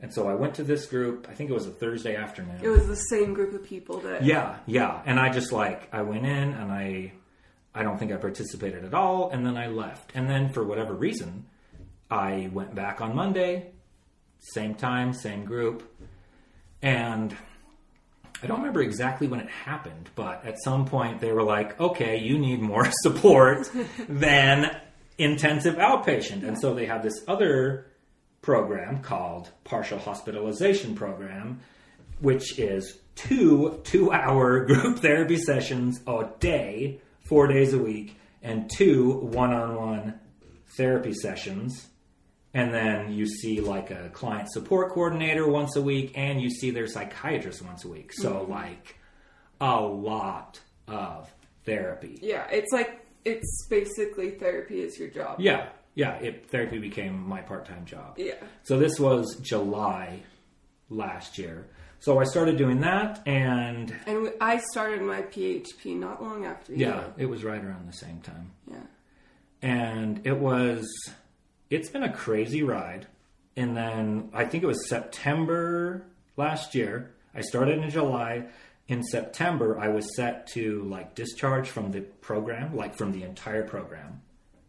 And 0.00 0.12
so 0.12 0.28
I 0.28 0.34
went 0.34 0.54
to 0.56 0.64
this 0.64 0.86
group, 0.86 1.26
I 1.30 1.34
think 1.34 1.50
it 1.50 1.54
was 1.54 1.66
a 1.66 1.70
Thursday 1.70 2.14
afternoon. 2.14 2.58
It 2.62 2.68
was 2.68 2.86
the 2.86 2.96
same 2.96 3.32
group 3.32 3.54
of 3.54 3.64
people 3.64 4.00
that. 4.00 4.24
Yeah, 4.24 4.56
yeah. 4.66 5.00
And 5.06 5.18
I 5.18 5.30
just 5.30 5.52
like 5.52 5.88
I 5.92 6.02
went 6.02 6.26
in 6.26 6.52
and 6.52 6.70
I 6.70 7.12
I 7.74 7.82
don't 7.82 7.98
think 7.98 8.12
I 8.12 8.16
participated 8.16 8.84
at 8.84 8.94
all 8.94 9.30
and 9.30 9.46
then 9.46 9.56
I 9.56 9.68
left. 9.68 10.12
And 10.14 10.28
then 10.28 10.52
for 10.52 10.64
whatever 10.64 10.94
reason, 10.94 11.46
I 12.10 12.50
went 12.52 12.74
back 12.74 13.00
on 13.00 13.14
Monday, 13.14 13.72
same 14.40 14.74
time, 14.74 15.12
same 15.12 15.44
group. 15.44 15.90
And 16.82 17.34
I 18.42 18.46
don't 18.46 18.58
remember 18.58 18.82
exactly 18.82 19.26
when 19.26 19.40
it 19.40 19.48
happened, 19.48 20.10
but 20.14 20.44
at 20.44 20.62
some 20.62 20.84
point 20.84 21.20
they 21.20 21.32
were 21.32 21.42
like, 21.42 21.80
"Okay, 21.80 22.18
you 22.18 22.38
need 22.38 22.60
more 22.60 22.86
support 23.02 23.70
than 24.08 24.76
intensive 25.16 25.76
outpatient." 25.76 26.46
And 26.46 26.58
so 26.60 26.74
they 26.74 26.84
have 26.84 27.02
this 27.02 27.24
other 27.26 27.86
program 28.44 29.00
called 29.00 29.50
partial 29.64 29.98
hospitalization 29.98 30.94
program 30.94 31.60
which 32.20 32.58
is 32.58 32.98
two 33.14 33.80
two 33.84 34.12
hour 34.12 34.64
group 34.66 34.98
therapy 34.98 35.36
sessions 35.36 36.00
a 36.06 36.26
day, 36.40 37.00
four 37.26 37.46
days 37.46 37.72
a 37.72 37.78
week, 37.78 38.16
and 38.42 38.70
two 38.70 39.12
one 39.12 39.52
on 39.52 39.76
one 39.76 40.20
therapy 40.76 41.12
sessions. 41.12 41.88
And 42.52 42.72
then 42.72 43.12
you 43.12 43.26
see 43.26 43.60
like 43.60 43.90
a 43.90 44.10
client 44.10 44.50
support 44.50 44.92
coordinator 44.92 45.48
once 45.48 45.74
a 45.76 45.82
week, 45.82 46.12
and 46.14 46.40
you 46.40 46.50
see 46.50 46.70
their 46.70 46.86
psychiatrist 46.86 47.62
once 47.62 47.84
a 47.84 47.88
week. 47.88 48.12
So, 48.12 48.30
mm-hmm. 48.30 48.52
like, 48.52 48.96
a 49.60 49.80
lot 49.80 50.60
of 50.86 51.28
therapy. 51.64 52.20
Yeah, 52.22 52.46
it's 52.50 52.72
like 52.72 53.04
it's 53.24 53.66
basically 53.68 54.32
therapy 54.32 54.82
is 54.82 54.96
your 54.98 55.08
job. 55.08 55.40
Yeah, 55.40 55.70
yeah, 55.94 56.14
it, 56.16 56.48
therapy 56.50 56.78
became 56.78 57.26
my 57.28 57.40
part 57.40 57.64
time 57.66 57.84
job. 57.84 58.14
Yeah. 58.18 58.34
So 58.64 58.78
this 58.78 58.98
was 58.98 59.36
July 59.40 60.20
last 60.90 61.38
year. 61.38 61.66
So 62.00 62.18
I 62.18 62.24
started 62.24 62.58
doing 62.58 62.80
that, 62.80 63.22
and 63.26 63.94
And 64.06 64.32
I 64.40 64.58
started 64.72 65.00
my 65.00 65.22
PHP 65.22 65.96
not 65.98 66.22
long 66.22 66.44
after 66.44 66.72
you. 66.74 66.86
yeah, 66.86 67.04
it 67.16 67.26
was 67.26 67.42
right 67.44 67.64
around 67.64 67.88
the 67.88 67.96
same 67.96 68.20
time. 68.20 68.52
Yeah. 68.70 68.76
And 69.62 70.26
it 70.26 70.36
was, 70.38 70.86
it's 71.70 71.88
been 71.88 72.02
a 72.02 72.12
crazy 72.12 72.62
ride. 72.62 73.06
And 73.56 73.74
then 73.76 74.30
I 74.34 74.44
think 74.44 74.62
it 74.64 74.66
was 74.66 74.86
September 74.88 76.04
last 76.36 76.74
year. 76.74 77.14
I 77.34 77.40
started 77.40 77.78
in 77.78 77.88
July. 77.88 78.46
In 78.88 79.02
September, 79.02 79.78
I 79.78 79.88
was 79.88 80.14
set 80.14 80.46
to 80.48 80.82
like 80.82 81.14
discharge 81.14 81.70
from 81.70 81.90
the 81.92 82.02
program, 82.02 82.76
like 82.76 82.98
from 82.98 83.12
the 83.12 83.22
entire 83.22 83.62
program. 83.64 84.20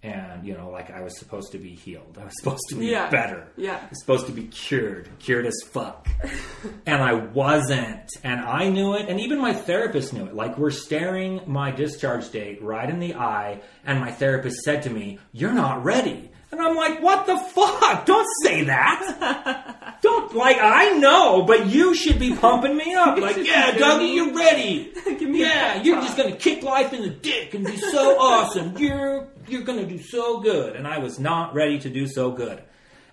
And, 0.06 0.46
you 0.46 0.54
know, 0.56 0.70
like 0.70 0.92
I 0.92 1.02
was 1.02 1.18
supposed 1.18 1.52
to 1.54 1.58
be 1.58 1.72
healed. 1.74 2.18
I 2.22 2.26
was 2.26 2.34
supposed 2.40 2.62
to 2.70 2.76
be 2.76 2.86
Yeah. 2.88 3.10
better. 3.10 3.48
Yeah. 3.58 3.78
I 3.84 3.90
was 3.90 4.00
supposed 4.00 4.28
to 4.28 4.32
be 4.32 4.44
cured, 4.44 5.10
cured 5.18 5.48
as 5.48 5.56
fuck. 5.72 6.08
and 6.86 7.02
I 7.02 7.14
wasn't. 7.14 8.10
And 8.24 8.40
I 8.42 8.70
knew 8.70 8.94
it. 8.94 9.10
And 9.10 9.20
even 9.20 9.40
my 9.42 9.54
therapist 9.54 10.14
knew 10.14 10.26
it. 10.26 10.36
Like, 10.36 10.58
we're 10.60 10.70
staring 10.70 11.42
my 11.48 11.72
discharge 11.72 12.30
date 12.30 12.62
right 12.62 12.88
in 12.90 13.00
the 13.00 13.16
eye. 13.16 13.62
And 13.84 14.00
my 14.00 14.12
therapist 14.12 14.58
said 14.62 14.84
to 14.84 14.90
me, 14.92 15.18
You're 15.32 15.54
not 15.54 15.84
ready. 15.84 16.30
And 16.58 16.66
I'm 16.66 16.76
like, 16.76 17.02
What 17.02 17.26
the 17.26 17.38
fuck? 17.38 18.06
Don't 18.06 18.28
say 18.42 18.64
that. 18.64 19.98
Don't, 20.02 20.34
like, 20.36 20.58
I 20.62 20.90
know, 20.92 21.44
but 21.44 21.68
you 21.68 21.96
should 21.96 22.20
be 22.20 22.34
pumping 22.36 22.78
me 22.78 22.94
up. 22.94 23.18
Like, 23.18 23.38
yeah, 23.38 23.72
Dougie, 23.72 24.14
you're 24.16 24.34
ready. 24.34 24.92
Yeah, 25.36 25.82
you're 25.82 26.00
just 26.02 26.16
gonna 26.16 26.36
kick 26.36 26.64
life 26.64 26.94
in 26.94 27.02
the 27.02 27.10
dick 27.10 27.54
and 27.54 27.66
be 27.66 27.76
so 27.78 28.18
awesome. 28.20 28.78
You're 28.78 29.28
you're 29.48 29.64
gonna 29.64 29.86
do 29.86 30.00
so 30.00 30.40
good. 30.40 30.76
And 30.76 30.88
I 30.88 31.00
was 31.00 31.20
not 31.20 31.54
ready 31.54 31.78
to 31.80 31.90
do 31.90 32.08
so 32.08 32.32
good. 32.32 32.62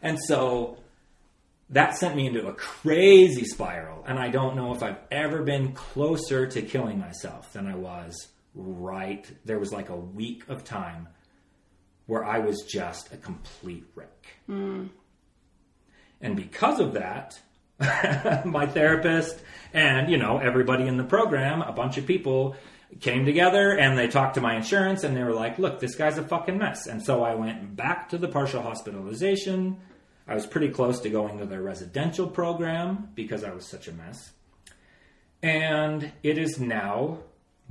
And 0.02 0.18
so 0.20 0.78
that 1.70 1.96
sent 1.96 2.14
me 2.14 2.26
into 2.26 2.46
a 2.46 2.52
crazy 2.54 3.44
spiral. 3.44 4.04
And 4.06 4.18
I 4.18 4.28
don't 4.28 4.54
know 4.56 4.72
if 4.74 4.82
I've 4.82 4.98
ever 5.10 5.42
been 5.42 5.72
closer 5.72 6.46
to 6.46 6.62
killing 6.62 6.98
myself 6.98 7.52
than 7.52 7.66
I 7.66 7.74
was 7.74 8.28
right. 8.54 9.28
There 9.44 9.58
was 9.58 9.72
like 9.72 9.88
a 9.88 9.96
week 9.96 10.44
of 10.48 10.64
time 10.64 11.08
where 12.06 12.24
I 12.24 12.38
was 12.38 12.62
just 12.62 13.12
a 13.12 13.16
complete 13.16 13.84
wreck. 13.94 14.26
Hmm. 14.46 14.86
And 16.20 16.36
because 16.36 16.80
of 16.80 16.94
that, 16.94 17.40
my 18.44 18.66
therapist 18.66 19.40
and, 19.72 20.10
you 20.10 20.18
know, 20.18 20.38
everybody 20.38 20.86
in 20.86 20.96
the 20.96 21.04
program, 21.04 21.62
a 21.62 21.72
bunch 21.72 21.98
of 21.98 22.06
people 22.06 22.56
came 23.00 23.24
together 23.24 23.76
and 23.76 23.98
they 23.98 24.06
talked 24.06 24.34
to 24.34 24.40
my 24.40 24.56
insurance 24.56 25.02
and 25.02 25.16
they 25.16 25.22
were 25.22 25.32
like, 25.32 25.58
look, 25.58 25.80
this 25.80 25.94
guy's 25.94 26.18
a 26.18 26.22
fucking 26.22 26.58
mess. 26.58 26.86
And 26.86 27.02
so 27.02 27.22
I 27.24 27.34
went 27.34 27.74
back 27.74 28.10
to 28.10 28.18
the 28.18 28.28
partial 28.28 28.62
hospitalization. 28.62 29.78
I 30.28 30.34
was 30.34 30.46
pretty 30.46 30.68
close 30.68 31.00
to 31.00 31.10
going 31.10 31.38
to 31.38 31.46
their 31.46 31.62
residential 31.62 32.26
program 32.26 33.08
because 33.14 33.42
I 33.42 33.52
was 33.52 33.66
such 33.66 33.88
a 33.88 33.92
mess. 33.92 34.32
And 35.42 36.12
it 36.22 36.38
is 36.38 36.60
now 36.60 37.18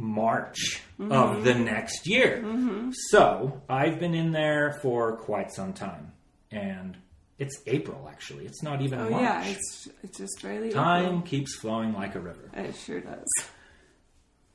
March 0.01 0.81
of 0.99 1.07
mm-hmm. 1.07 1.43
the 1.43 1.53
next 1.53 2.07
year. 2.07 2.41
Mm-hmm. 2.43 2.91
So 3.09 3.61
I've 3.69 3.99
been 3.99 4.13
in 4.13 4.31
there 4.31 4.79
for 4.81 5.15
quite 5.17 5.51
some 5.53 5.73
time. 5.73 6.11
And 6.51 6.97
it's 7.37 7.61
April, 7.67 8.07
actually. 8.11 8.45
It's 8.45 8.61
not 8.61 8.81
even 8.81 8.99
Oh 8.99 9.09
March. 9.09 9.21
yeah, 9.21 9.45
it's 9.45 9.87
it's 10.03 10.17
just 10.17 10.41
barely 10.41 10.71
Time 10.71 11.21
keeps 11.23 11.55
flowing 11.55 11.93
like 11.93 12.15
a 12.15 12.19
river. 12.19 12.49
It 12.53 12.75
sure 12.75 12.99
does. 12.99 13.27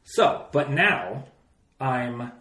So, 0.05 0.47
but 0.53 0.71
now 0.71 1.25
I'm 1.81 2.33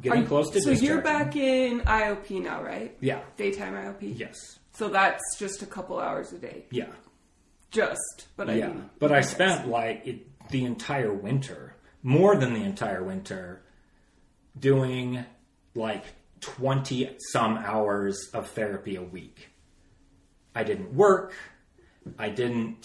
getting 0.00 0.24
Are- 0.24 0.26
close 0.26 0.50
to 0.50 0.60
so 0.60 0.70
you're 0.70 1.00
back 1.00 1.36
in 1.36 1.80
IOP 1.80 2.42
now, 2.42 2.62
right? 2.62 2.96
Yeah. 3.00 3.20
Daytime 3.36 3.74
IOP. 3.74 4.18
Yes. 4.18 4.58
So 4.72 4.88
that's 4.88 5.22
just 5.38 5.62
a 5.62 5.66
couple 5.66 5.98
hours 5.98 6.32
a 6.32 6.38
day. 6.38 6.64
Yeah. 6.70 6.86
Just, 7.70 8.26
but 8.36 8.50
I 8.50 8.54
yeah. 8.54 8.66
mean, 8.68 8.90
but 8.98 9.12
I 9.12 9.22
spent 9.22 9.68
like 9.68 10.06
it, 10.06 10.26
the 10.50 10.64
entire 10.64 11.12
winter, 11.12 11.74
more 12.02 12.36
than 12.36 12.54
the 12.54 12.64
entire 12.64 13.02
winter, 13.02 13.62
doing 14.58 15.24
like 15.74 16.04
20 16.40 17.16
some 17.32 17.56
hours 17.56 18.28
of 18.34 18.50
therapy 18.50 18.96
a 18.96 19.02
week. 19.02 19.48
I 20.54 20.64
didn't 20.64 20.94
work. 20.94 21.34
I 22.18 22.30
didn't, 22.30 22.84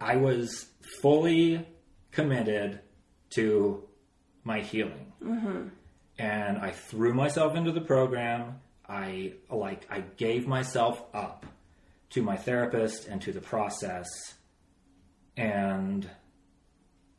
I 0.00 0.16
was 0.16 0.66
fully 1.00 1.66
committed 2.10 2.80
to 3.30 3.84
my 4.44 4.60
healing. 4.60 5.12
Mm-hmm. 5.22 5.68
And 6.18 6.58
I 6.58 6.72
threw 6.72 7.14
myself 7.14 7.54
into 7.54 7.70
the 7.70 7.80
program. 7.80 8.60
I 8.88 9.34
like, 9.50 9.86
I 9.90 10.00
gave 10.00 10.48
myself 10.48 11.02
up 11.14 11.46
to 12.10 12.22
my 12.22 12.36
therapist 12.36 13.06
and 13.06 13.22
to 13.22 13.32
the 13.32 13.40
process. 13.40 14.08
And 15.36 16.08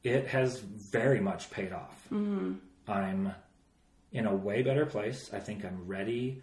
it 0.04 0.28
has 0.28 0.60
very 0.60 1.20
much 1.20 1.50
paid 1.52 1.74
off. 1.74 2.02
Mm-hmm. 2.12 2.54
I'm 2.88 3.34
in 4.12 4.26
a 4.26 4.36
way 4.36 4.62
better 4.64 4.86
place. 4.86 5.30
I 5.34 5.40
think 5.40 5.64
I'm 5.66 5.86
ready 5.88 6.42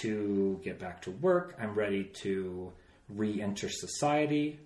to 0.00 0.60
get 0.64 0.78
back 0.80 1.02
to 1.02 1.10
work. 1.12 1.54
I'm 1.60 1.74
ready 1.74 2.04
to 2.22 2.72
re 3.08 3.40
enter 3.40 3.68
society. 3.68 4.58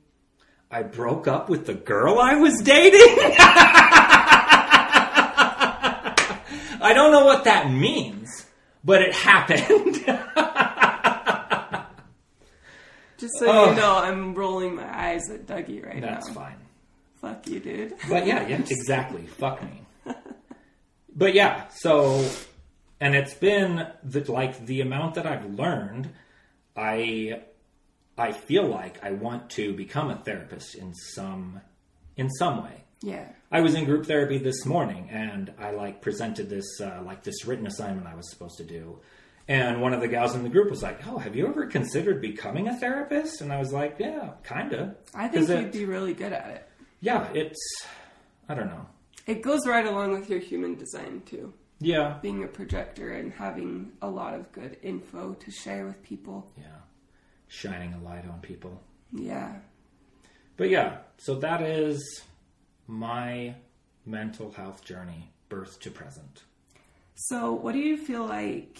I 0.70 0.82
broke 0.84 1.26
up 1.28 1.48
with 1.50 1.66
the 1.66 1.74
girl 1.74 2.18
I 2.20 2.36
was 2.36 2.60
dating. 2.62 3.00
I 6.82 6.92
don't 6.94 7.12
know 7.12 7.24
what 7.26 7.44
that 7.44 7.70
means, 7.70 8.46
but 8.84 9.02
it 9.02 9.14
happened. 9.14 9.96
Just 13.18 13.34
so 13.38 13.46
Oh. 13.48 13.70
you 13.70 13.76
know, 13.76 13.96
I'm 13.98 14.34
rolling 14.34 14.76
my 14.76 15.08
eyes 15.08 15.28
at 15.30 15.46
Dougie 15.46 15.84
right 15.84 16.00
That's 16.00 16.02
now. 16.02 16.10
That's 16.14 16.28
fine. 16.30 16.56
Fuck 17.20 17.46
you, 17.48 17.60
dude. 17.60 17.94
But 18.08 18.26
yeah, 18.26 18.46
yeah, 18.46 18.56
exactly. 18.68 19.26
Fuck 19.26 19.62
me. 19.62 20.14
But 21.14 21.34
yeah, 21.34 21.68
so 21.68 22.24
and 23.00 23.14
it's 23.14 23.34
been 23.34 23.86
the, 24.02 24.30
like 24.30 24.64
the 24.66 24.80
amount 24.80 25.14
that 25.14 25.26
I've 25.26 25.54
learned. 25.54 26.10
I 26.76 27.42
I 28.16 28.32
feel 28.32 28.66
like 28.66 29.02
I 29.04 29.12
want 29.12 29.50
to 29.50 29.72
become 29.74 30.10
a 30.10 30.16
therapist 30.16 30.74
in 30.74 30.94
some 30.94 31.60
in 32.16 32.30
some 32.30 32.62
way. 32.62 32.84
Yeah. 33.02 33.28
I 33.50 33.60
was 33.60 33.74
in 33.74 33.86
group 33.86 34.06
therapy 34.06 34.38
this 34.38 34.64
morning, 34.66 35.08
and 35.10 35.52
I 35.58 35.70
like 35.72 36.02
presented 36.02 36.48
this 36.48 36.80
uh, 36.80 37.02
like 37.04 37.22
this 37.24 37.44
written 37.46 37.66
assignment 37.66 38.06
I 38.06 38.14
was 38.14 38.30
supposed 38.30 38.58
to 38.58 38.64
do. 38.64 39.00
And 39.48 39.80
one 39.82 39.92
of 39.92 40.00
the 40.00 40.06
gals 40.06 40.36
in 40.36 40.44
the 40.44 40.48
group 40.48 40.70
was 40.70 40.82
like, 40.82 41.04
"Oh, 41.08 41.18
have 41.18 41.34
you 41.34 41.48
ever 41.48 41.66
considered 41.66 42.20
becoming 42.20 42.68
a 42.68 42.78
therapist?" 42.78 43.40
And 43.40 43.52
I 43.52 43.58
was 43.58 43.72
like, 43.72 43.96
"Yeah, 43.98 44.34
kind 44.44 44.72
of." 44.72 44.94
I 45.14 45.28
think 45.28 45.48
you'd 45.48 45.72
be 45.72 45.86
really 45.86 46.14
good 46.14 46.32
at 46.32 46.50
it. 46.50 46.69
Yeah, 47.00 47.28
it's 47.34 47.58
I 48.48 48.54
don't 48.54 48.68
know. 48.68 48.86
It 49.26 49.42
goes 49.42 49.66
right 49.66 49.86
along 49.86 50.12
with 50.12 50.28
your 50.28 50.40
human 50.40 50.74
design 50.76 51.22
too. 51.26 51.52
Yeah. 51.82 52.18
being 52.20 52.44
a 52.44 52.46
projector 52.46 53.12
and 53.12 53.32
having 53.32 53.92
a 54.02 54.08
lot 54.08 54.34
of 54.34 54.52
good 54.52 54.76
info 54.82 55.32
to 55.32 55.50
share 55.50 55.86
with 55.86 56.02
people. 56.02 56.52
Yeah. 56.58 56.66
Shining 57.48 57.94
a 57.94 57.98
light 58.04 58.28
on 58.28 58.40
people. 58.40 58.82
Yeah. 59.12 59.54
But 60.58 60.68
yeah, 60.68 60.98
so 61.16 61.36
that 61.36 61.62
is 61.62 62.22
my 62.86 63.54
mental 64.04 64.50
health 64.52 64.84
journey, 64.84 65.32
birth 65.48 65.80
to 65.80 65.90
present. 65.90 66.42
So, 67.14 67.52
what 67.52 67.72
do 67.72 67.78
you 67.78 67.96
feel 67.96 68.26
like 68.26 68.78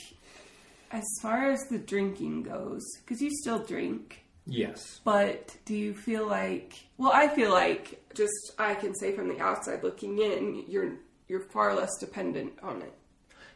as 0.90 1.04
far 1.22 1.50
as 1.50 1.60
the 1.70 1.78
drinking 1.78 2.42
goes? 2.42 2.82
Because 3.00 3.22
you 3.22 3.30
still 3.30 3.64
drink, 3.64 4.24
Yes. 4.50 5.00
but 5.04 5.56
do 5.64 5.74
you 5.74 5.94
feel 5.94 6.26
like? 6.26 6.74
Well, 6.98 7.12
I 7.14 7.28
feel 7.28 7.50
like 7.50 8.02
just 8.14 8.32
I 8.58 8.74
can 8.74 8.94
say 8.94 9.12
from 9.14 9.28
the 9.28 9.40
outside 9.40 9.82
looking 9.82 10.18
in, 10.18 10.64
you're 10.68 10.92
you're 11.28 11.40
far 11.40 11.74
less 11.74 11.90
dependent 12.00 12.54
on 12.62 12.82
it. 12.82 12.92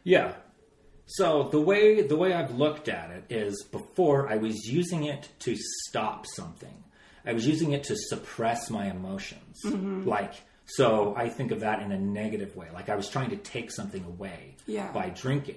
Yeah. 0.05 0.34
So 1.07 1.49
the 1.51 1.61
way 1.61 2.01
the 2.03 2.16
way 2.16 2.32
I've 2.32 2.55
looked 2.55 2.88
at 2.88 3.11
it 3.11 3.24
is 3.28 3.64
before 3.70 4.28
I 4.30 4.36
was 4.36 4.57
using 4.66 5.05
it 5.05 5.28
to 5.40 5.55
stop 5.88 6.26
something. 6.26 6.82
I 7.26 7.32
was 7.32 7.47
using 7.47 7.72
it 7.72 7.84
to 7.84 7.97
suppress 7.97 8.70
my 8.70 8.90
emotions. 8.90 9.61
Mm-hmm. 9.64 10.09
Like 10.09 10.34
so 10.66 11.14
I 11.16 11.28
think 11.28 11.51
of 11.51 11.61
that 11.61 11.82
in 11.82 11.92
a 11.92 11.99
negative 11.99 12.57
way. 12.57 12.68
Like 12.72 12.88
I 12.88 12.97
was 12.97 13.09
trying 13.09 13.30
to 13.30 13.36
take 13.36 13.70
something 13.70 14.05
away 14.05 14.57
Yeah. 14.66 14.90
by 14.92 15.11
drinking. 15.11 15.57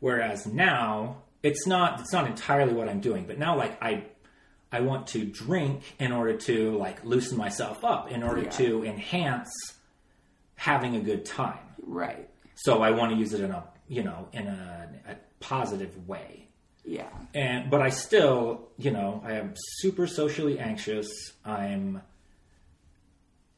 Whereas 0.00 0.46
now 0.46 1.22
it's 1.42 1.66
not 1.66 2.00
it's 2.00 2.12
not 2.12 2.26
entirely 2.26 2.72
what 2.72 2.88
I'm 2.88 3.00
doing, 3.00 3.26
but 3.26 3.38
now 3.38 3.56
like 3.56 3.80
I 3.82 4.04
I 4.72 4.80
want 4.80 5.08
to 5.08 5.24
drink 5.24 5.82
in 5.98 6.12
order 6.12 6.36
to 6.36 6.76
like 6.78 7.04
loosen 7.04 7.36
myself 7.36 7.84
up, 7.84 8.10
in 8.10 8.22
order 8.22 8.42
Yeah. 8.42 8.50
to 8.50 8.84
enhance 8.84 9.50
having 10.56 10.94
a 10.96 11.00
good 11.00 11.24
time. 11.24 11.58
Right. 11.84 12.28
So 12.54 12.82
I 12.82 12.90
want 12.90 13.12
to 13.12 13.16
use 13.18 13.32
it 13.34 13.40
in 13.40 13.50
a 13.50 13.64
you 13.88 14.02
know 14.04 14.28
in 14.32 14.46
a, 14.46 14.88
a 15.08 15.16
positive 15.40 16.06
way. 16.08 16.46
Yeah. 16.84 17.08
And 17.34 17.70
but 17.70 17.80
I 17.82 17.90
still 17.90 18.68
you 18.78 18.90
know 18.90 19.22
I 19.24 19.32
am 19.34 19.54
super 19.56 20.06
socially 20.06 20.58
anxious. 20.58 21.08
I'm 21.44 22.02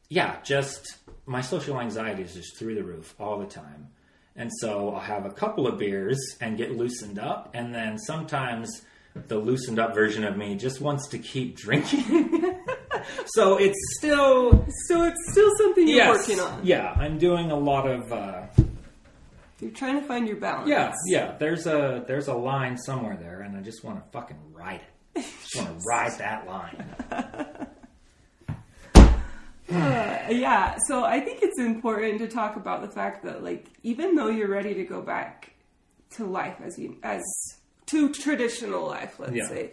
yeah 0.09 0.41
just 0.43 0.97
my 1.25 1.41
social 1.41 1.79
anxiety 1.79 2.23
is 2.23 2.33
just 2.33 2.57
through 2.57 2.75
the 2.75 2.83
roof 2.83 3.15
all 3.19 3.39
the 3.39 3.45
time. 3.45 3.89
And 4.35 4.49
so 4.61 4.89
I'll 4.95 4.99
have 4.99 5.25
a 5.27 5.29
couple 5.31 5.67
of 5.67 5.77
beers 5.77 6.17
and 6.41 6.57
get 6.57 6.71
loosened 6.75 7.19
up, 7.19 7.51
and 7.53 7.73
then 7.73 7.99
sometimes 7.99 8.81
the 9.27 9.37
loosened 9.37 9.79
up 9.79 9.93
version 9.93 10.23
of 10.23 10.35
me 10.37 10.55
just 10.55 10.81
wants 10.81 11.07
to 11.09 11.19
keep 11.19 11.55
drinking. 11.57 12.55
so 13.27 13.57
it's 13.57 13.77
still 13.97 14.65
So 14.87 15.03
it's 15.03 15.31
still 15.31 15.49
something 15.57 15.87
you're 15.87 15.97
yes, 15.97 16.17
working 16.27 16.39
on. 16.39 16.65
yeah. 16.65 16.91
I'm 16.97 17.17
doing 17.17 17.51
a 17.51 17.57
lot 17.57 17.87
of. 17.87 18.11
Uh, 18.11 18.41
You're 19.59 19.71
trying 19.71 19.99
to 20.01 20.05
find 20.07 20.27
your 20.27 20.37
balance. 20.37 20.67
Yeah, 20.69 20.93
yeah. 21.07 21.35
There's 21.37 21.67
a 21.67 22.03
there's 22.07 22.27
a 22.27 22.33
line 22.33 22.77
somewhere 22.77 23.15
there, 23.15 23.41
and 23.41 23.55
I 23.55 23.61
just 23.61 23.83
want 23.83 24.03
to 24.03 24.09
fucking 24.11 24.37
ride 24.51 24.81
it. 25.15 25.21
Just 25.41 25.55
want 25.55 25.69
to 25.69 25.75
ride 25.89 26.11
that 26.17 26.47
line. 26.47 27.67
Uh, 29.71 30.27
yeah. 30.29 30.75
So 30.87 31.03
I 31.05 31.19
think 31.19 31.39
it's 31.41 31.59
important 31.59 32.19
to 32.19 32.27
talk 32.27 32.55
about 32.57 32.81
the 32.81 32.89
fact 32.91 33.23
that, 33.23 33.43
like, 33.43 33.67
even 33.83 34.15
though 34.15 34.27
you're 34.27 34.49
ready 34.49 34.73
to 34.75 34.83
go 34.83 35.01
back 35.01 35.53
to 36.11 36.25
life 36.25 36.57
as 36.63 36.77
you 36.77 36.97
as 37.01 37.21
to 37.93 38.09
traditional 38.09 38.85
life, 38.87 39.19
let's 39.19 39.33
Yeah. 39.35 39.47
say, 39.47 39.71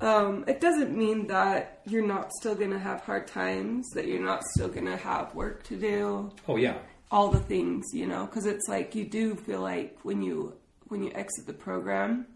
um, 0.00 0.44
it 0.46 0.60
doesn't 0.60 0.96
mean 0.96 1.26
that 1.28 1.80
you're 1.86 2.06
not 2.06 2.32
still 2.40 2.54
gonna 2.54 2.78
have 2.78 3.00
hard 3.02 3.26
times, 3.26 3.88
that 3.94 4.06
you're 4.06 4.20
not 4.32 4.42
still 4.54 4.68
gonna 4.68 4.96
have 4.96 5.34
work 5.34 5.62
to 5.64 5.76
do, 5.76 6.30
Oh 6.48 6.56
yeah, 6.56 6.78
all 7.10 7.28
the 7.28 7.40
things, 7.40 7.84
you 7.92 8.06
know, 8.06 8.26
because 8.26 8.46
it's 8.46 8.66
like 8.68 8.94
you 8.94 9.04
do 9.04 9.34
feel 9.34 9.60
like 9.60 9.98
when 10.02 10.22
you 10.22 10.54
when 10.88 11.02
you 11.04 11.12
exit 11.14 11.46
the 11.46 11.52
program, 11.52 12.26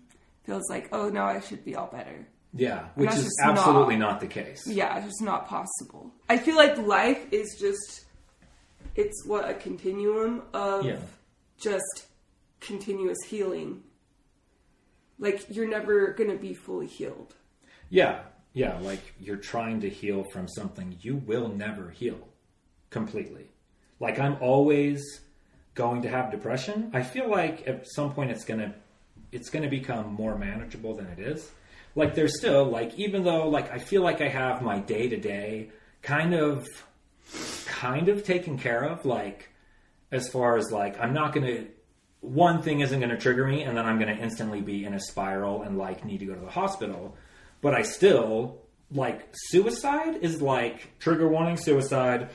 feels 0.45 0.69
like 0.71 0.89
oh 0.93 1.09
now 1.09 1.27
I 1.27 1.41
should 1.41 1.65
be 1.65 1.75
all 1.75 1.89
better. 1.89 2.27
yeah. 2.53 2.81
Which 2.95 3.11
is 3.11 3.25
just 3.25 3.41
not- 3.43 3.59
absolutely 3.59 3.97
not. 3.97 4.21
the 4.21 4.29
case. 4.29 4.63
Yeah, 4.67 4.97
it's 4.99 5.07
just 5.07 5.23
not 5.23 5.49
possible. 5.49 6.13
I 6.29 6.37
feel 6.39 6.55
like 6.57 6.77
life 6.79 7.23
is 7.33 7.57
just 7.59 8.05
it's 8.95 9.25
what 9.27 9.49
a 9.49 9.55
continuum 9.55 10.43
of 10.53 10.85
Yeah. 10.85 10.99
just 11.59 12.07
continuous 12.61 13.19
healing. 13.27 13.83
Like 15.19 15.47
you're 15.49 15.69
never 15.69 16.13
gonna 16.13 16.37
be 16.37 16.55
fully 16.55 16.87
healed. 16.87 17.35
Yeah, 17.89 18.23
yeah. 18.53 18.79
Like 18.79 19.15
you're 19.21 19.37
trying 19.37 19.81
to 19.81 19.89
heal 19.89 20.25
from 20.33 20.49
something 20.49 20.97
you 21.01 21.17
will 21.17 21.49
never 21.49 21.91
heal 21.91 22.29
completely. 22.91 23.47
Like 24.01 24.19
I'm 24.19 24.37
always 24.41 25.03
going 25.75 26.03
to 26.03 26.09
have 26.09 26.31
depression. 26.31 26.91
I 26.93 27.03
feel 27.03 27.29
like 27.29 27.67
at 27.67 27.87
some 27.89 28.15
point 28.15 28.31
it's 28.31 28.45
gonna 28.45 28.75
it's 29.33 29.51
gonna 29.51 29.69
become 29.69 30.13
more 30.13 30.37
manageable 30.39 30.95
than 30.97 31.07
it 31.07 31.19
is. 31.19 31.51
Like 31.97 32.15
there's 32.15 32.39
still 32.39 32.65
like 32.65 32.95
even 32.99 33.25
though 33.25 33.49
like 33.49 33.71
I 33.71 33.79
feel 33.79 34.03
like 34.03 34.21
I 34.21 34.29
have 34.29 34.63
my 34.63 34.79
day 34.79 35.09
to 35.09 35.17
day 35.17 35.71
kind 36.03 36.35
of 36.35 36.67
kind 37.67 38.09
of 38.09 38.25
taken 38.25 38.59
care 38.59 38.85
of. 38.85 39.05
Like 39.05 39.51
as 40.11 40.29
far 40.29 40.57
as 40.57 40.71
like 40.71 40.99
I'm 41.01 41.13
not 41.13 41.33
gonna 41.33 41.65
one 42.25 42.63
thing 42.63 42.81
isn't 42.81 42.99
going 42.99 43.11
to 43.11 43.17
trigger 43.19 43.47
me 43.47 43.63
and 43.63 43.77
then 43.77 43.85
I'm 43.87 43.99
going 43.99 44.15
to 44.15 44.23
instantly 44.23 44.61
be 44.61 44.85
in 44.85 44.95
a 44.95 45.01
spiral 45.01 45.63
and 45.63 45.77
like 45.79 46.05
need 46.05 46.19
to 46.19 46.27
go 46.27 46.35
to 46.35 46.41
the 46.41 46.51
hospital. 46.51 47.17
But 47.61 47.75
I 47.75 47.83
still 47.83 48.61
like 48.91 49.29
suicide 49.49 50.17
is 50.23 50.41
like 50.41 50.99
trigger 50.99 51.29
warning 51.29 51.57
suicide. 51.57 52.31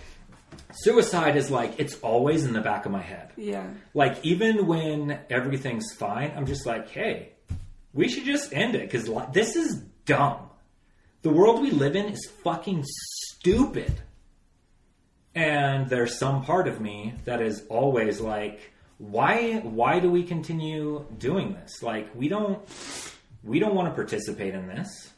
Suicide 0.72 1.36
is 1.38 1.50
like 1.52 1.80
it's 1.80 1.96
always 2.02 2.46
in 2.46 2.54
the 2.54 2.62
back 2.62 2.86
of 2.86 2.92
my 2.92 3.02
head. 3.02 3.32
Yeah. 3.38 3.68
Like 3.94 4.18
even 4.24 4.68
when 4.68 5.20
everything's 5.30 5.94
fine, 5.94 6.34
I'm 6.36 6.46
just 6.46 6.66
like, 6.66 6.90
"Hey, 6.90 7.34
we 7.94 8.08
should 8.10 8.26
just 8.26 8.54
end 8.54 8.76
it 8.76 8.90
cuz 8.90 9.08
li- 9.08 9.26
this 9.32 9.56
is 9.56 9.82
dumb. 10.06 10.50
The 11.22 11.30
world 11.30 11.62
we 11.62 11.72
live 11.72 11.96
in 11.96 12.06
is 12.06 12.26
fucking 12.44 12.84
stupid." 12.86 14.02
And 15.36 15.88
there's 15.90 16.18
some 16.18 16.44
part 16.44 16.68
of 16.68 16.82
me 16.82 17.14
that 17.26 17.42
is 17.42 17.64
always 17.70 18.20
like, 18.20 18.72
why 19.00 19.60
why 19.60 20.00
do 20.00 20.12
we 20.12 20.24
continue 20.24 21.06
doing 21.18 21.54
this? 21.54 21.82
Like 21.82 22.14
we 22.14 22.28
don't 22.28 22.60
we 23.44 23.60
don't 23.60 23.74
want 23.74 23.88
to 23.88 23.96
participate 23.96 24.54
in 24.54 24.68
this. 24.68 25.12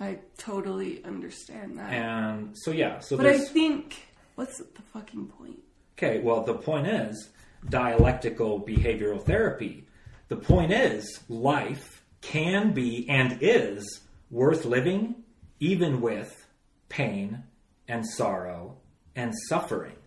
I 0.00 0.18
totally 0.38 1.04
understand 1.04 1.78
that. 1.78 1.92
And 1.92 2.56
so 2.56 2.70
yeah, 2.70 3.00
so 3.00 3.16
but 3.16 3.26
I 3.26 3.38
think 3.38 3.96
what's 4.36 4.58
the 4.58 4.82
fucking 4.92 5.26
point? 5.26 5.58
Okay, 5.98 6.20
well 6.20 6.44
the 6.44 6.54
point 6.54 6.86
is 6.86 7.28
dialectical 7.68 8.60
behavioral 8.60 9.22
therapy. 9.22 9.84
The 10.28 10.36
point 10.36 10.72
is 10.72 11.20
life 11.28 12.04
can 12.20 12.72
be 12.72 13.08
and 13.08 13.38
is 13.40 14.00
worth 14.30 14.64
living 14.64 15.16
even 15.58 16.00
with 16.00 16.46
pain 16.88 17.42
and 17.88 18.06
sorrow 18.06 18.76
and 19.16 19.34
suffering. 19.48 19.97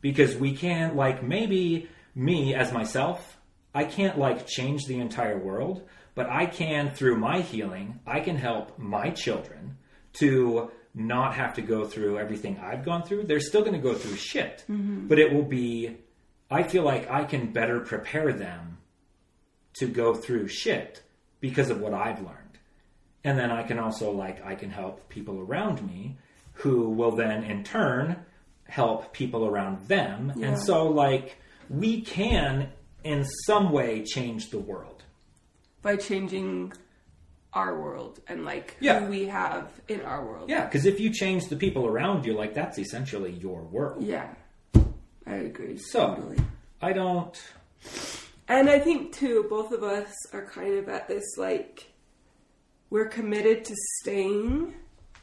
Because 0.00 0.36
we 0.36 0.54
can't 0.56 0.96
like 0.96 1.22
maybe 1.22 1.88
me 2.14 2.54
as 2.54 2.72
myself, 2.72 3.38
I 3.74 3.84
can't 3.84 4.18
like 4.18 4.46
change 4.46 4.86
the 4.86 4.98
entire 4.98 5.38
world, 5.38 5.86
but 6.14 6.28
I 6.28 6.46
can 6.46 6.90
through 6.90 7.16
my 7.16 7.40
healing, 7.40 8.00
I 8.06 8.20
can 8.20 8.36
help 8.36 8.78
my 8.78 9.10
children 9.10 9.76
to 10.14 10.70
not 10.94 11.34
have 11.34 11.54
to 11.54 11.62
go 11.62 11.84
through 11.84 12.18
everything 12.18 12.58
I've 12.58 12.84
gone 12.84 13.04
through. 13.04 13.24
They're 13.24 13.40
still 13.40 13.60
going 13.60 13.74
to 13.74 13.78
go 13.78 13.94
through 13.94 14.16
shit, 14.16 14.64
mm-hmm. 14.68 15.06
but 15.06 15.18
it 15.18 15.32
will 15.32 15.44
be 15.44 15.96
I 16.50 16.64
feel 16.64 16.82
like 16.82 17.08
I 17.08 17.24
can 17.24 17.52
better 17.52 17.80
prepare 17.80 18.32
them 18.32 18.78
to 19.74 19.86
go 19.86 20.14
through 20.14 20.48
shit 20.48 21.00
because 21.38 21.70
of 21.70 21.80
what 21.80 21.94
I've 21.94 22.20
learned. 22.20 22.58
And 23.22 23.38
then 23.38 23.52
I 23.52 23.62
can 23.62 23.78
also 23.78 24.10
like 24.10 24.44
I 24.44 24.56
can 24.56 24.70
help 24.70 25.08
people 25.08 25.38
around 25.38 25.86
me 25.86 26.16
who 26.54 26.90
will 26.90 27.12
then 27.12 27.44
in 27.44 27.62
turn 27.62 28.24
help 28.70 29.12
people 29.12 29.44
around 29.46 29.86
them. 29.88 30.32
Yeah. 30.36 30.48
And 30.48 30.58
so 30.58 30.86
like 30.88 31.36
we 31.68 32.00
can 32.02 32.70
in 33.04 33.24
some 33.46 33.70
way 33.72 34.04
change 34.04 34.50
the 34.50 34.58
world. 34.58 35.02
By 35.82 35.96
changing 35.96 36.72
our 37.52 37.80
world 37.80 38.20
and 38.28 38.44
like 38.44 38.76
Yeah. 38.80 39.00
who 39.00 39.06
we 39.10 39.24
have 39.26 39.72
in 39.88 40.02
our 40.02 40.24
world. 40.24 40.48
Yeah, 40.48 40.64
because 40.66 40.86
if 40.86 41.00
you 41.00 41.12
change 41.12 41.48
the 41.48 41.56
people 41.56 41.86
around 41.86 42.24
you, 42.26 42.32
like 42.34 42.54
that's 42.54 42.78
essentially 42.78 43.32
your 43.32 43.62
world. 43.62 44.04
Yeah. 44.04 44.28
I 45.26 45.34
agree. 45.34 45.76
So- 45.78 46.14
totally. 46.14 46.38
I 46.82 46.92
don't. 46.92 47.36
And 48.48 48.68
I 48.70 48.78
think 48.78 49.12
too, 49.14 49.46
both 49.50 49.72
of 49.72 49.82
us 49.82 50.12
are 50.32 50.44
kind 50.46 50.74
of 50.78 50.88
at 50.88 51.08
this 51.08 51.24
like 51.36 51.86
we're 52.88 53.08
committed 53.08 53.64
to 53.64 53.74
staying 54.00 54.74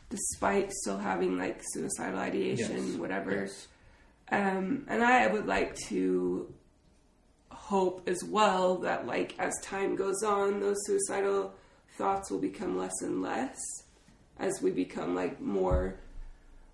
despite 0.10 0.72
still 0.72 0.98
having 0.98 1.38
like 1.38 1.62
suicidal 1.74 2.20
ideation, 2.20 2.88
Yes. 2.92 2.98
whatever. 2.98 3.32
Yes. 3.42 3.68
Um, 4.30 4.86
and 4.88 5.04
I 5.04 5.28
would 5.28 5.46
like 5.46 5.76
to 5.88 6.54
hope 7.50 8.08
as 8.08 8.24
well 8.24 8.78
that 8.80 9.06
like 9.08 9.36
as 9.40 9.54
time 9.64 9.96
goes 9.96 10.24
on, 10.24 10.60
those 10.60 10.78
suicidal 10.86 11.54
thoughts 11.98 12.30
will 12.32 12.40
become 12.40 12.78
less 12.78 13.02
and 13.02 13.22
less 13.22 13.58
as 14.40 14.62
we 14.62 14.70
become 14.72 15.16
like 15.16 15.42
more 15.42 16.00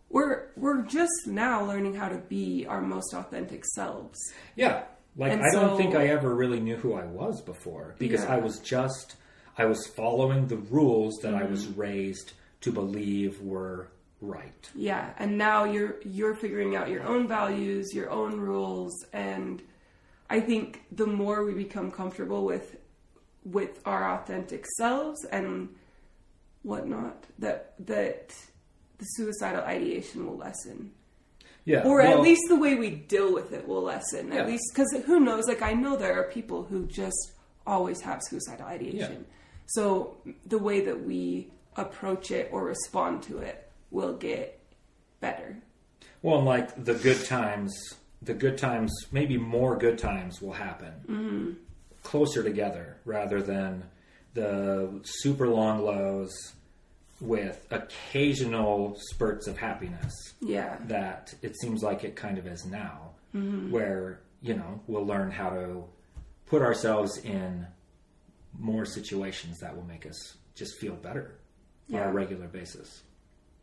we're 0.10 0.50
we're 0.58 0.82
just 0.84 1.26
now 1.28 1.64
learning 1.66 1.96
how 1.96 2.08
to 2.10 2.18
be 2.18 2.66
our 2.68 2.82
most 2.82 3.14
authentic 3.14 3.64
selves. 3.66 4.20
Yeah. 4.56 4.84
Like 5.16 5.32
And 5.32 5.42
I 5.44 5.50
don't 5.52 5.78
think 5.78 5.96
I 5.96 6.08
ever 6.08 6.36
really 6.36 6.60
knew 6.60 6.76
who 6.76 6.94
I 6.94 7.06
was 7.06 7.42
before 7.42 7.96
because 7.98 8.24
Yeah. 8.24 8.36
I 8.36 8.38
was 8.38 8.60
just 8.60 9.16
I 9.58 9.66
was 9.66 9.88
following 9.88 10.48
the 10.48 10.58
rules 10.58 11.16
that 11.24 11.34
I 11.34 11.44
was 11.46 11.66
Mm-hmm. 11.66 11.80
raised 11.80 12.34
to 12.64 12.72
believe 12.72 13.42
were 13.42 13.88
right. 14.22 14.64
Yeah, 14.76 15.14
and 15.20 15.38
now 15.38 15.64
you're 15.66 15.96
you're 16.06 16.36
figuring 16.36 16.76
out 16.76 16.90
your 16.90 17.04
own 17.04 17.28
values, 17.28 17.94
your 17.94 18.10
own 18.10 18.40
rules, 18.40 18.94
and 19.14 19.62
I 20.30 20.40
think 20.40 20.84
the 20.92 21.06
more 21.08 21.44
we 21.46 21.54
become 21.54 21.92
comfortable 21.92 22.44
with 22.46 22.78
with 23.46 23.82
our 23.86 24.04
authentic 24.16 24.66
selves 24.78 25.24
and 25.26 25.70
whatnot, 26.64 27.26
that 27.40 27.74
that 27.86 28.34
the 28.98 29.06
suicidal 29.16 29.62
ideation 29.64 30.26
will 30.26 30.38
lessen, 30.38 30.92
Yeah. 31.66 31.84
or 31.84 32.02
at 32.02 32.22
least 32.22 32.44
the 32.48 32.56
way 32.56 32.76
we 32.76 32.90
deal 32.92 33.34
with 33.34 33.52
it 33.52 33.68
will 33.68 33.82
lessen. 33.82 34.30
Yeah. 34.32 34.36
At 34.42 34.48
least 34.48 34.64
because 34.72 34.92
who 35.06 35.20
knows? 35.20 35.48
Like 35.48 35.62
I 35.62 35.74
know 35.74 35.98
there 35.98 36.18
are 36.20 36.24
people 36.32 36.64
who 36.64 36.86
just 36.88 37.34
always 37.68 38.00
have 38.02 38.22
suicidal 38.24 38.66
ideation, 38.68 39.26
Yeah. 39.26 39.34
so 39.68 40.18
the 40.46 40.58
way 40.58 40.82
that 40.86 41.04
we 41.04 41.52
approach 41.78 42.32
it 42.32 42.50
or 42.52 42.64
respond 42.66 43.24
to 43.24 43.38
it 43.40 43.70
will 43.92 44.14
get 44.14 44.60
better. 45.20 45.58
Well, 46.22 46.38
and 46.38 46.46
like 46.46 46.84
the 46.86 46.94
good 46.96 47.26
times, 47.26 47.74
the 48.22 48.34
good 48.34 48.58
times, 48.58 48.94
maybe 49.12 49.38
more 49.38 49.78
good 49.78 49.98
times 49.98 50.42
will 50.42 50.54
happen 50.54 50.94
Mm-hmm. 51.10 51.52
closer 52.04 52.44
together 52.44 52.98
rather 53.06 53.42
than 53.42 53.84
the 54.34 55.02
super 55.04 55.48
long 55.48 55.84
lows 55.84 56.34
with 57.22 57.66
occasional 57.72 58.98
spurts 59.12 59.48
of 59.48 59.58
happiness 59.58 60.14
Yeah. 60.42 60.78
that 60.88 61.34
it 61.42 61.56
seems 61.60 61.84
like 61.84 62.04
it 62.04 62.16
kind 62.16 62.38
of 62.38 62.48
is 62.48 62.66
now, 62.66 63.12
Mm-hmm. 63.36 63.72
where, 63.72 64.20
you 64.42 64.54
know, 64.56 64.82
we'll 64.88 65.06
learn 65.06 65.32
how 65.32 65.50
to 65.50 65.84
put 66.48 66.62
ourselves 66.62 67.18
in 67.20 67.66
more 68.60 68.86
situations 68.86 69.60
that 69.60 69.76
will 69.76 69.86
make 69.86 70.06
us 70.06 70.36
just 70.56 70.78
feel 70.80 70.94
better 70.94 71.36
on 71.92 72.00
a 72.00 72.12
regular 72.12 72.48
basis. 72.48 73.04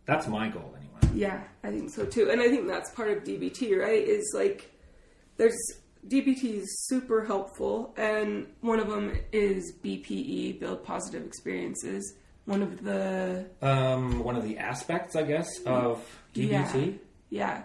That's 0.06 0.26
my 0.26 0.48
goal, 0.48 0.74
anyway. 0.76 1.14
Yeah, 1.14 1.42
I 1.62 1.70
think 1.70 1.90
so 1.90 2.04
too. 2.04 2.30
And 2.30 2.40
I 2.40 2.48
think 2.48 2.66
that's 2.66 2.90
part 2.90 3.10
of 3.10 3.24
DBT, 3.24 3.78
right? 3.78 4.02
Is 4.02 4.32
like 4.34 4.70
there's 5.36 5.56
DBT 6.06 6.58
is 6.60 6.86
super 6.88 7.24
helpful 7.24 7.94
and 7.96 8.46
one 8.60 8.80
of 8.80 8.88
them 8.88 9.12
is 9.32 9.72
BPE, 9.84 10.58
build 10.60 10.84
positive 10.84 11.24
experiences. 11.26 12.14
One 12.46 12.62
of 12.62 12.82
the 12.82 13.46
Um, 13.62 14.24
one 14.24 14.36
of 14.36 14.42
the 14.44 14.58
aspects, 14.58 15.14
I 15.14 15.22
guess, 15.22 15.48
of 15.66 16.04
DBT. 16.34 16.98
Yeah. 17.28 17.62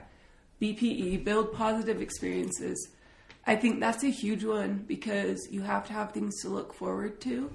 BPE, 0.62 1.24
build 1.24 1.54
positive 1.54 2.02
experiences. 2.02 2.90
I 3.48 3.56
think 3.56 3.80
that's 3.80 4.04
a 4.04 4.10
huge 4.10 4.44
one 4.44 4.86
because 4.88 5.48
you 5.52 5.62
have 5.62 5.86
to 5.88 5.94
have 5.94 6.12
things 6.12 6.42
to 6.42 6.50
look 6.50 6.74
forward 6.74 7.22
to. 7.22 7.52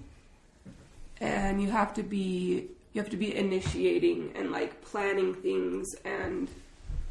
And 1.21 1.61
you 1.61 1.71
have 1.71 1.95
to 1.95 2.03
be 2.03 2.71
you 2.93 3.01
have 3.01 3.11
to 3.11 3.17
be 3.17 3.35
initiating 3.37 4.33
and 4.37 4.51
like 4.51 4.83
planning 4.83 5.35
things 5.35 5.87
and 6.05 6.49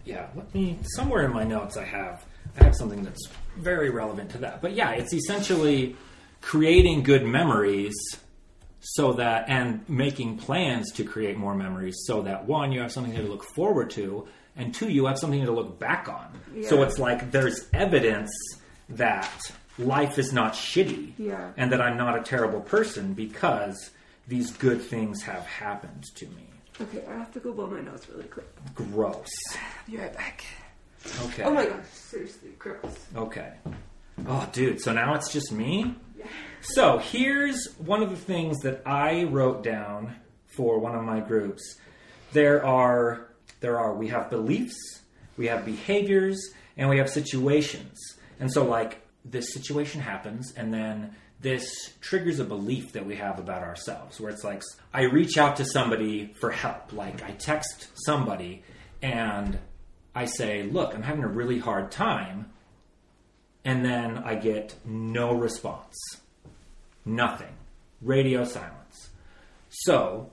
Yeah. 0.05 0.27
let 0.35 0.53
me. 0.53 0.77
Somewhere 0.95 1.25
in 1.25 1.33
my 1.33 1.43
notes, 1.43 1.77
I 1.77 1.83
have 1.85 2.25
I 2.59 2.63
have 2.63 2.75
something 2.75 3.03
that's 3.03 3.27
very 3.57 3.89
relevant 3.89 4.31
to 4.31 4.37
that. 4.39 4.61
But 4.61 4.73
yeah, 4.73 4.91
it's 4.91 5.13
essentially 5.13 5.95
creating 6.41 7.03
good 7.03 7.23
memories 7.25 7.95
so 8.81 9.13
that 9.13 9.47
and 9.49 9.87
making 9.89 10.37
plans 10.37 10.91
to 10.93 11.03
create 11.03 11.37
more 11.37 11.53
memories 11.53 11.95
so 12.05 12.21
that 12.23 12.45
one 12.45 12.71
you 12.71 12.79
have 12.79 12.91
something 12.91 13.13
to 13.13 13.21
look 13.23 13.43
forward 13.43 13.89
to 13.91 14.25
and 14.55 14.73
two 14.73 14.87
you 14.89 15.05
have 15.05 15.19
something 15.19 15.43
to 15.45 15.51
look 15.51 15.77
back 15.79 16.07
on 16.07 16.39
so 16.63 16.81
it's 16.81 16.97
like 16.97 17.29
there's 17.31 17.67
evidence 17.73 18.31
that 18.87 19.29
life 19.77 20.17
is 20.17 20.31
not 20.31 20.53
shitty 20.53 21.11
Yeah. 21.17 21.51
and 21.57 21.73
that 21.73 21.81
i'm 21.81 21.97
not 21.97 22.17
a 22.17 22.21
terrible 22.23 22.61
person 22.61 23.13
because 23.13 23.89
these 24.29 24.51
good 24.51 24.81
things 24.81 25.21
have 25.23 25.45
happened 25.45 26.03
to 26.15 26.25
me 26.27 26.45
Okay, 26.81 27.03
I 27.09 27.13
have 27.17 27.31
to 27.33 27.41
go 27.41 27.51
blow 27.51 27.67
my 27.67 27.81
nose 27.81 28.07
really 28.09 28.27
quick. 28.29 28.47
gross 28.73 29.27
Be 29.85 29.97
right 29.97 30.13
back. 30.13 30.45
okay 31.25 31.43
Oh 31.43 31.53
my 31.53 31.65
gosh, 31.65 31.85
seriously, 31.91 32.51
gross. 32.57 33.07
Okay. 33.15 33.51
Oh, 34.27 34.47
dude. 34.51 34.81
So 34.81 34.93
now 34.93 35.13
it's 35.15 35.31
just 35.31 35.51
me. 35.51 35.95
Yeah. 36.17 36.25
So 36.61 36.97
here's 36.97 37.67
one 37.77 38.01
of 38.01 38.09
the 38.09 38.15
things 38.15 38.59
that 38.59 38.81
I 38.85 39.23
wrote 39.25 39.63
down 39.63 40.15
for 40.47 40.79
one 40.79 40.95
of 40.95 41.03
my 41.03 41.19
groups. 41.19 41.77
There 42.33 42.65
are 42.65 43.27
there 43.59 43.77
are 43.77 43.93
we 43.93 44.07
have 44.09 44.29
beliefs, 44.29 44.77
we 45.37 45.47
have 45.47 45.65
behaviors, 45.65 46.51
and 46.77 46.89
we 46.89 46.97
have 46.97 47.09
situations. 47.09 47.97
And 48.39 48.51
so 48.51 48.65
like 48.65 49.01
this 49.25 49.53
situation 49.53 50.01
happens, 50.01 50.53
and 50.55 50.73
then 50.73 51.15
this 51.41 51.93
triggers 52.01 52.39
a 52.39 52.43
belief 52.43 52.93
that 52.93 53.05
we 53.05 53.15
have 53.15 53.39
about 53.39 53.61
ourselves, 53.63 54.19
where 54.19 54.31
it's 54.31 54.43
like 54.43 54.61
I 54.93 55.03
reach 55.03 55.37
out 55.37 55.55
to 55.57 55.65
somebody 55.65 56.33
for 56.39 56.51
help. 56.51 56.93
Like 56.93 57.23
I 57.23 57.31
text 57.31 57.87
somebody, 58.05 58.63
and 59.01 59.57
I 60.13 60.25
say, 60.25 60.63
"Look, 60.63 60.93
I'm 60.93 61.03
having 61.03 61.23
a 61.23 61.29
really 61.29 61.59
hard 61.59 61.91
time." 61.91 62.51
and 63.65 63.83
then 63.83 64.17
I 64.17 64.35
get 64.35 64.75
no 64.85 65.33
response. 65.33 65.95
Nothing. 67.05 67.53
Radio 68.01 68.43
silence. 68.43 69.09
So, 69.69 70.31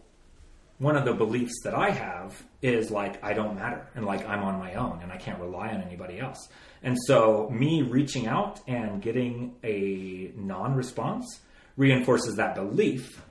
one 0.79 0.97
of 0.97 1.05
the 1.05 1.13
beliefs 1.13 1.55
that 1.65 1.75
I 1.75 1.91
have 1.91 2.43
is 2.63 2.91
like, 2.91 3.23
I 3.25 3.33
don't 3.33 3.57
matter, 3.57 3.87
and 3.95 4.05
like, 4.07 4.27
I'm 4.29 4.43
on 4.43 4.59
my 4.59 4.75
own, 4.75 5.01
and 5.03 5.11
I 5.11 5.17
can't 5.17 5.41
rely 5.41 5.69
on 5.69 5.83
anybody 5.83 6.21
else. 6.21 6.49
And 6.87 6.97
so, 7.05 7.51
me 7.51 7.83
reaching 7.83 8.29
out 8.29 8.61
and 8.69 9.03
getting 9.03 9.57
a 9.65 10.31
non 10.37 10.77
response 10.77 11.41
reinforces 11.77 12.37
that 12.37 12.55
belief, 12.55 13.25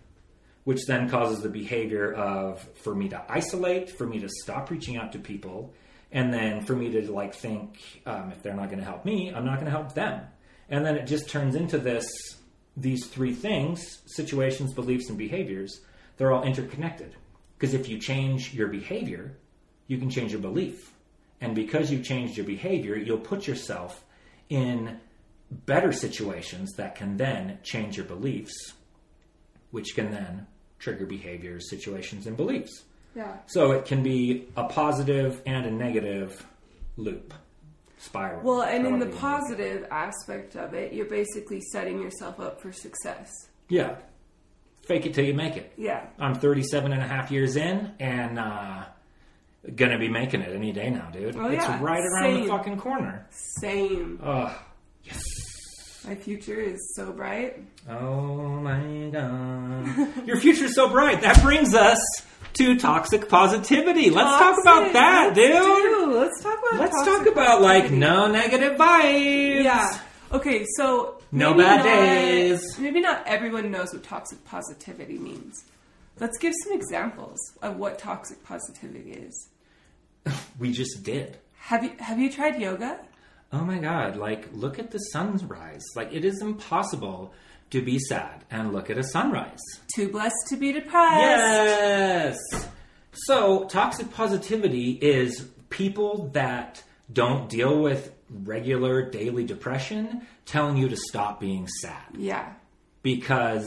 which 0.65 0.85
then 0.87 1.09
causes 1.09 1.41
the 1.41 1.47
behavior 1.47 2.11
of 2.11 2.61
for 2.83 2.93
me 2.93 3.07
to 3.07 3.23
isolate, 3.29 3.89
for 3.89 4.05
me 4.05 4.19
to 4.19 4.27
stop 4.27 4.69
reaching 4.69 4.97
out 4.97 5.13
to 5.13 5.19
people, 5.19 5.73
and 6.11 6.33
then 6.33 6.65
for 6.65 6.75
me 6.75 6.91
to 6.91 7.09
like 7.09 7.33
think 7.33 7.79
um, 8.05 8.29
if 8.29 8.43
they're 8.43 8.53
not 8.53 8.67
going 8.67 8.79
to 8.79 8.85
help 8.85 9.05
me, 9.05 9.33
I'm 9.33 9.45
not 9.45 9.55
going 9.55 9.67
to 9.67 9.71
help 9.71 9.93
them, 9.93 10.25
and 10.67 10.85
then 10.85 10.97
it 10.97 11.07
just 11.07 11.29
turns 11.29 11.55
into 11.55 11.77
this 11.77 12.05
these 12.75 13.07
three 13.07 13.33
things: 13.33 14.01
situations, 14.05 14.73
beliefs, 14.73 15.07
and 15.07 15.17
behaviors. 15.17 15.79
They're 16.17 16.33
all 16.33 16.43
interconnected 16.43 17.15
because 17.57 17.73
if 17.73 17.87
you 17.87 17.99
change 17.99 18.53
your 18.53 18.67
behavior, 18.67 19.37
you 19.87 19.97
can 19.97 20.09
change 20.09 20.33
your 20.33 20.41
belief, 20.41 20.91
and 21.41 21.55
because 21.55 21.91
you 21.91 21.99
changed 21.99 22.37
your 22.37 22.45
behavior, 22.45 22.95
you'll 22.95 23.17
put 23.17 23.47
yourself 23.47 24.03
in 24.49 24.99
better 25.51 25.91
situations 25.91 26.73
that 26.73 26.95
can 26.95 27.17
then 27.17 27.59
change 27.63 27.97
your 27.97 28.05
beliefs, 28.05 28.73
which 29.71 29.95
can 29.95 30.11
then 30.11 30.47
trigger 30.79 31.05
behaviors, 31.05 31.69
situations, 31.69 32.27
and 32.27 32.37
beliefs. 32.37 32.83
Yeah. 33.15 33.37
So 33.47 33.71
it 33.71 33.85
can 33.85 34.03
be 34.03 34.47
a 34.57 34.65
positive 34.65 35.41
and 35.45 35.65
a 35.65 35.71
negative 35.71 36.45
loop, 36.97 37.33
spiral. 37.97 38.41
Well, 38.43 38.61
and 38.61 38.85
in 38.85 38.99
the 38.99 39.05
however 39.05 39.05
you 39.05 39.11
wanna 39.11 39.19
positive 39.19 39.87
aspect 39.89 40.55
of 40.55 40.73
it, 40.73 40.93
you're 40.93 41.05
basically 41.05 41.61
setting 41.71 42.01
yourself 42.01 42.39
up 42.39 42.61
for 42.61 42.71
success. 42.71 43.31
Yeah. 43.69 43.95
Fake 44.85 45.05
it 45.05 45.13
till 45.13 45.25
you 45.25 45.33
make 45.33 45.57
it. 45.57 45.73
Yeah. 45.77 46.07
I'm 46.19 46.35
37 46.35 46.91
and 46.91 47.01
a 47.01 47.07
half 47.07 47.31
years 47.31 47.55
in 47.55 47.93
and 47.99 48.37
uh, 48.37 48.85
gonna 49.75 49.97
be 49.97 50.09
making 50.09 50.41
it 50.41 50.53
any 50.53 50.71
day 50.71 50.89
now, 50.89 51.09
dude. 51.11 51.35
Oh, 51.35 51.45
it's 51.47 51.63
yeah. 51.63 51.81
right 51.81 52.03
around 52.03 52.41
the 52.41 52.47
fucking 52.47 52.77
corner. 52.77 53.25
Same. 53.31 54.19
Ugh. 54.23 54.51
My 56.07 56.13
future 56.15 56.59
is 56.59 56.93
so 56.95 57.11
bright. 57.11 57.57
Oh 57.89 58.59
my 58.61 59.09
god. 59.11 60.25
Your 60.27 60.37
future's 60.37 60.75
so 60.75 60.89
bright. 60.89 61.21
That 61.21 61.41
brings 61.41 61.73
us 61.73 61.99
to 62.53 62.77
toxic 62.77 63.27
positivity. 63.27 64.11
Let's 64.11 64.37
talk 64.39 64.57
about 64.61 64.91
Toxic. 64.91 64.93
that, 64.93 65.33
Let's 65.35 65.35
dude. 65.35 65.55
do. 65.83 66.13
Let's 66.19 66.43
talk 66.43 66.59
about 66.59 66.79
Let's 66.79 66.95
toxic 66.95 67.13
talk 67.25 67.27
about 67.33 67.61
like 67.61 67.89
no 67.91 68.27
negative 68.27 68.77
vibes. 68.77 69.63
Yeah. 69.63 69.99
Okay, 70.31 70.65
so 70.77 71.21
No 71.31 71.53
bad 71.55 71.77
not- 71.77 71.83
days. 71.85 72.61
Maybe 72.79 73.01
not 73.01 73.23
everyone 73.25 73.71
knows 73.71 73.91
what 73.93 74.03
toxic 74.03 74.43
positivity 74.45 75.17
means. 75.17 75.63
Let's 76.19 76.37
give 76.37 76.53
some 76.63 76.73
examples 76.73 77.37
of 77.61 77.77
what 77.77 77.97
toxic 77.99 78.43
positivity 78.43 79.11
is. 79.11 79.49
We 80.59 80.71
just 80.71 81.03
did. 81.03 81.37
Have 81.59 81.83
you 81.83 81.91
have 81.99 82.19
you 82.19 82.31
tried 82.31 82.59
yoga? 82.59 82.99
Oh 83.51 83.61
my 83.63 83.77
god, 83.79 84.15
like 84.17 84.47
look 84.53 84.79
at 84.79 84.91
the 84.91 84.99
sunrise. 84.99 85.83
Like 85.95 86.13
it 86.13 86.23
is 86.25 86.41
impossible 86.41 87.33
to 87.71 87.81
be 87.81 87.97
sad 87.99 88.43
and 88.51 88.71
look 88.73 88.89
at 88.89 88.97
a 88.97 89.03
sunrise. 89.03 89.59
Too 89.95 90.09
blessed 90.09 90.35
to 90.49 90.55
be 90.57 90.71
depressed. 90.71 91.19
Yes. 91.19 92.37
So, 93.13 93.63
toxic 93.65 94.11
positivity 94.13 94.91
is 94.91 95.47
people 95.69 96.29
that 96.33 96.83
don't 97.11 97.49
deal 97.49 97.81
with 97.81 98.11
regular 98.29 99.09
daily 99.09 99.45
depression 99.45 100.27
telling 100.45 100.75
you 100.77 100.89
to 100.89 100.97
stop 100.97 101.39
being 101.39 101.67
sad 101.81 102.03
Yeah. 102.17 102.53
because 103.03 103.65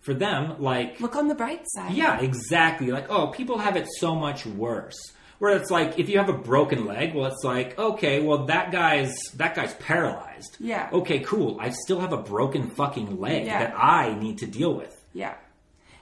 for 0.00 0.14
them 0.14 0.60
like 0.60 1.00
Look 1.00 1.14
on 1.16 1.28
the 1.28 1.34
bright 1.34 1.62
side. 1.76 1.92
yeah, 1.94 2.18
exactly. 2.20 2.90
Like, 2.90 3.06
oh, 3.10 3.28
people 3.28 3.58
have 3.58 3.76
it 3.76 3.86
so 3.98 4.14
much 4.14 4.44
worse. 4.46 4.96
Where 5.38 5.56
it's 5.56 5.70
like 5.70 5.98
if 5.98 6.08
you 6.08 6.18
have 6.18 6.28
a 6.28 6.32
broken 6.32 6.84
leg, 6.84 7.14
well, 7.14 7.26
it's 7.26 7.44
like 7.44 7.78
okay, 7.78 8.20
well 8.20 8.46
that 8.46 8.72
guy's 8.72 9.14
that 9.36 9.54
guy's 9.54 9.74
paralyzed. 9.74 10.56
Yeah. 10.58 10.88
Okay, 10.92 11.20
cool. 11.20 11.58
I 11.60 11.70
still 11.70 12.00
have 12.00 12.12
a 12.12 12.16
broken 12.16 12.70
fucking 12.70 13.20
leg 13.20 13.46
Yeah. 13.46 13.60
that 13.60 13.74
I 13.78 14.14
need 14.18 14.38
to 14.38 14.46
deal 14.46 14.74
with. 14.74 14.94
Yeah. 15.12 15.34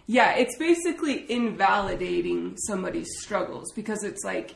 Yeah, 0.06 0.36
it's 0.36 0.56
basically 0.56 1.30
invalidating 1.30 2.56
somebody's 2.56 3.08
struggles 3.18 3.72
because 3.74 4.04
it's 4.04 4.24
like 4.24 4.54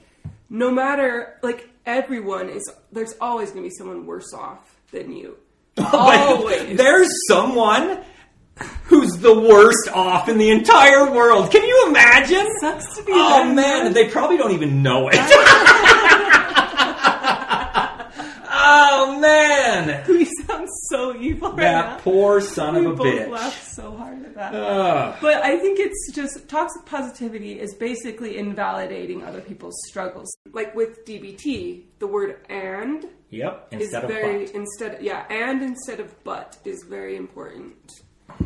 no 0.48 0.70
matter 0.70 1.38
like 1.42 1.68
everyone 1.86 2.48
is 2.48 2.70
there's 2.92 3.14
always 3.20 3.50
going 3.50 3.64
to 3.64 3.68
be 3.68 3.74
someone 3.74 4.06
worse 4.06 4.32
off 4.32 4.76
than 4.92 5.12
you. 5.12 5.36
Always. 5.92 6.76
There's 6.76 7.08
someone 7.28 8.02
who's 8.84 9.12
the 9.18 9.38
worst 9.38 9.88
off 9.92 10.28
in 10.28 10.38
the 10.38 10.50
entire 10.50 11.11
world. 11.11 11.50
Can 11.50 11.62
you 11.64 11.86
imagine? 11.88 12.46
Sucks 12.61 12.96
to 12.96 13.02
be 13.04 13.12
Oh 13.14 13.44
man, 13.52 13.92
they 13.92 14.08
probably 14.08 14.36
don't 14.36 14.52
even 14.52 14.82
know 14.82 15.08
it. 15.12 15.14
oh 18.52 19.18
man, 19.20 20.04
we 20.08 20.24
sound 20.46 20.68
so 20.88 21.14
evil 21.16 21.50
right 21.50 21.58
now. 21.58 21.82
that 21.96 22.02
poor 22.02 22.40
son 22.40 22.74
we 22.74 22.86
of 22.86 22.92
a 22.92 22.96
both 22.96 23.06
bitch. 23.06 23.30
laughed 23.30 23.66
so 23.66 23.96
hard 23.96 24.24
at 24.24 24.34
that. 24.34 24.54
Ugh. 24.54 25.16
But 25.20 25.42
I 25.42 25.58
think 25.58 25.78
it's 25.78 26.12
just 26.12 26.48
toxic 26.48 26.84
positivity 26.86 27.58
is 27.61 27.74
basically 27.74 28.38
invalidating 28.38 29.24
other 29.24 29.40
people's 29.40 29.76
struggles. 29.88 30.32
Like 30.52 30.74
with 30.74 31.04
DBT, 31.06 31.84
the 31.98 32.06
word 32.06 32.44
and 32.48 33.06
Yep. 33.30 33.68
is 33.70 33.82
Instead 33.82 34.04
of 34.04 34.11
very 34.11 34.46
but. 34.46 34.54
instead 34.54 34.98
yeah, 35.02 35.24
and 35.30 35.62
instead 35.62 36.00
of 36.00 36.12
but 36.24 36.58
is 36.64 36.84
very 36.88 37.16
important. 37.16 37.76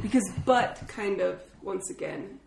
Because 0.02 0.28
but 0.44 0.82
kind 0.88 1.20
of 1.20 1.40
once 1.62 1.90
again 1.90 2.38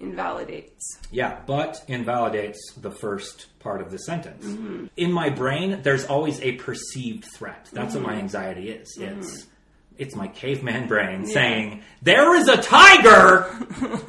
invalidates. 0.00 0.98
Yeah, 1.10 1.38
but 1.46 1.82
invalidates 1.88 2.58
the 2.76 2.90
first 2.90 3.46
part 3.60 3.80
of 3.80 3.90
the 3.90 3.98
sentence. 3.98 4.44
Mm-hmm. 4.44 4.86
In 4.96 5.12
my 5.12 5.30
brain, 5.30 5.80
there's 5.82 6.04
always 6.04 6.40
a 6.40 6.52
perceived 6.52 7.24
threat. 7.34 7.68
That's 7.72 7.94
Mm-hmm. 7.94 8.04
what 8.04 8.12
my 8.14 8.18
anxiety 8.18 8.70
is. 8.70 8.96
It's 9.00 9.46
it's 9.96 10.16
my 10.16 10.26
caveman 10.26 10.88
brain 10.88 11.24
saying, 11.26 11.82
"There 12.02 12.34
is 12.34 12.48
a 12.48 12.56
tiger 12.56 13.46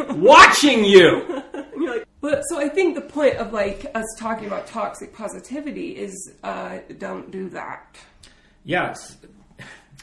watching 0.15 0.83
you." 0.83 1.43
And 1.53 1.81
you're 1.83 1.97
like, 1.97 2.07
but 2.21 2.41
so 2.49 2.59
I 2.59 2.69
think 2.69 2.95
the 2.95 3.01
point 3.01 3.35
of 3.35 3.53
like 3.53 3.85
us 3.93 4.05
talking 4.17 4.47
about 4.47 4.65
toxic 4.67 5.13
positivity 5.13 5.91
is 5.91 6.33
uh, 6.43 6.79
don't 6.97 7.29
do 7.29 7.49
that. 7.49 7.95
Yes. 8.63 9.17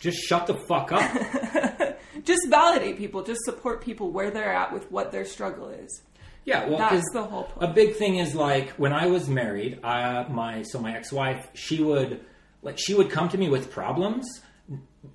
Just 0.03 0.19
shut 0.19 0.49
the 0.49 0.55
fuck 0.55 0.91
up. 0.91 1.97
Just 2.25 2.49
validate 2.51 2.99
people. 2.99 3.23
Just 3.23 3.41
support 3.45 3.81
people 3.81 4.11
where 4.11 4.33
they're 4.33 4.53
at 4.53 4.73
with 4.73 4.91
what 4.91 5.13
their 5.13 5.25
struggle 5.25 5.69
is. 5.69 6.03
Yeah, 6.45 6.69
well, 6.69 6.79
That's 6.79 7.09
the 7.13 7.23
whole 7.23 7.45
point. 7.45 7.71
a 7.71 7.73
big 7.73 7.95
thing 7.95 8.17
is 8.17 8.35
like 8.35 8.71
when 8.71 8.93
I 8.93 9.07
was 9.07 9.29
married, 9.29 9.79
uh, 9.85 10.25
my 10.29 10.63
so 10.63 10.81
my 10.81 10.97
ex-wife, 10.97 11.47
she 11.55 11.81
would 11.81 12.25
like 12.63 12.79
she 12.79 12.95
would 12.95 13.11
come 13.11 13.29
to 13.29 13.39
me 13.39 13.49
with 13.49 13.71
problems, 13.71 14.27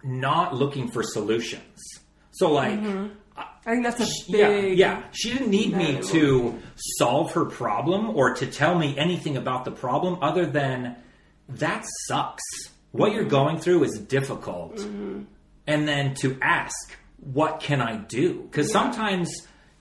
not 0.06 0.56
looking 0.56 0.90
for 0.90 1.04
solutions. 1.04 1.78
So 2.32 2.54
like, 2.54 2.80
I 2.80 3.46
think 3.66 3.84
that's 3.84 4.00
a 4.00 4.08
yeah, 4.28 4.48
big 4.50 4.78
yeah, 4.78 5.00
yeah, 5.00 5.04
she 5.12 5.32
didn't 5.34 5.50
need 5.50 5.76
me 5.76 6.02
to 6.02 6.58
solve 6.98 7.34
her 7.34 7.44
problem 7.44 8.12
or 8.12 8.34
to 8.36 8.48
tell 8.48 8.80
me 8.80 8.98
anything 8.98 9.36
about 9.36 9.66
the 9.66 9.72
problem 9.72 10.20
other 10.22 10.46
than 10.46 10.96
that 11.50 11.86
sucks. 12.08 12.44
What 12.98 13.14
you're 13.14 13.26
going 13.26 13.60
through 13.60 13.84
is 13.84 14.00
difficult. 14.00 14.78
Mm-hmm. 14.78 15.24
And 15.66 15.88
then 15.88 16.14
to 16.16 16.38
ask, 16.42 16.96
what 17.18 17.60
can 17.60 17.82
I 17.82 17.98
do? 17.98 18.44
Because 18.44 18.72
sometimes 18.72 19.30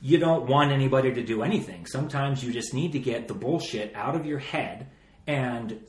you 0.00 0.18
don't 0.18 0.46
want 0.46 0.72
anybody 0.72 1.12
to 1.14 1.22
do 1.22 1.42
anything. 1.42 1.86
Sometimes 1.86 2.42
you 2.42 2.52
just 2.52 2.74
need 2.74 2.92
to 2.92 2.98
get 2.98 3.28
the 3.28 3.34
bullshit 3.34 3.94
out 3.94 4.14
of 4.16 4.26
your 4.26 4.38
head 4.38 4.88
and 5.26 5.80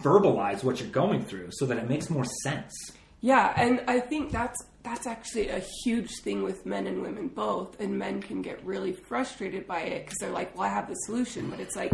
verbalize 0.00 0.64
what 0.64 0.80
you're 0.80 0.88
going 0.88 1.24
through 1.24 1.48
so 1.52 1.66
that 1.66 1.78
it 1.78 1.88
makes 1.88 2.10
more 2.10 2.24
sense. 2.42 2.72
Yeah, 3.20 3.52
and 3.56 3.82
I 3.88 4.00
think 4.00 4.32
that's 4.32 4.58
that's 4.82 5.06
actually 5.06 5.48
a 5.48 5.62
huge 5.82 6.10
thing 6.22 6.42
with 6.42 6.66
men 6.66 6.86
and 6.86 7.00
women 7.00 7.28
both. 7.28 7.80
And 7.80 7.98
men 7.98 8.20
can 8.20 8.42
get 8.42 8.62
really 8.66 8.92
frustrated 8.92 9.66
by 9.66 9.80
it 9.80 10.04
because 10.04 10.18
they're 10.20 10.30
like, 10.30 10.54
"Well, 10.54 10.68
I 10.68 10.68
have 10.68 10.88
the 10.88 10.94
solution," 11.06 11.48
but 11.48 11.58
it's 11.58 11.74
like 11.74 11.92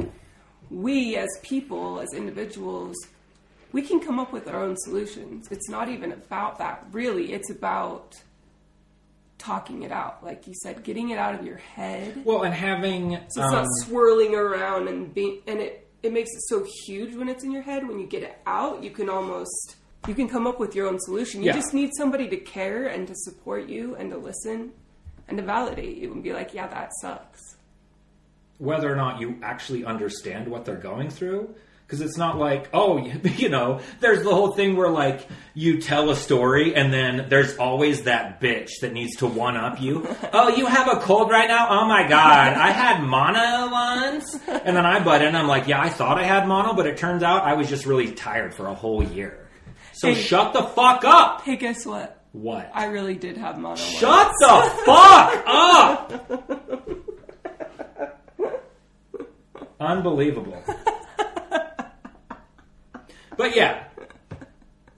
we 0.71 1.17
as 1.17 1.29
people, 1.43 2.01
as 2.01 2.09
individuals, 2.15 2.97
we 3.73 3.83
can 3.83 4.01
come 4.01 4.19
up 4.19 4.33
with 4.33 4.49
our 4.49 4.63
own 4.63 4.77
solutions. 4.79 5.49
It's 5.51 5.69
not 5.69 5.89
even 5.89 6.13
about 6.13 6.59
that, 6.59 6.87
really. 6.93 7.33
It's 7.33 7.51
about 7.51 8.15
talking 9.39 9.83
it 9.83 9.93
out, 9.93 10.23
like 10.25 10.47
you 10.47 10.55
said, 10.63 10.83
getting 10.85 11.11
it 11.11 11.19
out 11.19 11.35
of 11.35 11.47
your 11.47 11.57
head. 11.57 12.23
Well, 12.25 12.43
and 12.43 12.53
having 12.55 13.13
So 13.29 13.43
it's 13.43 13.53
not 13.53 13.55
um, 13.63 13.67
swirling 13.85 14.35
around 14.35 14.89
and 14.89 15.13
being, 15.15 15.41
and 15.47 15.61
it 15.61 15.87
it 16.03 16.13
makes 16.13 16.31
it 16.31 16.41
so 16.49 16.65
huge 16.87 17.15
when 17.15 17.29
it's 17.29 17.45
in 17.45 17.51
your 17.53 17.63
head. 17.63 17.87
When 17.87 17.99
you 17.99 18.07
get 18.07 18.23
it 18.23 18.39
out, 18.47 18.83
you 18.83 18.91
can 18.91 19.09
almost 19.09 19.77
you 20.09 20.15
can 20.15 20.29
come 20.29 20.47
up 20.47 20.59
with 20.59 20.75
your 20.75 20.89
own 20.89 20.99
solution. 21.01 21.43
You 21.43 21.49
Yeah. 21.49 21.57
just 21.57 21.75
need 21.75 21.91
somebody 21.97 22.27
to 22.29 22.37
care 22.39 22.87
and 22.87 23.07
to 23.07 23.15
support 23.15 23.69
you 23.69 23.97
and 23.97 24.11
to 24.11 24.17
listen 24.17 24.73
and 25.29 25.37
to 25.39 25.45
validate 25.45 25.99
you 25.99 26.13
and 26.13 26.23
be 26.23 26.33
like, 26.33 26.55
yeah, 26.55 26.67
that 26.69 26.91
sucks. 27.01 27.57
whether 28.59 28.93
or 28.93 28.97
not 28.97 29.19
you 29.23 29.39
actually 29.43 29.87
understand 29.87 30.47
what 30.47 30.67
they're 30.67 30.77
going 30.77 31.09
through. 31.09 31.55
Because 31.91 32.03
it's 32.03 32.17
not 32.17 32.39
like, 32.39 32.69
oh, 32.73 32.99
you 33.25 33.49
know, 33.49 33.81
there's 33.99 34.23
the 34.23 34.33
whole 34.33 34.53
thing 34.53 34.77
where, 34.77 34.89
like, 34.91 35.27
you 35.55 35.81
tell 35.81 36.09
a 36.11 36.15
story 36.15 36.73
and 36.77 36.93
then 36.93 37.27
there's 37.29 37.57
always 37.57 38.03
that 38.03 38.41
bitch 38.41 38.69
that 38.83 38.93
needs 38.93 39.17
to 39.17 39.27
one 39.27 39.57
up 39.57 39.81
you. 39.81 40.07
oh, 40.33 40.51
you 40.51 40.67
have 40.67 40.87
a 40.87 41.01
cold 41.01 41.31
right 41.33 41.49
now? 41.49 41.67
Oh 41.69 41.87
my 41.89 42.07
god, 42.07 42.53
I 42.57 42.71
had 42.71 43.03
mono 43.03 43.73
once. 43.73 44.39
And 44.47 44.77
then 44.77 44.87
I 44.87 45.03
butt 45.03 45.23
in, 45.23 45.35
I'm 45.35 45.49
like, 45.49 45.67
yeah, 45.67 45.81
I 45.81 45.89
thought 45.89 46.17
I 46.17 46.23
had 46.23 46.47
mono, 46.47 46.75
but 46.75 46.87
it 46.87 46.97
turns 46.97 47.25
out 47.25 47.43
I 47.43 47.55
was 47.55 47.69
just 47.69 47.87
really 47.87 48.13
tired 48.13 48.55
for 48.55 48.69
a 48.69 48.75
whole 48.75 49.03
year. 49.03 49.49
So 49.95 50.15
Hey. 50.15 50.23
shut 50.23 50.53
the 50.53 50.63
fuck 50.63 51.05
up! 51.05 51.43
Hey, 51.43 51.57
guess 51.57 51.85
what? 51.85 52.23
What? 52.31 52.71
I 52.73 52.85
really 52.85 53.17
did 53.17 53.37
have 53.37 53.57
mono. 53.57 53.71
once. 53.71 53.81
Shut 53.81 54.31
the 54.39 54.71
fuck 54.87 55.43
up! 55.45 56.29
Unbelievable. 59.81 60.63
But 63.41 63.57
yeah, 63.57 63.85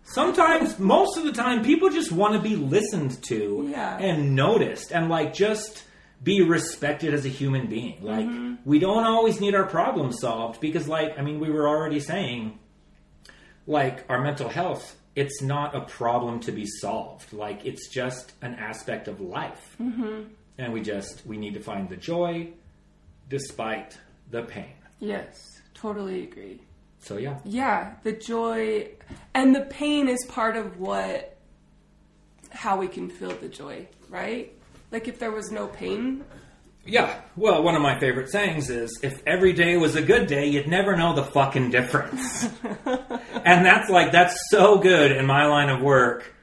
sometimes, 0.02 0.76
most 0.80 1.16
of 1.16 1.22
the 1.22 1.30
time, 1.30 1.62
people 1.64 1.90
just 1.90 2.10
want 2.10 2.34
to 2.34 2.40
be 2.40 2.56
listened 2.56 3.22
to 3.24 3.68
Yeah. 3.70 3.98
and 3.98 4.34
noticed 4.34 4.90
and 4.90 5.08
like 5.08 5.32
just 5.32 5.84
be 6.24 6.42
respected 6.42 7.14
as 7.14 7.24
a 7.24 7.28
human 7.28 7.68
being. 7.68 8.02
Like, 8.02 8.28
we 8.64 8.80
don't 8.80 9.04
always 9.04 9.40
need 9.40 9.54
our 9.54 9.66
problems 9.66 10.18
solved 10.20 10.60
because, 10.60 10.88
like, 10.88 11.16
I 11.18 11.22
mean, 11.22 11.38
we 11.38 11.50
were 11.50 11.68
already 11.68 12.00
saying, 12.00 12.58
like, 13.68 14.04
our 14.08 14.20
mental 14.20 14.48
health, 14.48 14.96
it's 15.14 15.40
not 15.40 15.76
a 15.76 15.82
problem 15.82 16.40
to 16.40 16.50
be 16.52 16.66
solved. 16.66 17.32
Like, 17.32 17.64
it's 17.64 17.88
just 17.88 18.32
an 18.42 18.54
aspect 18.54 19.06
of 19.06 19.20
life. 19.20 19.76
Mm-hmm. 19.80 20.22
And 20.58 20.72
we 20.72 20.80
just, 20.80 21.24
we 21.26 21.36
need 21.38 21.54
to 21.54 21.60
find 21.60 21.88
the 21.88 21.96
joy 21.96 22.48
despite 23.28 23.98
the 24.32 24.42
pain. 24.42 24.74
Yes, 24.98 25.60
totally 25.74 26.24
agree. 26.24 26.60
So, 27.02 27.18
yeah. 27.18 27.38
Yeah, 27.44 27.92
the 28.04 28.12
joy 28.12 28.88
and 29.34 29.54
the 29.54 29.62
pain 29.62 30.08
is 30.08 30.24
part 30.28 30.56
of 30.56 30.78
what 30.80 31.36
how 32.50 32.76
we 32.78 32.86
can 32.88 33.08
feel 33.10 33.30
the 33.34 33.48
joy, 33.48 33.88
right? 34.08 34.52
Like 34.90 35.08
if 35.08 35.18
there 35.18 35.30
was 35.32 35.50
no 35.50 35.66
pain, 35.66 36.24
Yeah, 36.84 37.14
well, 37.36 37.62
one 37.62 37.74
of 37.76 37.82
my 37.82 37.98
favorite 37.98 38.30
sayings 38.30 38.68
is 38.70 39.00
if 39.02 39.22
every 39.26 39.52
day 39.52 39.76
was 39.76 39.94
a 39.96 40.02
good 40.02 40.26
day, 40.26 40.46
you'd 40.48 40.68
never 40.68 40.96
know 40.96 41.14
the 41.14 41.24
fucking 41.24 41.70
difference. 41.70 42.44
and 42.84 43.64
that's 43.66 43.88
like, 43.88 44.12
that's 44.12 44.36
so 44.50 44.78
good 44.78 45.12
in 45.12 45.24
my 45.26 45.46
line 45.46 45.70
of 45.70 45.80
work, 45.80 46.34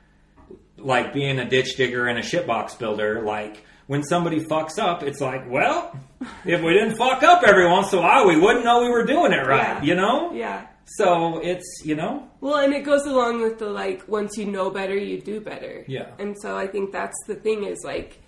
like 0.78 1.14
being 1.14 1.40
a 1.40 1.48
ditch 1.50 1.76
digger 1.78 2.08
and 2.08 2.18
a 2.18 2.22
shitbox 2.22 2.80
builder. 2.80 3.22
Like, 3.22 3.64
when 3.90 4.04
somebody 4.04 4.40
fucks 4.46 4.78
up, 4.78 5.02
it's 5.02 5.20
like, 5.20 5.50
well, 5.50 5.98
if 6.46 6.62
we 6.62 6.74
didn't 6.74 6.96
fuck 6.96 7.24
up 7.24 7.42
every 7.44 7.68
once 7.68 7.92
in 7.92 7.98
a 7.98 8.02
while, 8.04 8.28
we 8.28 8.38
wouldn't 8.40 8.64
know 8.64 8.84
we 8.84 8.90
were 8.90 9.04
doing 9.04 9.32
it 9.34 9.48
right, 9.48 9.78
Yeah. 9.78 9.84
you 9.84 9.96
know? 9.96 10.32
yeah. 10.32 10.68
So 10.98 11.40
it's, 11.40 11.66
you 11.84 11.96
know, 11.96 12.28
Well, 12.40 12.58
and 12.58 12.72
it 12.74 12.84
goes 12.84 13.06
along 13.08 13.42
with 13.42 13.58
the 13.58 13.70
like 13.70 14.08
once 14.08 14.38
you 14.38 14.46
know 14.46 14.70
better, 14.70 14.96
you 14.96 15.20
do 15.20 15.42
better. 15.42 15.86
Yeah. 15.88 16.10
And 16.20 16.36
so 16.40 16.56
I 16.56 16.68
think 16.68 16.92
that's 16.92 17.18
the 17.28 17.34
thing 17.36 17.64
is 17.64 17.80
like 17.84 18.20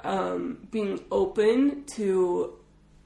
um, 0.00 0.66
being 0.70 1.00
open 1.10 1.84
to 1.96 2.54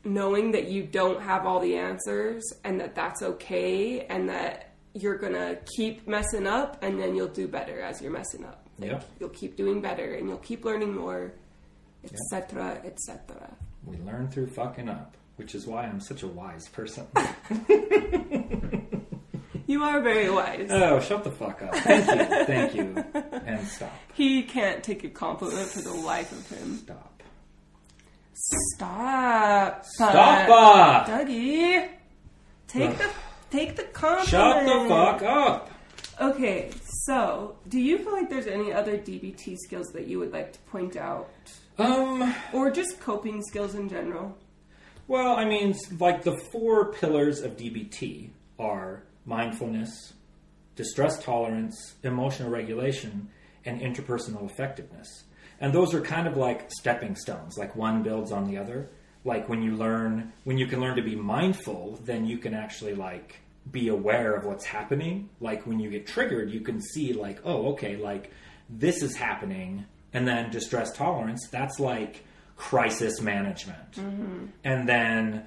knowing 0.04 0.52
that 0.52 0.68
you 0.68 0.84
don't 0.84 1.20
have 1.22 1.44
all 1.46 1.58
the 1.60 1.74
answers 1.76 2.42
and 2.62 2.80
that 2.80 2.94
that's 2.94 3.22
okay 3.22 4.06
and 4.06 4.28
that 4.28 4.70
you're 4.92 5.18
gonna 5.18 5.56
keep 5.76 6.06
messing 6.06 6.46
up 6.46 6.82
and 6.84 7.00
then 7.00 7.16
you'll 7.16 7.26
do 7.42 7.48
better 7.48 7.80
as 7.80 8.00
you're 8.00 8.12
messing 8.12 8.44
up. 8.44 8.68
Like, 8.78 8.90
Yep. 8.90 9.10
You'll 9.20 9.28
keep 9.30 9.56
doing 9.56 9.80
better 9.80 10.14
and 10.14 10.28
you'll 10.28 10.38
keep 10.38 10.64
learning 10.64 10.94
more, 10.96 11.32
etc., 12.04 12.80
etc. 12.84 13.56
we 13.84 13.96
learn 13.98 14.28
through 14.28 14.46
fucking 14.48 14.88
up, 14.88 15.16
which 15.36 15.54
is 15.54 15.66
why 15.66 15.84
I'm 15.84 16.00
such 16.00 16.22
a 16.22 16.28
wise 16.28 16.68
person. 16.68 17.06
You 19.66 19.82
are 19.82 20.02
very 20.02 20.28
wise. 20.30 20.68
oh, 20.70 21.00
shut 21.00 21.24
the 21.24 21.30
fuck 21.30 21.62
up. 21.62 21.74
Thank 21.76 22.06
you. 22.06 22.44
Thank 22.44 22.74
you. 22.74 23.04
And 23.46 23.66
stop. 23.66 23.92
he 24.12 24.42
can't 24.42 24.84
take 24.84 25.04
a 25.04 25.08
compliment 25.08 25.66
for 25.68 25.80
the 25.80 25.92
life 25.94 26.30
of 26.32 26.48
him. 26.50 26.76
Stop. 26.76 27.22
Stop. 28.34 29.84
Stop! 29.86 30.48
uh, 30.50 31.04
Dougie. 31.10 31.88
Take 32.68 32.98
the 32.98 33.10
take 33.50 33.76
the 33.76 33.84
compliment. 33.84 34.28
Shut 34.28 34.64
the 34.66 34.88
fuck 34.88 35.22
up. 35.22 35.70
Okay, 36.20 36.70
so 37.06 37.56
do 37.68 37.80
you 37.80 37.98
feel 37.98 38.12
like 38.12 38.28
there's 38.30 38.46
any 38.46 38.72
other 38.72 38.98
DBT 38.98 39.56
skills 39.58 39.88
that 39.94 40.06
you 40.06 40.18
would 40.18 40.32
like 40.32 40.52
to 40.52 40.58
point 40.70 40.96
out, 40.96 41.30
Um. 41.78 42.34
or 42.52 42.70
just 42.70 43.00
coping 43.00 43.42
skills 43.42 43.74
in 43.74 43.88
general? 43.88 44.36
Well, 45.08 45.36
I 45.36 45.44
mean, 45.44 45.74
like 45.98 46.22
the 46.22 46.36
four 46.36 46.92
pillars 46.92 47.40
of 47.40 47.56
DBT 47.56 48.30
are 48.58 49.02
mindfulness, 49.26 50.14
distress 50.76 51.22
tolerance, 51.22 51.94
emotional 52.02 52.50
regulation, 52.50 53.28
and 53.64 53.80
interpersonal 53.80 54.48
effectiveness. 54.50 55.24
And 55.60 55.72
those 55.72 55.94
are 55.94 56.00
kind 56.00 56.26
of 56.26 56.36
like 56.36 56.70
stepping 56.70 57.16
stones, 57.16 57.56
like 57.58 57.76
one 57.76 58.02
builds 58.02 58.32
on 58.32 58.46
the 58.46 58.58
other. 58.58 58.90
Like 59.24 59.48
when 59.48 59.62
you 59.62 59.74
learn, 59.76 60.32
when 60.44 60.58
you 60.58 60.66
can 60.66 60.80
learn 60.80 60.96
to 60.96 61.02
be 61.02 61.16
mindful, 61.16 61.98
then 62.04 62.26
you 62.26 62.38
can 62.38 62.54
actually 62.54 62.94
like 62.94 63.40
be 63.70 63.88
aware 63.88 64.34
of 64.34 64.44
what's 64.44 64.64
happening. 64.64 65.30
Like 65.40 65.66
when 65.66 65.80
you 65.80 65.90
get 65.90 66.06
triggered, 66.06 66.50
you 66.50 66.60
can 66.60 66.80
see 66.80 67.12
like, 67.12 67.40
oh, 67.44 67.72
okay, 67.72 67.96
like 67.96 68.30
this 68.68 69.02
is 69.02 69.16
happening. 69.16 69.86
And 70.14 70.26
then 70.26 70.50
distress 70.50 70.92
tolerance, 70.92 71.48
that's 71.50 71.78
like 71.78 72.24
crisis 72.56 73.20
management. 73.20 73.92
Mm-hmm. 73.92 74.46
And 74.64 74.88
then 74.88 75.46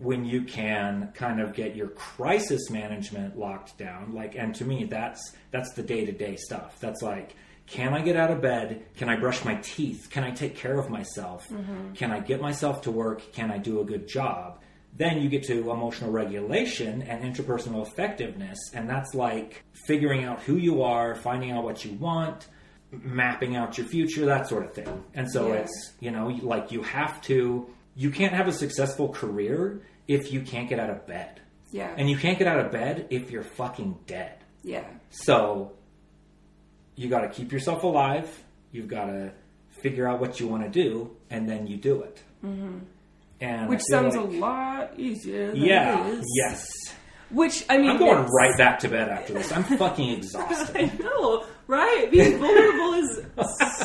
when 0.00 0.24
you 0.24 0.42
can 0.42 1.12
kind 1.14 1.40
of 1.40 1.52
get 1.52 1.76
your 1.76 1.88
crisis 1.88 2.70
management 2.70 3.38
locked 3.38 3.76
down 3.76 4.14
like 4.14 4.34
and 4.34 4.54
to 4.54 4.64
me 4.64 4.84
that's 4.84 5.34
that's 5.50 5.74
the 5.74 5.82
day-to-day 5.82 6.36
stuff. 6.36 6.78
That's 6.80 7.02
like 7.02 7.36
can 7.66 7.94
i 7.94 8.00
get 8.00 8.16
out 8.16 8.30
of 8.30 8.40
bed? 8.40 8.86
Can 8.96 9.10
i 9.10 9.16
brush 9.16 9.44
my 9.44 9.56
teeth? 9.56 10.08
Can 10.10 10.24
i 10.24 10.30
take 10.30 10.56
care 10.56 10.78
of 10.78 10.88
myself? 10.88 11.46
Mm-hmm. 11.50 11.92
Can 11.92 12.10
i 12.10 12.18
get 12.18 12.40
myself 12.40 12.82
to 12.82 12.90
work? 12.90 13.32
Can 13.32 13.50
i 13.50 13.58
do 13.58 13.80
a 13.80 13.84
good 13.84 14.08
job? 14.08 14.60
Then 14.96 15.20
you 15.20 15.28
get 15.28 15.44
to 15.44 15.70
emotional 15.70 16.10
regulation 16.10 17.02
and 17.02 17.22
interpersonal 17.22 17.86
effectiveness. 17.86 18.58
And 18.74 18.88
that's 18.88 19.14
like 19.14 19.62
figuring 19.86 20.24
out 20.24 20.40
who 20.40 20.56
you 20.56 20.82
are 20.82 21.14
finding 21.14 21.52
out 21.52 21.62
what 21.62 21.84
you 21.84 21.92
want 21.92 22.48
mapping 22.92 23.54
out 23.56 23.78
your 23.78 23.86
future 23.86 24.26
that 24.26 24.48
sort 24.48 24.64
of 24.64 24.74
thing 24.74 25.04
and 25.14 25.30
so 25.30 25.48
Yeah. 25.48 25.60
it's 25.60 25.92
you 26.00 26.10
know 26.10 26.26
like 26.42 26.72
you 26.72 26.82
have 26.82 27.20
to 27.22 27.68
you 27.94 28.10
can't 28.10 28.32
have 28.32 28.48
a 28.48 28.52
successful 28.52 29.08
career 29.10 29.82
if 30.08 30.32
you 30.32 30.40
can't 30.42 30.68
get 30.68 30.80
out 30.80 30.90
of 30.90 31.06
bed 31.06 31.40
Yeah, 31.70 31.94
and 31.96 32.10
you 32.10 32.16
can't 32.16 32.38
get 32.38 32.48
out 32.48 32.58
of 32.58 32.72
bed 32.72 33.06
if 33.10 33.30
you're 33.30 33.44
fucking 33.44 33.98
dead 34.06 34.36
yeah, 34.62 34.84
so 35.10 35.72
you 36.96 37.08
got 37.08 37.20
to 37.20 37.28
keep 37.28 37.52
yourself 37.52 37.82
alive 37.84 38.28
you've 38.72 38.88
got 38.88 39.06
to 39.06 39.32
figure 39.82 40.08
out 40.08 40.20
what 40.20 40.40
you 40.40 40.46
want 40.48 40.62
to 40.64 40.68
do 40.68 41.16
and 41.30 41.48
then 41.48 41.66
you 41.66 41.76
do 41.76 42.02
it 42.02 42.22
mm-hmm. 42.44 42.78
and 43.40 43.68
which 43.68 43.82
sounds 43.88 44.16
like- 44.16 44.26
a 44.26 44.28
lot 44.30 44.98
easier. 44.98 45.52
Than 45.52 45.56
yeah 45.56 46.06
it 46.08 46.18
is. 46.18 46.24
yes 46.36 46.66
Which 47.30 47.64
I 47.70 47.78
mean, 47.78 47.90
i'm 47.90 47.98
going 47.98 48.26
right 48.26 48.56
back 48.58 48.80
to 48.80 48.88
bed 48.88 49.08
after 49.08 49.32
this 49.34 49.52
i'm 49.52 49.62
fucking 49.64 50.10
exhausted. 50.18 50.76
I 50.76 51.02
know, 51.02 51.46
right? 51.70 52.10
Being 52.10 52.38
vulnerable 52.38 52.94
is 52.94 53.20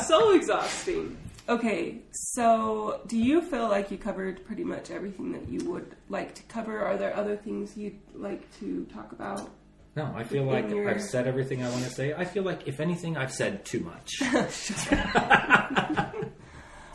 so 0.08 0.34
exhausting. 0.34 1.18
Okay, 1.48 2.00
so 2.12 3.02
do 3.08 3.18
you 3.18 3.42
feel 3.42 3.70
like 3.70 3.92
you 3.92 3.98
covered 4.00 4.44
pretty 4.46 4.64
much 4.64 4.90
everything 4.90 5.32
that 5.34 5.48
you 5.48 5.70
would 5.70 5.96
like 6.10 6.34
to 6.36 6.44
cover? 6.44 6.80
Are 6.80 6.98
there 6.98 7.16
other 7.16 7.38
things 7.38 7.78
you'd 7.78 8.00
like 8.14 8.42
to 8.60 8.86
talk 8.94 9.12
about? 9.12 9.50
no 9.98 10.14
i 10.18 10.26
feel 10.26 10.44
like 10.44 10.70
your- 10.70 10.90
i've 10.90 11.02
said 11.02 11.26
everything 11.26 11.64
i 11.64 11.70
want 11.70 11.82
to 11.82 11.90
say 11.90 12.14
i 12.16 12.26
feel 12.26 12.44
like 12.44 12.68
if 12.68 12.82
anything 12.82 13.16
i've 13.16 13.32
said 13.32 13.64
too 13.64 13.80
much 13.80 14.12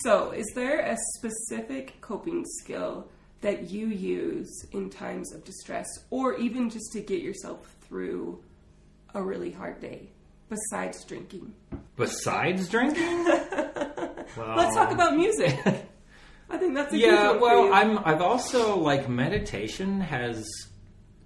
So, 0.02 0.30
is 0.32 0.46
there 0.54 0.80
a 0.80 0.96
specific 1.16 2.00
coping 2.00 2.44
skill 2.60 3.08
that 3.42 3.70
you 3.70 3.86
use 3.88 4.50
in 4.72 4.88
times 4.90 5.32
of 5.34 5.44
distress 5.44 5.86
or 6.10 6.34
even 6.36 6.70
just 6.70 6.92
to 6.92 7.00
get 7.00 7.20
yourself 7.22 7.74
through 7.82 8.42
a 9.14 9.22
really 9.22 9.50
hard 9.50 9.80
day 9.80 10.08
besides 10.50 11.04
drinking? 11.04 11.54
besides 11.96 12.68
drinking? 12.68 13.24
Well, 13.24 14.26
Let's 14.56 14.74
talk 14.74 14.90
about 14.90 15.16
music. 15.16 15.58
I 16.50 16.58
think 16.58 16.74
that's 16.74 16.92
a 16.92 16.96
good 16.96 17.04
yeah 17.06 17.30
well 17.32 17.72
i'm 17.72 17.98
i've 18.04 18.20
also 18.20 18.76
like 18.76 19.08
meditation 19.08 20.00
has 20.00 20.48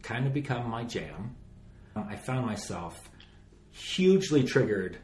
kind 0.02 0.26
of 0.26 0.34
become 0.34 0.68
my 0.68 0.84
jam. 0.84 1.34
Uh, 1.96 2.02
I 2.06 2.16
found 2.16 2.44
myself 2.44 2.94
hugely 3.70 4.44
triggered 4.44 4.98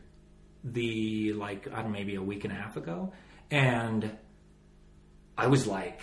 the 0.62 1.32
like 1.32 1.66
i 1.68 1.76
don't 1.76 1.84
know 1.84 1.90
maybe 1.90 2.16
a 2.16 2.22
week 2.22 2.44
and 2.44 2.52
a 2.52 2.56
half 2.56 2.76
ago 2.76 3.12
and 3.50 4.14
i 5.38 5.46
was 5.46 5.66
like 5.66 6.00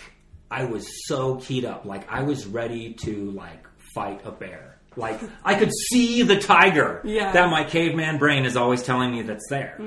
i 0.50 0.66
was 0.66 0.88
so 1.08 1.36
keyed 1.36 1.64
up. 1.64 1.86
Like 1.86 2.12
i 2.12 2.24
was 2.24 2.48
ready 2.48 2.96
to 3.04 3.32
like 3.32 3.68
fight 3.94 4.22
a 4.26 4.32
bear 4.32 4.77
like 4.98 5.20
i 5.46 5.56
could 5.56 5.72
see 5.90 6.24
the 6.24 6.38
tiger 6.38 7.02
Yeah. 7.06 7.32
that 7.32 7.50
my 7.50 7.64
caveman 7.64 8.18
brain 8.18 8.44
is 8.46 8.58
always 8.58 8.84
telling 8.84 9.12
me 9.12 9.22
that's 9.22 9.48
there 9.50 9.78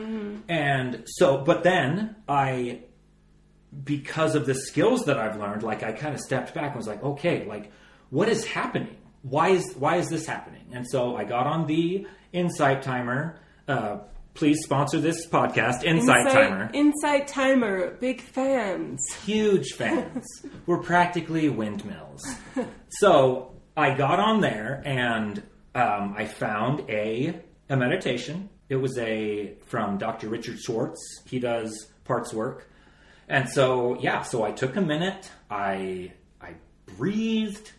and 0.49 1.03
so 1.07 1.39
but 1.39 1.63
then 1.65 2.17
i 2.29 2.81
because 3.85 4.35
of 4.35 4.47
the 4.47 4.55
skills 4.55 5.05
that 5.05 5.17
I've 5.17 5.39
learned, 5.39 5.63
like 5.63 5.85
I 5.85 5.93
kind 5.93 6.13
of 6.13 6.21
stepped 6.21 6.55
back 6.55 6.71
and 6.71 6.77
was 6.77 6.89
like, 6.89 7.03
okay, 7.05 7.45
like 7.47 7.71
what 8.11 8.29
is 8.29 8.45
happening? 8.45 8.97
Why 9.23 9.51
is 9.51 9.75
why 9.75 9.97
is 9.97 10.09
this 10.09 10.27
happening? 10.27 10.65
And 10.73 10.85
so 10.89 11.15
I 11.17 11.23
got 11.23 11.47
on 11.47 11.67
the 11.69 12.05
Insight 12.33 12.83
Timer. 12.83 13.39
Uh, 13.69 13.99
please 14.35 14.59
sponsor 14.65 14.99
this 15.01 15.25
podcast, 15.29 15.85
Insight, 15.85 16.33
Timer. 16.33 16.69
Insight 16.75 17.29
Timer, 17.29 17.93
big 18.01 18.21
fans. 18.21 19.01
Huge 19.25 19.69
fans. 19.75 20.25
We're 20.67 20.79
practically 20.83 21.49
windmills. 21.49 22.27
So 22.99 23.50
I 23.77 23.95
got 23.95 24.19
on 24.19 24.41
there 24.41 24.83
and 24.85 25.43
um, 25.75 26.15
I 26.17 26.27
found 26.27 26.89
a 26.89 27.41
a 27.69 27.77
meditation. 27.77 28.49
It 28.69 28.77
was 28.77 28.99
a 28.99 29.55
from 29.67 29.99
Dr. 29.99 30.29
Richard 30.29 30.59
Schwartz. 30.59 31.01
He 31.27 31.39
does 31.39 31.89
parts 32.05 32.33
work. 32.33 32.69
And 33.29 33.49
so 33.49 33.99
yeah, 34.01 34.23
so 34.23 34.43
I 34.43 34.53
took 34.53 34.77
a 34.77 34.81
minute. 34.81 35.31
I 35.51 36.13
I 36.41 36.55
breathed. 36.87 37.71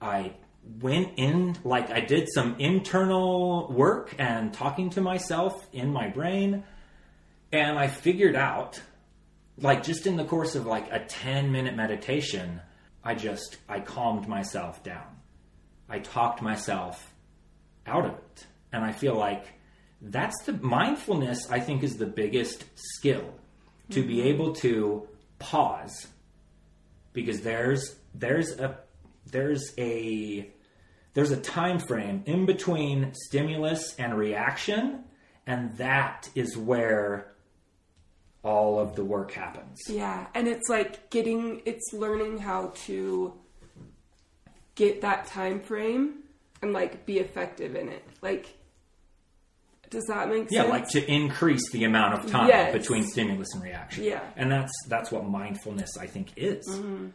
I 0.00 0.34
went 0.80 1.14
in 1.16 1.56
like 1.64 1.90
I 1.90 2.00
did 2.00 2.28
some 2.32 2.56
internal 2.58 3.68
work 3.72 4.14
and 4.18 4.52
talking 4.52 4.90
to 4.90 5.00
myself 5.00 5.66
in 5.72 5.92
my 5.92 6.08
brain 6.08 6.64
and 7.52 7.78
I 7.78 7.88
figured 7.88 8.36
out 8.36 8.80
like 9.58 9.82
just 9.82 10.06
in 10.06 10.16
the 10.16 10.24
course 10.24 10.54
of 10.54 10.66
like 10.66 10.90
a 10.90 11.04
10 11.04 11.52
minute 11.52 11.76
meditation, 11.76 12.60
I 13.04 13.14
just 13.14 13.56
I 13.68 13.80
calmed 13.80 14.28
myself 14.28 14.82
down. 14.82 15.19
I 15.90 15.98
talked 15.98 16.40
myself 16.40 17.12
out 17.86 18.06
of 18.06 18.12
it. 18.12 18.46
And 18.72 18.84
I 18.84 18.92
feel 18.92 19.16
like 19.16 19.46
that's 20.00 20.44
the 20.44 20.52
mindfulness 20.52 21.50
I 21.50 21.60
think 21.60 21.82
is 21.82 21.96
the 21.96 22.06
biggest 22.06 22.64
skill 22.74 23.34
to 23.90 24.02
be 24.06 24.18
mm-hmm. 24.18 24.28
able 24.28 24.52
to 24.54 25.08
pause 25.38 26.06
because 27.12 27.40
there's 27.40 27.96
there's 28.14 28.52
a 28.58 28.78
there's 29.26 29.72
a 29.76 30.48
there's 31.14 31.32
a 31.32 31.36
time 31.36 31.80
frame 31.80 32.22
in 32.26 32.46
between 32.46 33.12
stimulus 33.14 33.96
and 33.98 34.16
reaction 34.16 35.04
and 35.46 35.76
that 35.78 36.30
is 36.36 36.56
where 36.56 37.32
all 38.42 38.78
of 38.78 38.96
the 38.96 39.04
work 39.04 39.32
happens. 39.32 39.78
Yeah, 39.88 40.26
and 40.34 40.48
it's 40.48 40.68
like 40.68 41.10
getting 41.10 41.62
it's 41.66 41.92
learning 41.92 42.38
how 42.38 42.72
to 42.86 43.34
get 44.80 45.00
that 45.02 45.26
time 45.26 45.60
frame 45.60 46.14
and 46.62 46.72
like 46.72 47.04
be 47.06 47.18
effective 47.18 47.76
in 47.76 47.88
it. 47.90 48.04
Like 48.22 48.46
does 49.90 50.04
that 50.08 50.28
make 50.28 50.46
Yeah, 50.50 50.62
sense? 50.62 50.68
Yeah, 50.68 50.72
like 50.72 50.88
to 50.90 51.10
increase 51.12 51.68
the 51.72 51.82
amount 51.84 52.14
of 52.14 52.30
time 52.30 52.48
Yes. 52.48 52.72
between 52.72 53.04
stimulus 53.06 53.48
and 53.54 53.62
reaction. 53.62 54.04
Yeah. 54.04 54.22
And 54.36 54.50
that's 54.50 54.72
that's 54.88 55.10
what 55.10 55.28
mindfulness 55.28 55.96
I 55.98 56.06
think 56.06 56.28
is. 56.36 56.66
Mm-hmm. 56.68 57.08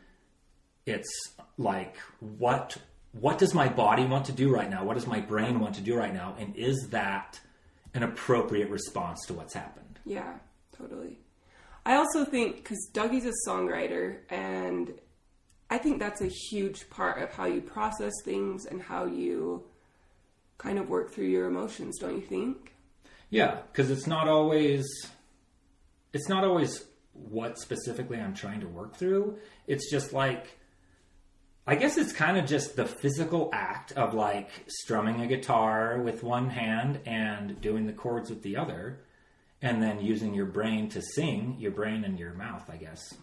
It's 0.85 1.09
like 1.57 1.95
what 2.19 2.77
what 3.13 3.37
does 3.37 3.53
my 3.53 3.69
body 3.69 4.05
want 4.05 4.25
to 4.25 4.33
do 4.33 4.53
right 4.53 4.69
now? 4.69 4.83
What 4.83 4.95
does 4.95 5.07
my 5.07 5.21
brain 5.21 5.59
want 5.59 5.75
to 5.75 5.81
do 5.81 5.95
right 5.95 6.13
now? 6.13 6.35
And 6.37 6.55
is 6.55 6.89
that 6.91 7.39
an 7.93 8.03
appropriate 8.03 8.69
response 8.69 9.25
to 9.27 9.33
what's 9.33 9.53
happened? 9.53 9.99
Yeah, 10.05 10.33
totally. 10.77 11.19
I 11.85 11.95
also 11.95 12.25
think 12.25 12.57
because 12.57 12.89
Dougie's 12.93 13.25
a 13.25 13.31
songwriter, 13.47 14.17
and 14.29 14.91
I 15.69 15.77
think 15.77 15.99
that's 15.99 16.21
a 16.21 16.27
huge 16.27 16.89
part 16.89 17.21
of 17.21 17.31
how 17.31 17.45
you 17.45 17.61
process 17.61 18.13
things 18.23 18.65
and 18.65 18.81
how 18.81 19.05
you 19.05 19.63
kind 20.57 20.77
of 20.77 20.89
work 20.89 21.11
through 21.11 21.25
your 21.25 21.47
emotions, 21.47 21.97
don't 21.99 22.15
you 22.15 22.21
think? 22.21 22.73
Yeah, 23.29 23.59
because 23.71 23.89
it's 23.89 24.07
not 24.07 24.27
always 24.27 24.85
it's 26.13 26.29
not 26.29 26.43
always 26.43 26.85
what 27.13 27.57
specifically 27.57 28.19
I'm 28.19 28.33
trying 28.33 28.61
to 28.61 28.67
work 28.67 28.95
through. 28.95 29.37
It's 29.67 29.89
just 29.89 30.13
like 30.13 30.57
I 31.67 31.75
guess 31.75 31.97
it's 31.97 32.13
kind 32.13 32.37
of 32.37 32.45
just 32.45 32.75
the 32.75 32.85
physical 32.85 33.49
act 33.51 33.91
of 33.93 34.13
like 34.13 34.49
strumming 34.67 35.21
a 35.21 35.27
guitar 35.27 35.99
with 35.99 36.21
one 36.21 36.49
hand 36.49 36.99
and 37.07 37.59
doing 37.59 37.87
the 37.87 37.93
chords 37.93 38.29
with 38.29 38.43
the 38.43 38.57
other, 38.57 38.99
and 39.63 39.81
then 39.81 39.99
using 39.99 40.35
your 40.35 40.45
brain 40.45 40.89
to 40.89 41.01
sing, 41.01 41.55
your 41.57 41.71
brain 41.71 42.03
and 42.03 42.19
your 42.19 42.33
mouth, 42.33 42.69
I 42.69 42.77
guess. 42.77 43.15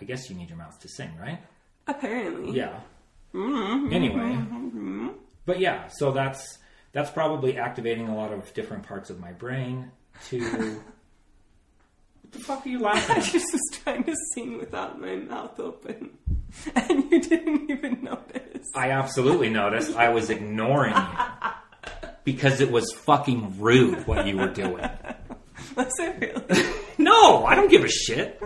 I 0.00 0.04
guess 0.04 0.28
you 0.28 0.34
need 0.34 0.48
your 0.48 0.58
mouth 0.58 0.78
to 0.80 0.88
sing, 0.88 1.10
right? 1.20 1.38
Apparently. 1.88 2.52
Yeah. 2.52 2.80
Mm-hmm. 3.34 3.92
Anyway, 3.92 4.20
mm-hmm. 4.20 5.08
but 5.44 5.58
yeah, 5.60 5.88
so 5.88 6.12
that's 6.12 6.58
that's 6.92 7.10
probably 7.10 7.58
activating 7.58 8.08
a 8.08 8.16
lot 8.16 8.32
of 8.32 8.52
different 8.54 8.84
parts 8.84 9.10
of 9.10 9.20
my 9.20 9.32
brain 9.32 9.90
to. 10.26 10.40
what 12.22 12.32
the 12.32 12.38
fuck 12.40 12.64
are 12.64 12.68
you 12.68 12.78
laughing 12.78 13.16
I 13.16 13.20
just 13.20 13.52
was 13.52 13.78
trying 13.82 14.04
to 14.04 14.14
sing 14.34 14.58
without 14.58 15.00
my 15.00 15.16
mouth 15.16 15.58
open, 15.60 16.10
and 16.74 17.10
you 17.10 17.20
didn't 17.20 17.70
even 17.70 18.02
notice. 18.02 18.68
I 18.74 18.90
absolutely 18.90 19.50
noticed. 19.50 19.96
I 19.96 20.08
was 20.10 20.30
ignoring 20.30 20.94
you 20.94 21.60
because 22.24 22.60
it 22.60 22.70
was 22.70 22.92
fucking 22.92 23.60
rude 23.60 24.06
what 24.06 24.26
you 24.26 24.36
were 24.36 24.48
doing. 24.48 24.88
Was 25.74 25.92
it 25.98 26.44
really? 26.48 26.74
No, 26.98 27.46
I 27.46 27.54
don't 27.54 27.70
give 27.70 27.84
a 27.84 27.88
shit. 27.88 28.42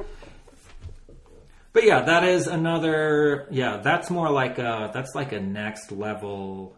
But 1.73 1.85
yeah, 1.85 2.03
that 2.03 2.25
is 2.25 2.47
another. 2.47 3.47
Yeah, 3.51 3.79
that's 3.79 4.11
more 4.11 4.31
like 4.31 4.59
a. 4.59 4.91
That's 4.93 5.14
like 5.14 5.33
a 5.33 5.41
next 5.41 5.91
level 5.91 6.77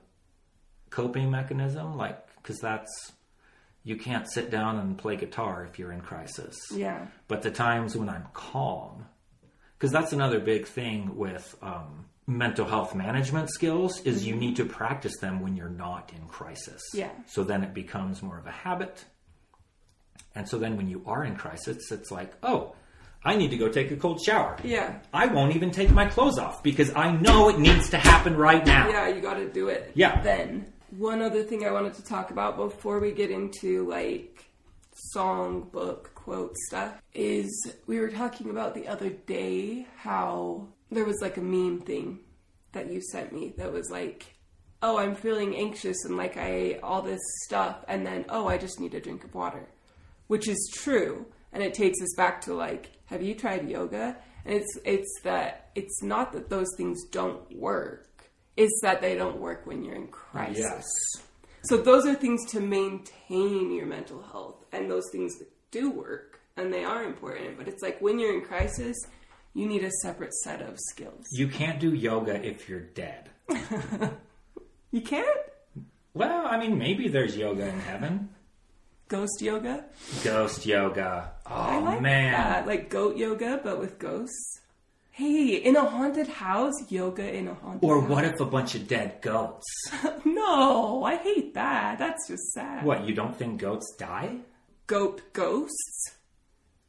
coping 0.91 1.31
mechanism. 1.31 1.97
Like, 1.97 2.25
because 2.37 2.59
that's 2.61 3.13
you 3.85 3.97
can't 3.97 4.31
sit 4.31 4.51
down 4.51 4.79
and 4.79 4.97
play 4.97 5.17
guitar 5.17 5.67
if 5.71 5.79
you're 5.79 5.93
in 5.93 6.01
crisis. 6.01 6.57
Yeah. 6.73 7.07
But 7.29 7.43
the 7.43 7.51
times 7.51 7.97
when 7.97 8.09
I'm 8.09 8.27
calm, 8.33 9.07
because 9.77 9.93
that's 9.93 10.13
another 10.13 10.41
big 10.41 10.67
thing 10.67 11.17
with 11.17 11.55
um, 11.61 12.07
mental 12.27 12.67
health 12.67 12.95
management 12.95 13.51
skills 13.51 14.01
is 14.01 14.27
you 14.27 14.35
need 14.35 14.57
to 14.57 14.65
practice 14.65 15.19
them 15.21 15.41
when 15.41 15.55
you're 15.55 15.69
not 15.69 16.11
in 16.17 16.27
crisis. 16.27 16.83
Yeah. 16.95 17.11
So 17.27 17.45
then 17.45 17.63
it 17.63 17.75
becomes 17.75 18.23
more 18.23 18.39
of 18.39 18.47
a 18.47 18.51
habit. 18.51 19.05
And 20.35 20.49
so 20.49 20.59
then 20.59 20.79
when 20.79 20.89
you 20.89 21.03
are 21.07 21.23
in 21.23 21.37
crisis, 21.37 21.93
it's 21.93 22.11
like, 22.11 22.33
oh, 22.43 22.75
I 23.25 23.37
need 23.37 23.51
to 23.51 23.57
go 23.57 23.69
take 23.69 23.91
a 23.91 23.97
cold 23.97 24.21
shower. 24.23 24.57
Yeah. 24.63 24.99
I 25.13 25.27
won't 25.27 25.57
even 25.57 25.71
take 25.71 25.91
my 25.91 26.07
clothes 26.07 26.39
off 26.39 26.63
because 26.63 26.93
I 26.95 27.13
know 27.13 27.49
it 27.49 27.59
needs 27.59 27.89
to 27.91 27.99
happen 27.99 28.37
right 28.37 28.65
now. 28.67 28.89
Yeah, 28.89 29.09
you 29.09 29.21
got 29.21 29.35
to 29.35 29.51
do 29.51 29.69
it. 29.69 29.93
Yeah. 29.95 30.21
Then 30.23 30.73
one 30.91 31.23
other 31.23 31.43
thing 31.43 31.67
I 31.67 31.73
wanted 31.73 31.95
to 31.95 32.05
talk 32.05 32.31
about 32.31 32.57
before 32.57 33.01
we 33.01 33.13
get 33.13 33.31
into 33.31 33.89
like 33.89 34.45
song, 34.93 35.69
book, 35.73 36.15
quote 36.15 36.57
stuff 36.69 37.01
is 37.13 37.73
we 37.87 37.99
were 37.99 38.11
talking 38.11 38.51
about 38.51 38.75
the 38.75 38.89
other 38.89 39.11
day 39.11 39.87
how 39.97 40.69
there 40.91 41.05
was 41.05 41.21
like 41.21 41.37
a 41.37 41.43
meme 41.43 41.81
thing 41.81 42.21
that 42.73 42.91
you 42.93 43.01
sent 43.01 43.33
me 43.33 43.55
that 43.57 43.73
was 43.73 43.91
like, 43.91 44.35
oh, 44.83 44.99
I'm 44.99 45.15
feeling 45.15 45.57
anxious 45.57 46.05
and 46.05 46.17
like 46.17 46.37
I 46.37 46.79
all 46.83 47.03
this 47.03 47.21
stuff, 47.45 47.85
and 47.89 48.07
then 48.07 48.27
oh, 48.29 48.47
I 48.47 48.59
just 48.59 48.81
need 48.81 48.95
a 48.95 49.01
drink 49.01 49.25
of 49.25 49.35
water, 49.35 49.67
which 50.27 50.47
is 50.49 50.71
true, 50.75 51.27
and 51.53 51.63
it 51.63 51.75
takes 51.75 52.01
us 52.03 52.15
back 52.17 52.43
to 52.43 52.55
like, 52.55 52.91
have 53.07 53.23
you 53.23 53.35
tried 53.35 53.69
yoga? 53.69 54.17
And 54.45 54.55
it's 54.57 54.79
it's 54.85 55.21
that 55.25 55.71
it's 55.75 56.03
not 56.03 56.33
that 56.33 56.51
those 56.51 56.69
things 56.77 57.05
don't 57.11 57.41
work. 57.57 58.09
It's 58.57 58.79
that 58.83 59.01
they 59.01 59.15
don't 59.17 59.39
work 59.41 59.67
when 59.67 59.83
you're 59.83 59.97
in 59.97 60.09
crisis. 60.09 60.59
Yes. 60.61 60.85
So 61.65 61.79
those 61.79 62.07
are 62.07 62.15
things 62.15 62.45
to 62.53 62.61
maintain 62.61 63.73
your 63.73 63.87
mental 63.87 64.23
health, 64.23 64.65
and 64.73 64.91
those 64.91 65.05
things 65.13 65.33
do 65.71 65.91
work, 65.91 66.41
and 66.57 66.73
they 66.73 66.85
are 66.85 67.05
important. 67.05 67.57
But 67.57 67.69
it's 67.69 67.83
like 67.83 68.01
when 68.01 68.19
you're 68.19 68.35
in 68.35 68.43
crisis, 68.43 68.97
you 69.55 69.67
need 69.67 69.83
a 69.83 69.91
separate 70.03 70.35
set 70.35 70.61
of 70.61 70.79
skills. 70.79 71.25
You 71.33 71.49
can't 71.49 71.81
do 71.81 71.95
yoga 71.95 72.45
if 72.47 72.69
you're 72.69 72.81
dead. 72.81 73.31
You 74.91 75.01
can't 75.01 75.39
Well, 76.15 76.47
I 76.47 76.57
mean, 76.57 76.79
maybe 76.79 77.09
there's 77.09 77.37
yoga 77.37 77.67
in 77.69 77.81
heaven. 77.81 78.29
ghost 79.09 79.41
yoga. 79.43 79.87
Ghost 80.23 80.65
yoga. 80.67 81.33
Oh, 81.47 81.55
I 81.55 81.79
like 81.79 82.01
man. 82.01 82.33
that, 82.33 82.67
like 82.67 82.89
goat 82.89 83.17
yoga, 83.17 83.61
but 83.63 83.79
with 83.79 83.99
ghosts. 83.99 84.61
Hey, 85.11 85.55
in 85.57 85.77
a 85.77 85.85
haunted 85.85 86.27
house, 86.27 86.73
yoga 86.91 87.33
in 87.33 87.47
a 87.49 87.55
haunted. 87.55 87.85
Or 87.89 88.01
house. 88.01 88.11
what 88.11 88.25
if 88.25 88.41
a 88.41 88.45
bunch 88.47 88.75
of 88.75 88.89
dead 88.89 89.21
goats? 89.21 89.65
No, 90.25 91.05
I 91.05 91.17
hate 91.17 91.55
that. 91.55 91.99
That's 91.99 92.27
just 92.29 92.43
sad. 92.53 92.85
What, 92.85 93.07
you 93.07 93.15
don't 93.15 93.37
think 93.37 93.61
goats 93.61 93.95
die? 93.99 94.39
Goat 94.87 95.23
ghosts? 95.33 96.11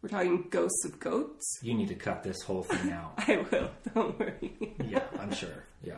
We're 0.01 0.09
talking 0.09 0.47
ghosts 0.49 0.85
of 0.85 0.99
goats. 0.99 1.59
You 1.61 1.73
need 1.73 1.89
to 1.89 1.95
cut 1.95 2.23
this 2.23 2.41
whole 2.41 2.63
thing 2.63 2.91
out. 2.91 3.13
I 3.27 3.45
will. 3.51 3.69
Don't 3.93 4.17
worry. 4.19 4.73
yeah, 4.87 5.03
I'm 5.19 5.33
sure. 5.33 5.63
Yeah. 5.83 5.97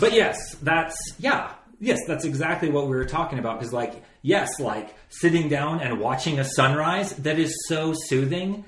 But 0.00 0.12
yes, 0.12 0.36
that's, 0.62 0.96
yeah. 1.18 1.52
Yes, 1.80 1.98
that's 2.06 2.24
exactly 2.24 2.70
what 2.70 2.84
we 2.84 2.94
were 2.96 3.04
talking 3.04 3.38
about. 3.38 3.58
Because, 3.58 3.72
like, 3.72 4.02
yes, 4.24 4.58
like 4.58 4.96
sitting 5.10 5.48
down 5.48 5.80
and 5.80 6.00
watching 6.00 6.40
a 6.40 6.44
sunrise, 6.44 7.12
that 7.18 7.38
is 7.38 7.54
so 7.68 7.92
soothing. 7.94 8.64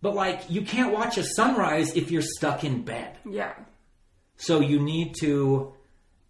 But, 0.00 0.14
like, 0.14 0.50
you 0.50 0.62
can't 0.62 0.92
watch 0.92 1.18
a 1.18 1.24
sunrise 1.24 1.94
if 1.96 2.10
you're 2.10 2.22
stuck 2.22 2.62
in 2.64 2.82
bed. 2.82 3.16
Yeah. 3.28 3.52
So 4.36 4.60
you 4.60 4.78
need 4.80 5.14
to, 5.20 5.72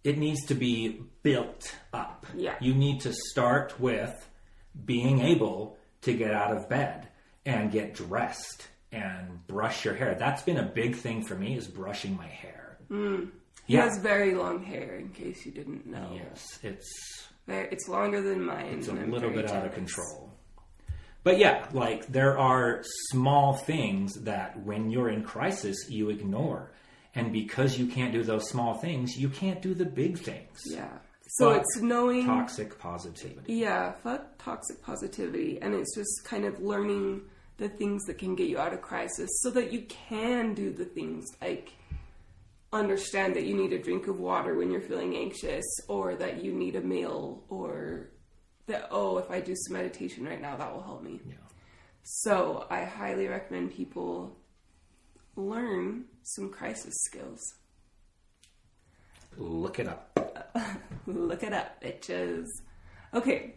it 0.03 0.17
needs 0.17 0.45
to 0.47 0.55
be 0.55 1.01
built 1.23 1.75
up. 1.93 2.25
Yeah. 2.35 2.55
You 2.61 2.73
need 2.73 3.01
to 3.01 3.13
start 3.31 3.79
with 3.79 4.13
being 4.85 5.19
able 5.21 5.77
to 6.01 6.13
get 6.13 6.31
out 6.31 6.55
of 6.55 6.69
bed 6.69 7.07
and 7.45 7.69
get 7.71 7.93
dressed 7.95 8.67
and 8.93 9.45
brush 9.47 9.83
your 9.83 9.93
hair. 9.95 10.15
That's 10.17 10.41
been 10.43 10.57
a 10.57 10.63
big 10.63 10.95
thing 10.95 11.25
for 11.25 11.35
me 11.35 11.57
is 11.57 11.67
brushing 11.67 12.15
my 12.15 12.27
hair. 12.27 12.77
Mm. 12.89 13.31
He 13.65 13.73
Yeah. 13.73 13.89
has 13.89 13.97
very 14.01 14.35
long 14.35 14.63
hair, 14.63 14.95
in 14.95 15.09
case 15.09 15.45
you 15.45 15.51
didn't 15.51 15.85
know. 15.85 16.11
Yes, 16.13 16.59
it's 16.63 17.27
Uh, 17.47 17.53
it's 17.71 17.87
longer 17.87 18.21
than 18.21 18.43
mine. 18.43 18.77
it's 18.79 18.87
a 18.87 18.93
little 18.93 19.29
bit 19.29 19.51
out 19.51 19.65
of 19.65 19.73
control. 19.73 20.31
But 21.23 21.39
yeah, 21.39 21.67
like 21.73 22.07
there 22.07 22.37
are 22.37 22.83
small 23.09 23.53
things 23.53 24.13
that 24.21 24.59
when 24.63 24.89
you're 24.91 25.09
in 25.09 25.23
crisis 25.23 25.89
you 25.89 26.09
ignore. 26.09 26.71
And 27.15 27.31
because 27.31 27.79
you 27.79 27.87
can't 27.87 28.11
do 28.11 28.23
those 28.23 28.49
small 28.49 28.73
things, 28.75 29.17
you 29.17 29.29
can't 29.29 29.61
do 29.61 29.73
the 29.73 29.85
big 29.85 30.17
things. 30.19 30.61
Yeah. 30.65 30.89
So 31.27 31.53
Fuck 31.53 31.61
it's 31.61 31.81
knowing. 31.81 32.25
Toxic 32.25 32.77
positivity. 32.77 33.53
Yeah, 33.53 33.93
fuck 34.03 34.37
toxic 34.37 34.83
positivity. 34.83 35.59
And 35.61 35.73
it's 35.73 35.95
just 35.95 36.25
kind 36.25 36.45
of 36.45 36.59
learning 36.61 37.21
the 37.57 37.69
things 37.69 38.03
that 38.05 38.17
can 38.17 38.35
get 38.35 38.49
you 38.49 38.59
out 38.59 38.73
of 38.73 38.81
crisis 38.81 39.29
so 39.41 39.49
that 39.51 39.71
you 39.71 39.81
can 39.83 40.53
do 40.53 40.71
the 40.71 40.85
things 40.85 41.25
like 41.41 41.71
understand 42.75 43.35
that 43.35 43.43
you 43.43 43.55
need 43.55 43.73
a 43.73 43.79
drink 43.79 44.07
of 44.07 44.19
water 44.19 44.55
when 44.55 44.71
you're 44.71 44.81
feeling 44.81 45.15
anxious 45.15 45.65
or 45.87 46.15
that 46.15 46.43
you 46.43 46.53
need 46.53 46.75
a 46.75 46.81
meal 46.81 47.43
or 47.49 48.11
that, 48.67 48.87
oh, 48.91 49.17
if 49.17 49.29
I 49.29 49.39
do 49.39 49.53
some 49.55 49.73
meditation 49.73 50.25
right 50.25 50.41
now, 50.41 50.55
that 50.55 50.73
will 50.73 50.81
help 50.81 51.03
me. 51.03 51.19
Yeah. 51.27 51.35
So 52.03 52.67
I 52.69 52.83
highly 52.83 53.27
recommend 53.27 53.73
people 53.73 54.37
learn 55.35 56.05
some 56.23 56.49
crisis 56.49 56.93
skills. 57.05 57.41
Look 59.37 59.79
it 59.79 59.87
up. 59.87 60.17
Look 61.07 61.43
it 61.43 61.53
up, 61.53 61.81
bitches. 61.83 62.45
Okay. 63.13 63.55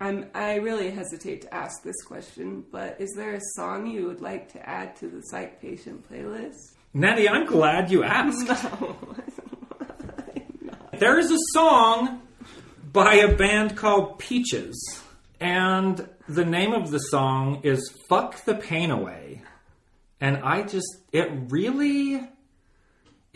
I'm 0.00 0.28
I 0.34 0.56
really 0.56 0.90
hesitate 0.90 1.42
to 1.42 1.54
ask 1.54 1.82
this 1.82 2.02
question, 2.04 2.64
but 2.70 3.00
is 3.00 3.14
there 3.16 3.34
a 3.34 3.40
song 3.54 3.86
you 3.86 4.06
would 4.06 4.20
like 4.20 4.52
to 4.52 4.68
add 4.68 4.94
to 4.96 5.08
the 5.08 5.22
psych 5.22 5.60
patient 5.60 6.10
playlist? 6.10 6.75
Nettie, 6.96 7.28
I'm 7.28 7.44
glad 7.44 7.90
you 7.90 8.04
asked. 8.04 8.48
There 10.98 11.18
is 11.18 11.30
a 11.30 11.36
song 11.52 12.22
by 12.90 13.16
a 13.16 13.36
band 13.36 13.76
called 13.76 14.18
Peaches, 14.18 15.02
and 15.38 16.08
the 16.26 16.46
name 16.46 16.72
of 16.72 16.90
the 16.90 16.98
song 16.98 17.60
is 17.64 17.94
Fuck 18.08 18.46
the 18.46 18.54
Pain 18.54 18.90
Away. 18.90 19.42
And 20.22 20.38
I 20.38 20.62
just, 20.62 20.86
it 21.12 21.30
really, 21.50 22.26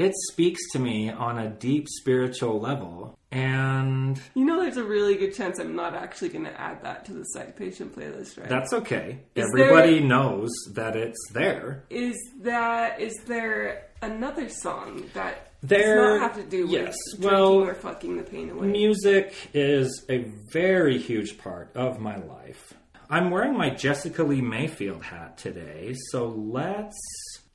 it 0.01 0.12
speaks 0.32 0.61
to 0.72 0.78
me 0.78 1.11
on 1.11 1.38
a 1.38 1.48
deep 1.51 1.86
spiritual 1.88 2.59
level. 2.59 3.16
And 3.30 4.20
You 4.34 4.44
know 4.44 4.61
there's 4.61 4.76
a 4.76 4.82
really 4.84 5.14
good 5.14 5.34
chance 5.34 5.59
I'm 5.61 5.76
not 5.76 5.94
actually 5.94 6.30
gonna 6.30 6.55
add 6.57 6.82
that 6.82 7.05
to 7.07 7.12
the 7.12 7.22
psych 7.24 7.55
patient 7.57 7.94
playlist, 7.94 8.38
right? 8.40 8.48
that's 8.48 8.72
okay. 8.72 9.20
Is 9.36 9.44
Everybody 9.46 10.01
knows 10.01 10.51
that 10.72 10.96
it's 10.96 11.18
there. 11.32 11.84
is 11.90 12.16
that 12.40 13.01
is 13.01 13.14
there 13.26 13.86
another 14.03 14.48
song 14.48 15.05
that 15.14 15.53
There- 15.62 15.96
does 15.96 16.20
not 16.20 16.32
have 16.34 16.42
to 16.44 16.51
do 16.51 16.62
with 16.62 16.72
yes, 16.72 16.96
drinking 17.18 17.30
well, 17.30 17.53
or 17.62 17.74
fucking 17.74 18.16
the 18.16 18.22
pain 18.24 18.51
away? 18.51 18.66
Music 18.66 19.34
is 19.55 20.05
a 20.09 20.24
very 20.53 20.98
huge 20.98 21.38
part 21.38 21.70
of 21.76 22.01
my 22.01 22.16
life. 22.16 22.72
I'm 23.11 23.30
wearing 23.30 23.57
my 23.57 23.70
Jessica 23.70 24.22
Lea 24.24 24.40
Mayfield 24.40 25.03
hat 25.03 25.36
today, 25.36 25.94
so 26.11 26.26
let's 26.26 26.96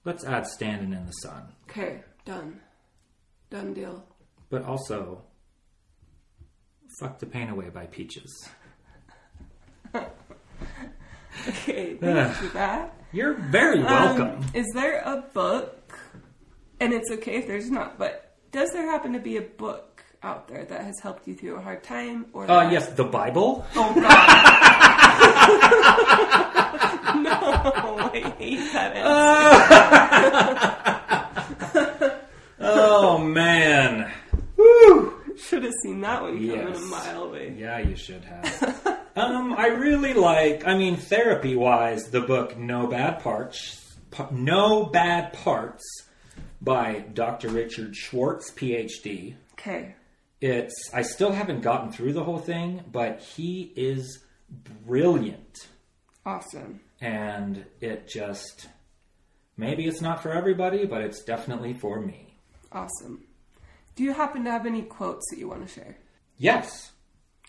let's 0.05 0.23
add 0.23 0.45
"Standing 0.47 0.93
in 0.93 1.05
the 1.05 1.11
Sun," 1.13 1.43
Okay, 1.69 2.01
done. 2.25 2.59
Done 3.49 3.73
deal. 3.73 4.03
but 4.49 4.63
also 4.63 5.21
"Fuck 6.99 7.19
the 7.19 7.25
Pain 7.25 7.49
Away" 7.49 7.69
by 7.69 7.85
Peaches. 7.85 8.49
Okay, 11.47 11.93
thanks 11.95 12.37
for 12.39 12.47
that. 12.53 12.93
You're 13.11 13.33
very 13.35 13.83
welcome. 13.83 14.37
Um, 14.39 14.45
is 14.53 14.65
there 14.73 15.01
a 15.01 15.21
book, 15.33 15.93
and 16.79 16.91
it's 16.93 17.11
okay 17.11 17.35
if 17.35 17.45
there's 17.45 17.69
not, 17.69 17.99
but 17.99 18.35
does 18.51 18.71
there 18.71 18.89
happen 18.89 19.11
to 19.13 19.19
be 19.19 19.35
a 19.37 19.41
book 19.41 20.01
out 20.23 20.47
there 20.47 20.63
that 20.65 20.81
has 20.85 20.95
helped 21.03 21.27
you 21.27 21.35
through 21.35 21.57
a 21.57 21.61
hard 21.61 21.83
time? 21.83 22.27
Or 22.33 22.45
uh, 22.45 22.47
that- 22.47 22.71
yes, 22.71 22.87
the 22.93 23.03
Bible. 23.03 23.65
Oh 23.75 23.93
God. 23.93 24.05
no, 27.21 27.31
I 27.31 28.33
hate 28.39 28.73
that. 28.73 28.95
Woo! 34.57 35.13
Should 35.37 35.63
have 35.63 35.73
seen 35.83 36.01
that 36.01 36.21
one 36.21 36.33
coming 36.33 36.49
Yes. 36.49 36.77
a 36.81 36.85
mile 36.85 37.23
away. 37.23 37.53
Yeah, 37.57 37.79
you 37.79 37.95
should 37.95 38.23
have. 38.23 38.99
um, 39.15 39.53
I 39.53 39.67
really 39.67 40.13
like. 40.13 40.65
I 40.65 40.77
mean, 40.77 40.95
therapy 40.95 41.55
wise, 41.55 42.09
the 42.09 42.21
book 42.21 42.57
"No 42.57 42.87
Bad 42.87 43.19
Parts," 43.19 43.97
Pa- 44.11 44.29
"No 44.31 44.85
Bad 44.85 45.33
Parts" 45.33 45.83
by 46.61 47.03
Dr. 47.13 47.49
Richard 47.49 47.95
Schwartz, 47.95 48.49
PhD. 48.51 49.35
Okay. 49.53 49.95
It's. 50.39 50.89
I 50.93 51.01
still 51.01 51.31
haven't 51.33 51.61
gotten 51.61 51.91
through 51.91 52.13
the 52.13 52.23
whole 52.23 52.39
thing, 52.39 52.81
but 52.91 53.19
he 53.19 53.73
is 53.75 54.23
brilliant, 54.85 55.67
Awesome. 56.25 56.79
and 57.01 57.65
it 57.81 58.07
just. 58.07 58.67
Maybe 59.57 59.85
it's 59.87 60.01
not 60.01 60.21
for 60.21 60.31
everybody, 60.31 60.85
but 60.85 61.01
it's 61.01 61.23
definitely 61.23 61.73
for 61.73 61.99
me. 62.01 62.24
Awesome. 62.75 63.23
Do 63.95 64.03
you 64.03 64.13
happen 64.13 64.43
to 64.43 64.51
have 64.51 64.65
any 64.65 64.81
quotes 64.83 65.29
that 65.31 65.39
you 65.39 65.47
want 65.47 65.65
to 65.65 65.73
share? 65.73 65.97
Yes, 66.37 66.91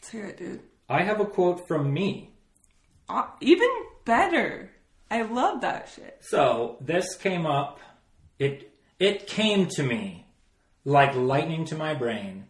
Let's 0.06 0.12
hear 0.12 0.26
it, 0.26 0.36
dude. 0.36 0.60
I 0.88 1.02
have 1.02 1.18
a 1.18 1.24
quote 1.26 1.66
from 1.66 1.92
me. 1.92 2.30
Uh, 3.08 3.26
even 3.40 3.68
better. 4.04 4.70
I 5.10 5.22
love 5.22 5.62
that 5.62 5.88
shit. 5.92 6.18
So 6.20 6.76
this 6.80 7.16
came 7.16 7.44
up. 7.44 7.80
It 8.38 8.72
it 9.00 9.26
came 9.26 9.66
to 9.70 9.82
me 9.82 10.26
like 10.84 11.16
lightning 11.16 11.64
to 11.66 11.74
my 11.74 11.94
brain 11.94 12.46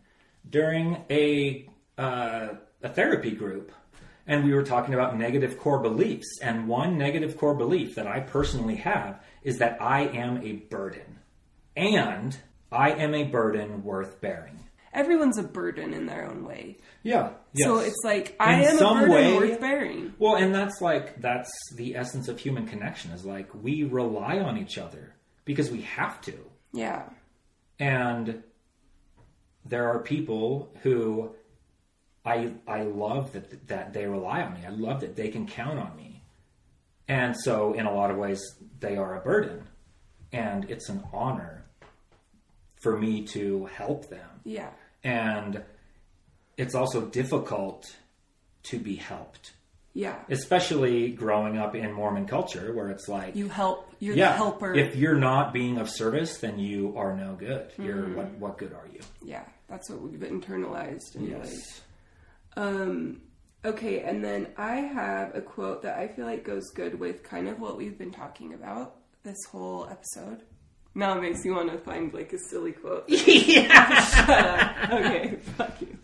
during 0.51 1.03
a 1.09 1.66
uh, 1.97 2.49
a 2.83 2.89
therapy 2.91 3.31
group, 3.31 3.72
and 4.27 4.45
we 4.45 4.53
were 4.53 4.64
talking 4.64 4.93
about 4.93 5.16
negative 5.16 5.59
core 5.59 5.81
beliefs. 5.81 6.39
And 6.43 6.68
one 6.68 6.99
negative 6.99 7.39
core 7.39 7.55
belief 7.55 7.95
that 7.95 8.07
I 8.07 8.20
personally 8.20 8.77
have 8.77 9.22
is 9.45 9.57
that 9.61 9.81
I 9.81 10.09
am 10.09 10.43
a 10.45 10.53
burden, 10.53 11.20
and 11.74 12.37
I 12.73 12.91
am 12.93 13.14
a 13.14 13.25
burden 13.25 13.85
worth 13.85 14.21
bearing. 14.21 14.61
Everyone's 14.93 15.39
a 15.39 15.43
burden 15.43 15.93
in 15.93 16.07
their 16.07 16.27
own 16.29 16.45
way. 16.45 16.79
Yeah. 17.03 17.31
So 17.55 17.79
it's 17.79 18.01
like 18.03 18.35
I 18.41 18.62
In 18.62 18.69
am 18.69 18.77
a 18.77 18.79
burden 18.79 19.11
way- 19.11 19.35
worth 19.37 19.61
bearing. 19.61 20.14
Well, 20.19 20.37
and 20.37 20.55
that's 20.55 20.81
like 20.81 21.21
that's 21.21 21.51
the 21.75 21.97
essence 21.97 22.29
of 22.29 22.39
human 22.41 22.67
connection 22.67 23.11
is 23.12 23.25
like 23.25 23.49
we 23.55 23.85
rely 23.85 24.39
on 24.39 24.57
each 24.57 24.79
other 24.79 25.14
because 25.45 25.71
we 25.71 25.83
have 25.83 26.21
to. 26.23 26.35
Yeah. 26.73 27.09
And 27.79 28.43
there 29.64 29.89
are 29.91 29.99
people 30.01 30.73
who 30.83 31.31
I 32.25 32.55
I 32.67 32.83
love 32.83 33.33
that 33.33 33.69
that 33.69 33.93
they 33.93 34.07
rely 34.07 34.43
on 34.43 34.55
me. 34.55 34.61
I 34.67 34.71
love 34.71 35.01
that 35.03 35.14
they 35.17 35.29
can 35.29 35.47
count 35.47 35.79
on 35.79 35.95
me. 35.97 36.23
And 37.07 37.37
so 37.39 37.75
in 37.75 37.87
a 37.87 37.93
lot 37.95 38.11
of 38.11 38.17
ways 38.17 38.43
they 38.81 38.97
are 38.97 39.14
a 39.17 39.21
burden. 39.21 39.64
And 40.33 40.69
it's 40.71 40.89
an 40.89 41.05
honor 41.12 41.55
for 42.87 42.97
me 42.97 43.22
to 43.22 43.66
help 43.66 44.09
them. 44.09 44.28
Yeah. 44.45 44.70
And 45.03 45.62
it's 46.57 46.74
also 46.76 47.07
difficult 47.07 47.84
to 48.64 48.78
be 48.78 48.95
helped. 48.97 49.53
Yeah. 49.93 50.16
Especially 50.28 51.11
growing 51.11 51.57
up 51.59 51.74
in 51.74 51.91
Mormon 51.93 52.26
culture 52.26 52.72
where 52.72 52.91
it's 52.91 53.09
like 53.09 53.34
You 53.34 53.49
help. 53.49 53.91
You're 53.99 54.14
yeah, 54.14 54.32
the 54.32 54.37
helper. 54.37 54.74
If 54.74 54.95
you're 54.95 55.16
not 55.18 55.53
being 55.53 55.78
of 55.78 55.89
service, 55.91 56.39
then 56.39 56.59
you 56.59 56.95
are 56.97 57.16
no 57.16 57.34
good. 57.34 57.72
You're 57.78 57.97
Mm-hmm. 58.05 58.14
what? 58.16 58.30
What 58.39 58.59
good 58.59 58.72
are 58.72 58.87
you? 58.93 59.01
yeah. 59.24 59.45
That's 59.68 59.91
what 59.91 60.01
we've 60.01 60.20
internalized. 60.20 61.16
Anyways. 61.16 61.53
Yes. 61.53 61.80
Um, 62.57 63.20
okay, 63.64 64.01
and 64.03 64.22
then 64.22 64.47
I 64.57 64.76
have 64.76 65.34
a 65.34 65.41
quote 65.41 65.82
that 65.82 65.99
I 65.99 66.07
feel 66.07 66.24
like 66.24 66.45
goes 66.45 66.70
good 66.70 67.01
with 67.01 67.24
kind 67.24 67.49
of 67.49 67.59
what 67.59 67.76
we've 67.76 67.99
been 67.99 68.12
talking 68.12 68.55
about 68.55 68.95
this 69.24 69.37
whole 69.51 69.89
episode. 69.91 70.43
Now 70.97 71.18
it 71.18 71.20
makes 71.20 71.44
you 71.44 71.55
want 71.55 71.70
to 71.70 71.76
find 71.78 72.12
like 72.14 72.32
a 72.32 72.38
silly 72.38 72.72
quote. 72.72 73.05
yeah. 73.09 74.03
Shut 74.05 74.30
up. 74.30 74.92
Okay, 74.92 75.36
fuck 75.57 75.78
you. 75.82 75.99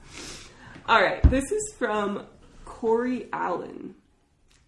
All 0.86 1.00
right, 1.02 1.22
this 1.30 1.50
is 1.50 1.74
from 1.78 2.26
Corey 2.66 3.28
Allen. 3.32 3.94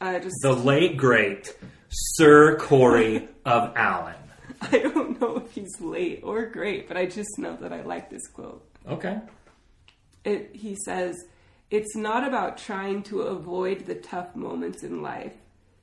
Uh, 0.00 0.18
just 0.20 0.36
The 0.42 0.54
late 0.54 0.96
great 0.96 1.54
Sir 1.90 2.56
Corey 2.56 3.28
of 3.44 3.72
Allen. 3.76 4.14
I 4.62 4.78
don't 4.78 5.20
know 5.20 5.36
if 5.36 5.52
he's 5.52 5.78
late 5.80 6.20
or 6.24 6.46
great, 6.46 6.88
but 6.88 6.96
I 6.96 7.04
just 7.04 7.38
know 7.38 7.56
that 7.60 7.72
I 7.72 7.82
like 7.82 8.08
this 8.08 8.26
quote. 8.28 8.66
Okay. 8.88 9.18
it, 10.24 10.50
he 10.54 10.74
says, 10.86 11.16
it's 11.70 11.94
not 11.96 12.26
about 12.26 12.56
trying 12.56 13.02
to 13.04 13.22
avoid 13.22 13.84
the 13.86 13.94
tough 13.96 14.34
moments 14.34 14.82
in 14.82 15.02
life. 15.02 15.34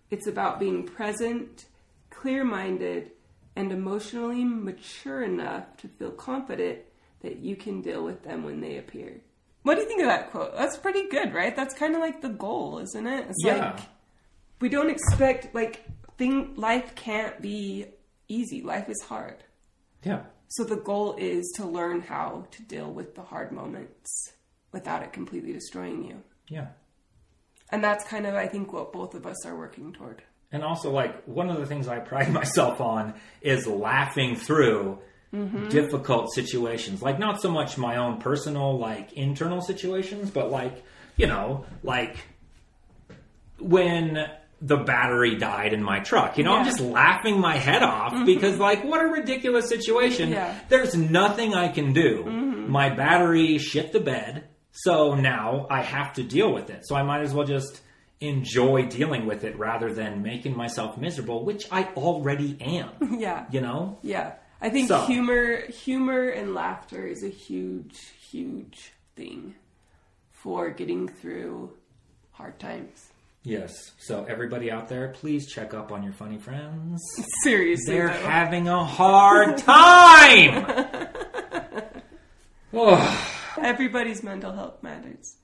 It's 0.09 0.25
about 0.27 0.59
being 0.59 0.83
present, 0.83 1.65
clear 2.09 2.43
minded, 2.43 3.11
and 3.55 3.71
emotionally 3.71 4.43
mature 4.45 5.23
enough 5.23 5.77
to 5.77 5.87
feel 5.87 6.11
confident 6.11 6.79
that 7.21 7.37
you 7.37 7.55
can 7.55 7.81
deal 7.81 8.03
with 8.03 8.23
them 8.23 8.43
when 8.43 8.61
they 8.61 8.77
appear. 8.77 9.21
What 9.63 9.75
do 9.75 9.81
you 9.81 9.87
think 9.87 10.01
of 10.01 10.07
that 10.07 10.31
quote? 10.31 10.55
That's 10.55 10.77
pretty 10.77 11.07
good, 11.09 11.33
right? 11.33 11.55
That's 11.55 11.75
kind 11.75 11.93
of 11.93 12.01
like 12.01 12.21
the 12.21 12.29
goal, 12.29 12.79
isn't 12.79 13.05
it? 13.07 13.27
It's 13.29 13.43
Yeah. 13.45 13.71
like 13.71 13.79
we 14.59 14.69
don't 14.69 14.89
expect 14.89 15.53
like 15.53 15.83
thing 16.17 16.55
life 16.55 16.95
can't 16.95 17.41
be 17.41 17.85
easy. 18.27 18.61
Life 18.61 18.89
is 18.89 19.01
hard. 19.01 19.43
Yeah. 20.03 20.23
So 20.47 20.63
the 20.63 20.77
goal 20.77 21.15
is 21.17 21.51
to 21.57 21.65
learn 21.65 22.01
how 22.01 22.47
to 22.51 22.63
deal 22.63 22.91
with 22.91 23.15
the 23.15 23.21
hard 23.21 23.51
moments 23.51 24.33
without 24.71 25.03
it 25.03 25.13
completely 25.13 25.53
destroying 25.53 26.03
you. 26.03 26.23
Yeah. 26.47 26.67
And 27.69 27.83
that's 27.83 28.03
kind 28.05 28.25
of, 28.25 28.35
I 28.35 28.47
think, 28.47 28.73
what 28.73 28.91
both 28.91 29.13
of 29.13 29.25
us 29.25 29.45
are 29.45 29.55
working 29.55 29.93
toward. 29.93 30.23
And 30.51 30.63
also, 30.63 30.91
like, 30.91 31.23
one 31.23 31.49
of 31.49 31.57
the 31.57 31.65
things 31.65 31.87
I 31.87 31.99
pride 31.99 32.31
myself 32.33 32.81
on 32.81 33.13
is 33.41 33.67
laughing 33.67 34.35
through 34.35 34.99
mm-hmm. 35.33 35.69
difficult 35.69 36.33
situations. 36.33 37.01
Like, 37.01 37.19
not 37.19 37.41
so 37.41 37.49
much 37.49 37.77
my 37.77 37.97
own 37.97 38.19
personal, 38.19 38.77
like, 38.77 39.13
internal 39.13 39.61
situations, 39.61 40.29
but, 40.29 40.51
like, 40.51 40.83
you 41.17 41.27
know, 41.27 41.65
like 41.83 42.17
when 43.59 44.27
the 44.61 44.77
battery 44.77 45.35
died 45.35 45.73
in 45.73 45.83
my 45.83 45.99
truck. 45.99 46.37
You 46.37 46.43
know, 46.43 46.53
I'm 46.53 46.65
just 46.65 46.79
laughing 46.79 47.39
my 47.39 47.57
head 47.57 47.81
off 47.81 48.13
mm-hmm. 48.13 48.25
because, 48.25 48.59
like, 48.59 48.83
what 48.83 49.01
a 49.01 49.07
ridiculous 49.07 49.67
situation. 49.67 50.29
Yeah. 50.29 50.55
There's 50.69 50.95
nothing 50.95 51.55
I 51.55 51.69
can 51.69 51.93
do. 51.93 52.23
Mm-hmm. 52.23 52.71
My 52.71 52.89
battery 52.89 53.57
shit 53.57 53.91
the 53.91 53.99
bed, 53.99 54.47
so 54.71 55.15
now 55.15 55.65
I 55.69 55.81
have 55.81 56.13
to 56.13 56.23
deal 56.23 56.53
with 56.53 56.69
it. 56.69 56.85
So 56.85 56.95
I 56.95 57.01
might 57.01 57.21
as 57.21 57.33
well 57.33 57.45
just 57.45 57.81
enjoy 58.21 58.85
dealing 58.85 59.25
with 59.25 59.43
it 59.43 59.57
rather 59.57 59.91
than 59.93 60.21
making 60.21 60.55
myself 60.55 60.97
miserable, 60.97 61.43
which 61.43 61.65
I 61.71 61.85
already 61.97 62.57
am. 62.61 62.91
Yeah. 63.19 63.45
You 63.51 63.61
know? 63.61 63.97
Yeah. 64.03 64.33
I 64.61 64.69
think 64.69 64.87
So- 64.87 65.01
humor 65.05 65.65
humor 65.71 66.29
and 66.29 66.53
laughter 66.53 67.05
is 67.05 67.23
a 67.23 67.29
huge, 67.29 67.97
huge 68.29 68.93
thing 69.15 69.55
for 70.31 70.69
getting 70.69 71.07
through 71.07 71.73
hard 72.31 72.59
times. 72.59 73.07
Yes. 73.43 73.73
So 73.97 74.23
everybody 74.29 74.69
out 74.71 74.87
there, 74.87 75.09
please 75.09 75.51
check 75.51 75.73
up 75.73 75.91
on 75.91 76.03
your 76.03 76.13
funny 76.13 76.37
friends. 76.37 77.01
Seriously. 77.43 77.95
They're 77.95 78.07
having 78.09 78.67
a 78.67 78.85
hard 78.85 79.57
time. 79.57 80.63
oh, 82.73 83.27
Everybody's 83.59 84.21
mental 84.23 84.53
health 84.53 84.81
matters. 84.83 85.37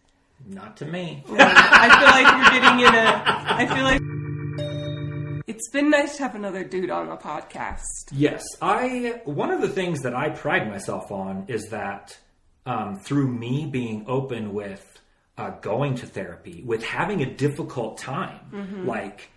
Not 0.47 0.77
to 0.77 0.85
me. 0.85 1.23
I 1.29 1.99
feel 1.99 2.09
like 2.09 2.25
we're 2.35 2.59
getting 2.59 2.79
in 2.79 2.95
a. 2.95 3.23
I 3.25 3.65
feel 3.65 3.83
like 3.83 5.43
it's 5.47 5.69
been 5.69 5.89
nice 5.89 6.17
to 6.17 6.23
have 6.23 6.35
another 6.35 6.63
dude 6.63 6.89
on 6.89 7.09
the 7.09 7.17
podcast. 7.17 7.81
Yes, 8.11 8.43
I. 8.61 9.21
One 9.25 9.51
of 9.51 9.61
the 9.61 9.69
things 9.69 10.01
that 10.01 10.15
I 10.15 10.29
pride 10.29 10.67
myself 10.67 11.11
on 11.11 11.45
is 11.47 11.69
that 11.69 12.17
um, 12.65 12.97
through 12.99 13.27
me 13.27 13.65
being 13.65 14.05
open 14.07 14.53
with 14.53 15.01
uh, 15.37 15.51
going 15.61 15.95
to 15.95 16.05
therapy, 16.05 16.63
with 16.65 16.83
having 16.83 17.21
a 17.21 17.33
difficult 17.35 17.97
time, 17.97 18.85
like 18.85 19.29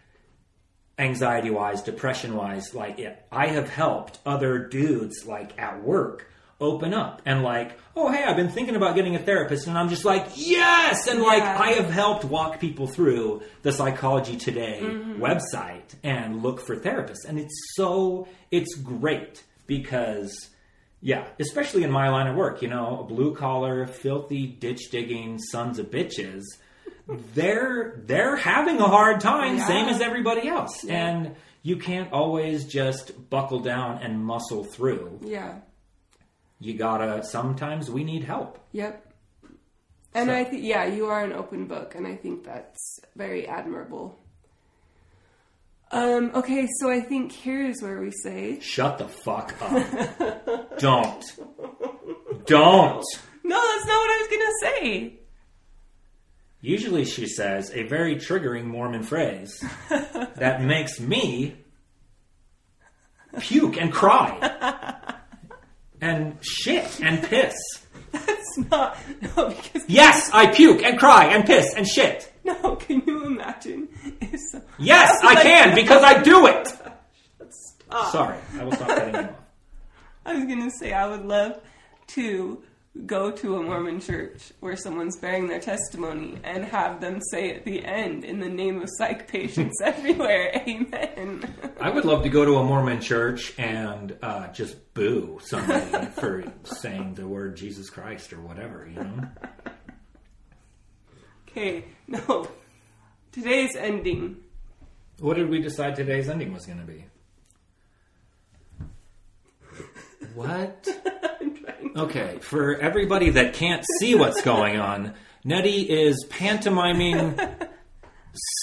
anxiety 0.99 1.51
wise, 1.51 1.83
depression 1.83 2.37
wise, 2.37 2.75
like 2.75 2.99
it, 2.99 3.25
I 3.33 3.49
have 3.49 3.69
helped 3.69 4.19
other 4.25 4.59
dudes 4.67 5.27
like 5.27 5.59
at 5.59 5.83
work 5.83 6.27
open 6.61 6.93
up 6.95 7.23
and 7.25 7.43
like, 7.43 7.79
oh 7.97 8.11
hey, 8.13 8.23
I've 8.25 8.37
been 8.37 8.51
thinking 8.51 8.77
about 8.77 8.95
getting 8.95 9.15
a 9.17 9.19
therapist, 9.19 9.67
and 9.67 9.77
I'm 9.79 9.89
just 9.89 10.05
like, 10.05 10.27
yes, 10.37 11.07
and 11.07 11.21
like 11.23 11.43
Yeah. 11.43 11.59
I 11.61 11.73
have 11.73 11.91
helped 11.91 12.25
walk 12.25 12.61
people 12.61 12.87
through 12.87 13.43
the 13.63 13.73
Psychology 13.73 14.37
Today 14.37 14.81
mm-hmm. 14.83 15.23
website 15.23 15.95
and 16.03 16.43
look 16.43 16.61
for 16.61 16.77
therapists, 16.77 17.25
and 17.29 17.39
it's 17.39 17.55
so 17.75 18.29
it's 18.51 18.75
great 18.75 19.43
because. 19.67 20.49
Yeah, 21.03 21.27
especially 21.39 21.83
in 21.83 21.91
my 21.91 22.11
line 22.11 22.27
of 22.27 22.37
work, 22.37 22.61
you 22.61 22.69
know, 22.69 23.07
blue 23.09 23.35
collar, 23.35 23.87
filthy, 23.87 24.47
ditch 24.47 24.91
digging 24.91 25.39
sons 25.39 25.79
of 25.79 25.87
bitches. 25.91 26.43
They're 27.35 28.03
they're 28.05 28.37
having 28.37 28.79
a 28.81 28.87
hard 28.87 29.19
time, 29.23 29.57
Yeah. 29.57 29.67
same 29.67 29.89
as 29.89 30.03
everybody 30.03 30.47
else, 30.47 30.85
and 30.85 31.37
you 31.63 31.77
can't 31.79 32.13
always 32.13 32.67
just 32.67 33.31
buckle 33.31 33.61
down 33.61 34.01
and 34.03 34.23
muscle 34.23 34.63
through. 34.65 35.21
Yeah. 35.25 35.61
You 36.61 36.75
gotta. 36.75 37.23
Sometimes 37.25 37.91
we 37.91 38.05
need 38.05 38.23
help. 38.25 38.59
Yep. 38.73 39.07
And 40.15 40.29
So- 40.29 40.35
I 40.37 40.45
think, 40.45 40.63
yeah, 40.65 40.85
you 40.85 41.07
are 41.07 41.25
an 41.25 41.33
open 41.33 41.67
book, 41.67 41.95
and 41.95 42.07
I 42.07 42.17
think 42.17 42.45
that's 42.45 43.01
very 43.17 43.49
admirable. 43.49 44.19
Um, 45.93 46.31
okay, 46.35 46.69
so 46.79 46.89
I 46.91 47.01
think 47.01 47.33
here's 47.33 47.81
where 47.83 48.01
we 48.01 48.11
say, 48.13 48.61
Shut 48.61 48.99
the 48.99 49.09
fuck 49.09 49.55
up. 49.61 50.79
Don't. 50.79 51.25
Don't. 52.47 53.05
No, 53.43 53.61
that's 53.73 53.87
not 53.87 53.97
what 53.99 54.11
I 54.11 54.19
was 54.21 54.29
gonna 54.31 54.77
say. 54.81 55.15
Usually 56.61 57.05
she 57.05 57.27
says 57.27 57.73
a 57.75 57.83
very 57.85 58.17
triggering 58.17 58.65
Mormon 58.67 59.03
phrase 59.03 59.65
that 60.37 60.63
makes 60.63 61.01
me 61.01 61.57
puke 63.41 63.77
and 63.81 63.93
cry 63.93 64.90
and 66.01 66.37
shit 66.43 67.01
and 67.03 67.23
piss. 67.23 67.55
That's 68.13 68.59
not 68.71 68.97
no 69.37 69.49
because 69.51 69.85
Yes, 69.89 70.31
I 70.33 70.49
puke 70.53 70.83
and 70.83 70.99
cry 70.99 71.27
and 71.27 71.45
piss 71.45 71.75
and 71.75 71.87
shit. 71.87 72.33
no. 72.45 72.77
Can 72.77 73.03
you 73.07 73.27
imagine 73.27 73.89
if 74.21 74.41
some, 74.51 74.63
Yes, 74.79 75.19
I 75.23 75.43
can 75.43 75.75
because 75.75 76.03
I 76.03 76.23
do 76.23 76.47
it. 76.47 76.69
Sorry, 78.13 78.39
I 78.59 78.65
will 78.65 78.73
stop 78.73 78.89
cutting 78.89 79.15
you 79.15 79.21
off. 79.29 79.31
I 80.27 80.35
was 80.35 80.45
gonna 80.45 80.71
say 80.71 80.93
I 80.93 81.09
would 81.09 81.25
love 81.25 81.61
to 82.09 82.63
go 83.07 83.31
to 83.31 83.57
a 83.57 83.63
Mormon 83.63 84.01
church 84.01 84.53
where 84.61 84.77
someone's 84.77 85.17
bearing 85.17 85.47
their 85.47 85.61
testimony 85.61 86.39
and 86.43 86.65
have 86.65 87.01
them 87.01 87.21
say 87.31 87.55
at 87.55 87.65
the 87.65 87.85
end, 87.85 88.25
in 88.25 88.41
the 88.41 88.49
name 88.49 88.83
of 88.83 88.89
psych 88.99 89.29
patients 89.29 89.81
everywhere, 89.85 90.51
Amen. 90.67 91.55
I 91.81 91.91
would 91.91 92.05
love 92.05 92.25
to 92.25 92.29
go 92.29 92.45
to 92.45 92.57
a 92.57 92.65
Mormon 92.65 93.01
church 93.01 93.53
and 93.59 94.17
uh, 94.23 94.49
just 94.49 94.93
boo 94.95 95.39
somebody 95.43 96.07
for 96.07 96.45
saying 96.65 97.15
the 97.15 97.27
word 97.27 97.57
Jesus 97.57 97.91
Christ 97.91 98.33
or 98.33 98.41
whatever, 98.41 98.89
you 98.93 99.03
know? 99.03 99.29
Okay, 101.49 101.85
no. 102.07 102.47
Today's 103.33 103.75
ending. 103.75 104.37
What 105.19 105.37
did 105.37 105.51
we 105.51 105.61
decide 105.61 105.97
today's 105.97 106.29
ending 106.29 106.53
was 106.53 106.65
going 106.65 106.79
to 106.79 106.85
be? 106.85 107.07
What? 110.35 110.87
I'm 111.97 112.09
trying 112.09 112.29
to 112.29 112.31
Okay, 112.31 112.39
for 112.41 112.77
everybody 112.77 113.31
that 113.31 113.55
can't 113.55 113.85
see 113.99 114.15
what's 114.15 114.43
going 114.43 114.79
on, 114.79 115.15
Nettie 115.45 115.83
is 115.83 116.25
pantomiming 116.29 117.39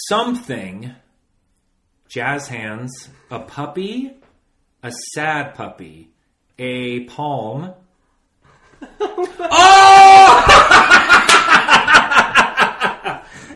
something. 0.08 0.94
Jazz 2.08 2.48
hands, 2.48 3.10
a 3.30 3.40
puppy, 3.40 4.12
a 4.82 4.90
sad 5.14 5.54
puppy, 5.54 6.10
a 6.58 7.04
palm. 7.04 7.74
Oh! 9.40 10.44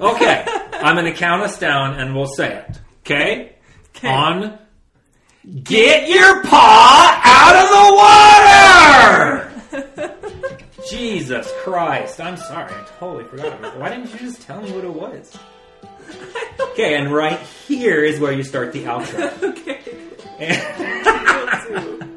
okay, 0.14 0.44
I'm 0.82 0.96
going 0.96 1.06
to 1.06 1.18
count 1.18 1.42
us 1.42 1.58
down 1.58 1.98
and 1.98 2.14
we'll 2.14 2.26
say 2.26 2.56
it. 2.56 2.80
Okay? 3.00 3.56
Okay? 3.96 4.08
On. 4.08 4.58
Get 5.64 6.08
your 6.08 6.42
paw 6.44 7.20
out 7.24 7.56
of 7.56 7.68
the 7.68 7.94
water! 7.96 9.41
Jesus 10.90 11.50
Christ! 11.62 12.20
I'm 12.20 12.36
sorry. 12.36 12.72
I 12.72 12.86
totally 12.98 13.24
forgot. 13.24 13.78
Why 13.78 13.88
didn't 13.88 14.12
you 14.12 14.18
just 14.18 14.42
tell 14.42 14.60
me 14.60 14.70
what 14.72 14.84
it 14.84 14.92
was? 14.92 15.36
Okay, 16.72 16.94
and 16.94 17.12
right 17.12 17.38
here 17.66 18.04
is 18.04 18.18
where 18.20 18.32
you 18.32 18.42
start 18.42 18.72
the 18.72 18.84
outro. 18.84 19.42
okay. 19.50 19.80
And- 20.38 22.12